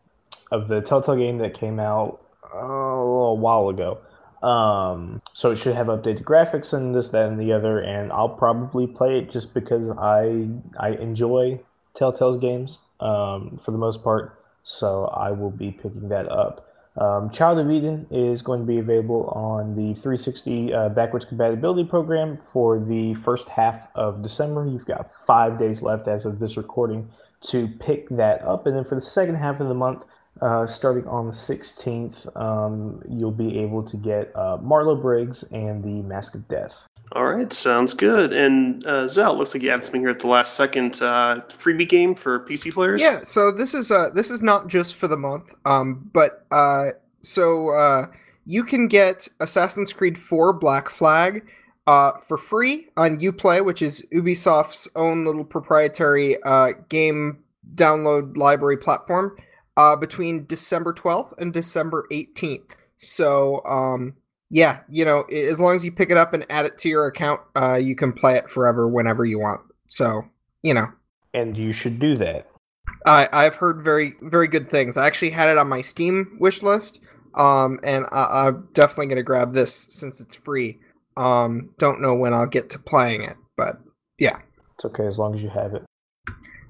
[0.51, 2.21] of the Telltale game that came out
[2.53, 3.99] uh, a little while ago.
[4.43, 7.79] Um, so it should have updated graphics and this, that, and the other.
[7.79, 11.61] And I'll probably play it just because I I enjoy
[11.95, 14.37] Telltale's games um, for the most part.
[14.63, 16.69] So I will be picking that up.
[16.95, 21.83] Um, Child of Eden is going to be available on the 360 uh, backwards compatibility
[21.83, 24.67] program for the first half of December.
[24.67, 27.09] You've got five days left as of this recording
[27.49, 28.67] to pick that up.
[28.67, 30.03] And then for the second half of the month,
[30.43, 35.83] uh, starting on the 16th, um, you'll be able to get uh, Marlow Briggs and
[35.83, 36.85] the Mask of Death.
[37.13, 38.33] All right, sounds good.
[38.33, 41.01] And uh, Zal, looks like you had something here at the last second.
[41.01, 43.01] Uh, freebie game for PC players.
[43.01, 46.87] Yeah, so this is uh this is not just for the month, um, but uh,
[47.21, 48.07] so uh,
[48.45, 51.47] you can get Assassin's Creed 4 Black Flag
[51.87, 57.43] uh, for free on UPlay, which is Ubisoft's own little proprietary uh, game
[57.75, 59.37] download library platform,
[59.77, 62.75] uh, between December 12th and December 18th.
[62.97, 64.15] So, um,
[64.49, 67.07] yeah, you know, as long as you pick it up and add it to your
[67.07, 69.61] account, uh, you can play it forever whenever you want.
[69.87, 70.23] So,
[70.61, 70.87] you know,
[71.33, 72.47] And you should do that.
[73.05, 74.97] I I've heard very very good things.
[74.97, 76.99] I actually had it on my Steam wish list,
[77.35, 80.79] um, and I, I'm definitely gonna grab this since it's free.
[81.17, 83.77] Um, don't know when I'll get to playing it, but
[84.19, 84.39] yeah,
[84.75, 85.83] It's okay as long as you have it.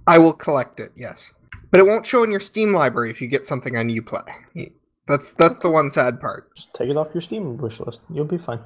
[0.07, 0.91] I will collect it.
[0.95, 1.31] Yes,
[1.73, 4.71] but it won't show in your Steam library if you get something on UPlay.
[5.07, 6.55] That's that's the one sad part.
[6.55, 7.99] Just take it off your Steam wish list.
[8.11, 8.59] You'll be fine.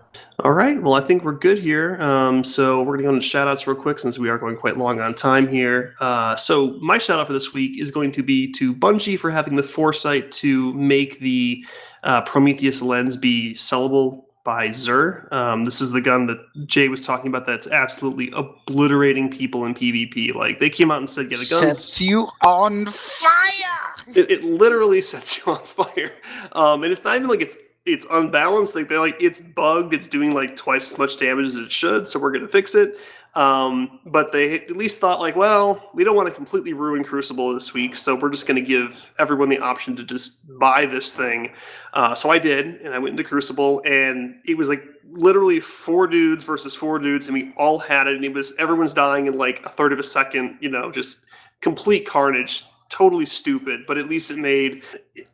[0.43, 0.79] All right.
[0.79, 1.95] Well, I think we're good here.
[2.01, 4.57] Um, so we're going to go into shout outs real quick since we are going
[4.57, 5.95] quite long on time here.
[6.01, 9.31] Uh, so my shout out for this week is going to be to Bungie for
[9.31, 11.65] having the foresight to make the
[12.03, 15.29] uh, Prometheus lens be sellable by Xur.
[15.33, 19.75] Um, this is the gun that Jay was talking about that's absolutely obliterating people in
[19.75, 20.33] PvP.
[20.33, 23.95] Like they came out and said, yeah, the guns Sets you on fire.
[24.15, 26.11] it, it literally sets you on fire
[26.53, 30.07] um and it's not even like it's it's unbalanced like they're like it's bugged it's
[30.07, 32.97] doing like twice as much damage as it should so we're going to fix it
[33.35, 37.53] um but they at least thought like well we don't want to completely ruin crucible
[37.53, 41.13] this week so we're just going to give everyone the option to just buy this
[41.13, 41.51] thing.
[41.93, 46.07] Uh, so i did and i went into crucible and it was like literally four
[46.07, 49.37] dudes versus four dudes and we all had it and it was everyone's dying in
[49.37, 51.27] like a third of a second you know just
[51.61, 54.83] complete carnage totally stupid, but at least it made.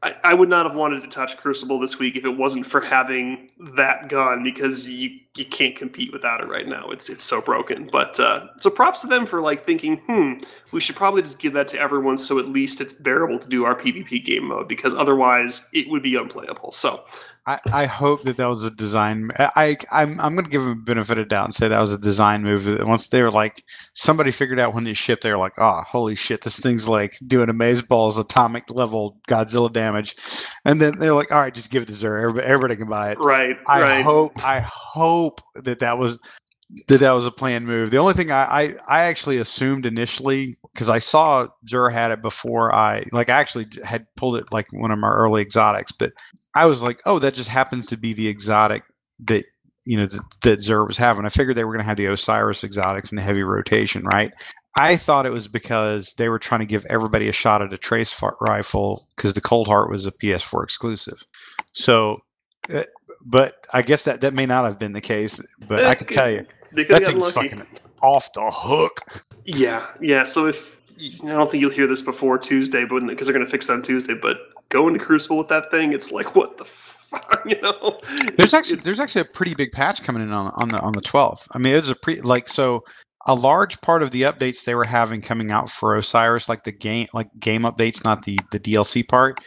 [0.02, 2.82] I, I would not have wanted to touch Crucible this week if it wasn't for
[2.82, 6.90] having that gun because you you can't compete without it right now.
[6.90, 7.90] It's it's so broken.
[7.92, 10.34] But uh, so props to them for like thinking, hmm,
[10.72, 13.66] we should probably just give that to everyone so at least it's bearable to do
[13.66, 16.72] our PvP game mode because otherwise it would be unplayable.
[16.72, 17.04] So
[17.46, 19.30] I, I hope that that was a design.
[19.38, 21.80] I, I am I'm going to give them a benefit of doubt and say that
[21.80, 22.64] was a design move.
[22.64, 23.64] That once they were like,
[23.96, 27.18] somebody figured out when they shipped, they were like, oh, holy shit, this thing's like
[27.28, 30.16] doing amazeballs atomic level Godzilla damage,
[30.64, 32.22] and then they're like, all right, just give it to Xur.
[32.22, 33.20] Everybody, everybody can buy it.
[33.20, 34.04] right, I right.
[34.04, 36.20] hope I hope that that was
[36.88, 37.92] that that was a planned move.
[37.92, 42.22] The only thing I I, I actually assumed initially because I saw Xur had it
[42.22, 46.14] before I like I actually had pulled it like one of my early exotics, but
[46.56, 48.84] I was like, oh, that just happens to be the exotic
[49.26, 49.44] that
[49.86, 51.26] you know that, that was having.
[51.26, 54.32] I figured they were going to have the Osiris exotics in heavy rotation, right?
[54.76, 57.78] I thought it was because they were trying to give everybody a shot at a
[57.78, 61.24] trace rifle because the Cold Heart was a PS4 exclusive.
[61.74, 62.18] So,
[62.74, 62.84] uh,
[63.26, 65.42] but I guess that that may not have been the case.
[65.68, 67.50] But I can tell you, They could that have thing was lucky.
[67.50, 67.68] fucking
[68.02, 69.02] off the hook.
[69.46, 70.24] Yeah, yeah.
[70.24, 70.82] So if
[71.24, 73.74] I don't think you'll hear this before Tuesday, but because they're going to fix that
[73.74, 74.14] on Tuesday.
[74.14, 74.38] But
[74.70, 78.00] going into Crucible with that thing, it's like what the fuck, you know?
[78.10, 80.80] There's It's- actually it's- there's actually a pretty big patch coming in on on the
[80.80, 81.48] on the 12th.
[81.54, 82.84] I mean, it was a pre like so
[83.26, 86.72] a large part of the updates they were having coming out for Osiris, like the
[86.74, 89.40] game like game updates, not the the DLC part.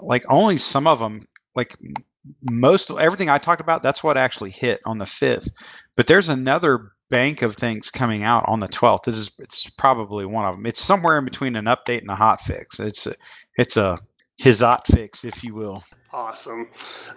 [0.00, 1.94] Like only some of them, like m-
[2.42, 5.50] most everything I talked about, that's what actually hit on the 5th.
[5.96, 9.04] But there's another bank of things coming out on the 12th.
[9.04, 10.66] This is it's probably one of them.
[10.66, 12.80] It's somewhere in between an update and a hot fix.
[12.80, 13.14] It's a
[13.58, 13.98] it's a
[14.38, 15.84] his hot fix, if you will.
[16.12, 16.68] awesome.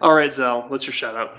[0.01, 1.37] All right, Zell, what's your shout out?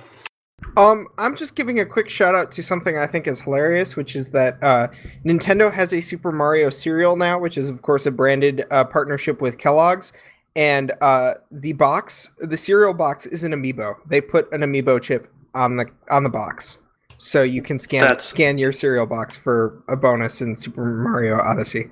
[0.76, 4.16] Um, I'm just giving a quick shout out to something I think is hilarious, which
[4.16, 4.88] is that uh,
[5.24, 9.40] Nintendo has a Super Mario cereal now, which is of course a branded uh, partnership
[9.40, 10.12] with Kellogg's.
[10.56, 13.96] And uh, the box, the cereal box, is an amiibo.
[14.08, 16.78] They put an amiibo chip on the on the box,
[17.18, 21.38] so you can scan That's- scan your cereal box for a bonus in Super Mario
[21.38, 21.90] Odyssey.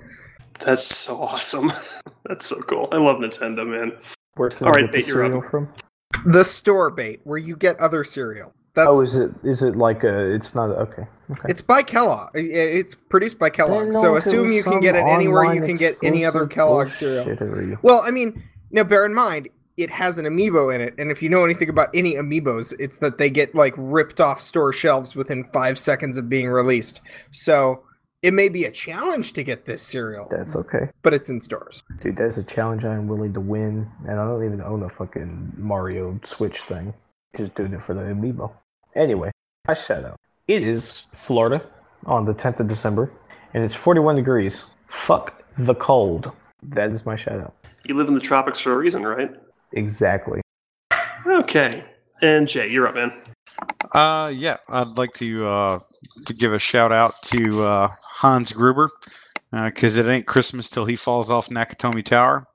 [0.65, 1.71] That's so awesome.
[2.25, 2.87] That's so cool.
[2.91, 3.91] I love Nintendo, man.
[4.35, 5.29] Where can All I right, get the Bait, you're up.
[5.29, 5.69] cereal from?
[6.25, 8.53] The store bait, where you get other cereal.
[8.73, 10.33] That's Oh, is it is it like a?
[10.33, 11.03] It's not okay.
[11.31, 11.41] Okay.
[11.49, 12.29] It's by Kellogg.
[12.35, 13.93] It's produced by Kellogg.
[13.93, 16.45] So know if it assume you can get it anywhere you can get any other
[16.47, 17.77] Kellogg cereal.
[17.81, 18.43] Well, I mean,
[18.75, 19.47] now bear in mind,
[19.77, 22.97] it has an amiibo in it, and if you know anything about any amiibos, it's
[22.97, 27.01] that they get like ripped off store shelves within five seconds of being released.
[27.31, 27.83] So
[28.21, 30.89] it may be a challenge to get this cereal, That's okay.
[31.03, 31.83] but it's in stores.
[31.99, 35.53] Dude, that's a challenge I'm willing to win, and I don't even own a fucking
[35.57, 36.93] Mario Switch thing.
[37.37, 38.51] Just doing it for the amiibo.
[38.95, 39.31] Anyway,
[39.67, 40.19] I shout out.
[40.47, 41.65] It is Florida
[42.05, 43.11] on the 10th of December,
[43.53, 44.63] and it's 41 degrees.
[44.87, 46.31] Fuck the cold.
[46.63, 47.53] That is my shout out.
[47.85, 49.31] You live in the tropics for a reason, right?
[49.73, 50.41] Exactly.
[51.27, 51.83] Okay.
[52.21, 53.13] And Jay, you're up, man.
[53.93, 55.79] Uh, yeah, I'd like to uh,
[56.25, 58.89] to give a shout out to uh, Hans Gruber
[59.51, 62.47] because it ain't Christmas till he falls off Nakatomi Tower.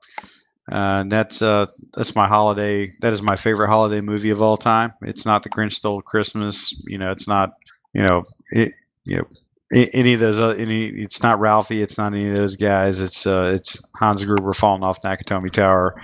[0.71, 2.91] Uh, and that's uh, that's my holiday.
[3.01, 4.93] That is my favorite holiday movie of all time.
[5.01, 6.73] It's not The Grinch Stole Christmas.
[6.85, 7.53] You know, it's not.
[7.93, 8.73] You know, it.
[9.05, 10.39] You know, a- any of those.
[10.39, 10.87] Uh, any.
[10.87, 11.81] It's not Ralphie.
[11.81, 12.99] It's not any of those guys.
[12.99, 16.01] It's uh, it's Hans Gruber falling off Nakatomi Tower.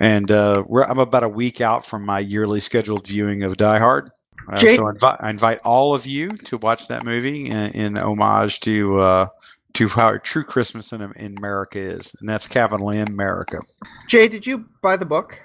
[0.00, 3.78] And uh, we're, I'm about a week out from my yearly scheduled viewing of Die
[3.78, 4.10] Hard.
[4.48, 7.96] Uh, so I invite, I invite all of you to watch that movie in, in
[7.98, 9.26] homage to uh,
[9.74, 13.60] to how true Christmas in, in America is, and that's capital M America.
[14.08, 15.38] Jay, did you buy the book?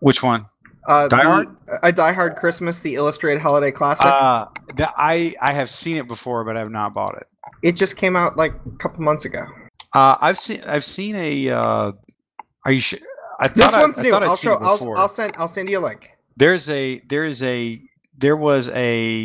[0.00, 0.46] Which one?
[0.88, 1.56] Uh, Die the, Hard?
[1.82, 4.06] A Die Hard Christmas, the illustrated holiday classic.
[4.06, 4.46] Uh,
[4.76, 7.26] the- I I have seen it before, but I have not bought it.
[7.62, 9.44] it just came out like a couple months ago.
[9.94, 11.50] Uh, I've seen I've seen a.
[11.50, 11.92] Uh,
[12.64, 12.98] are you sure?
[13.40, 14.14] I This one's I new.
[14.14, 14.54] I'd I'll show.
[14.56, 14.94] I'll.
[14.96, 15.34] I'll send.
[15.36, 16.10] I'll send you a link.
[16.36, 17.80] there's a there is a
[18.16, 19.24] there was a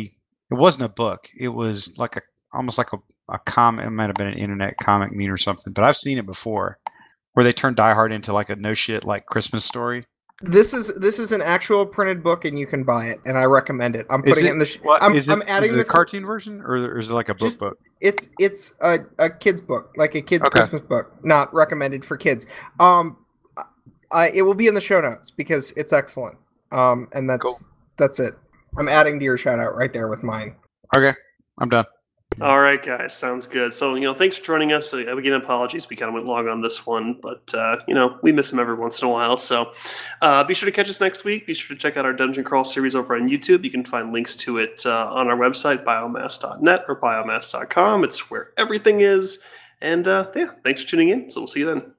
[0.50, 2.20] it wasn't a book it was like a
[2.52, 5.72] almost like a, a comic it might have been an internet comic meme or something
[5.72, 6.78] but i've seen it before
[7.32, 10.04] where they turned die hard into like a no shit like christmas story
[10.46, 13.44] This is this is an actual printed book, and you can buy it, and I
[13.44, 14.06] recommend it.
[14.10, 14.66] I'm putting it, it- in the.
[14.66, 15.88] Sh- What, I'm, is it- I'm adding is it this.
[15.88, 18.74] a to- cartoon version or, or is it like a book Just- book it's it's
[18.80, 20.58] a, a kid's book, like a kid's Okay.
[20.60, 22.46] Christmas book, not recommended for kids.
[22.78, 23.16] Um,
[24.12, 26.36] I, it will be in the show notes because it's excellent.
[26.70, 27.68] Um, and that's Cool.
[27.96, 28.34] that's it.
[28.76, 30.56] I'm adding to your shout out right there with mine.
[30.94, 31.14] okay
[31.58, 31.84] i'm done
[32.40, 33.74] All right, guys, sounds good.
[33.74, 34.92] So, you know, thanks for joining us.
[34.92, 38.18] Uh, Again, apologies, we kind of went long on this one, but uh, you know,
[38.22, 39.36] we miss them every once in a while.
[39.36, 39.72] So,
[40.20, 41.46] uh, be sure to catch us next week.
[41.46, 43.62] Be sure to check out our Dungeon Crawl series over on YouTube.
[43.62, 48.02] You can find links to it uh, on our website, biomass.net or biomass.com.
[48.02, 49.38] It's where everything is.
[49.80, 51.30] And uh, yeah, thanks for tuning in.
[51.30, 51.92] So, we'll see you then.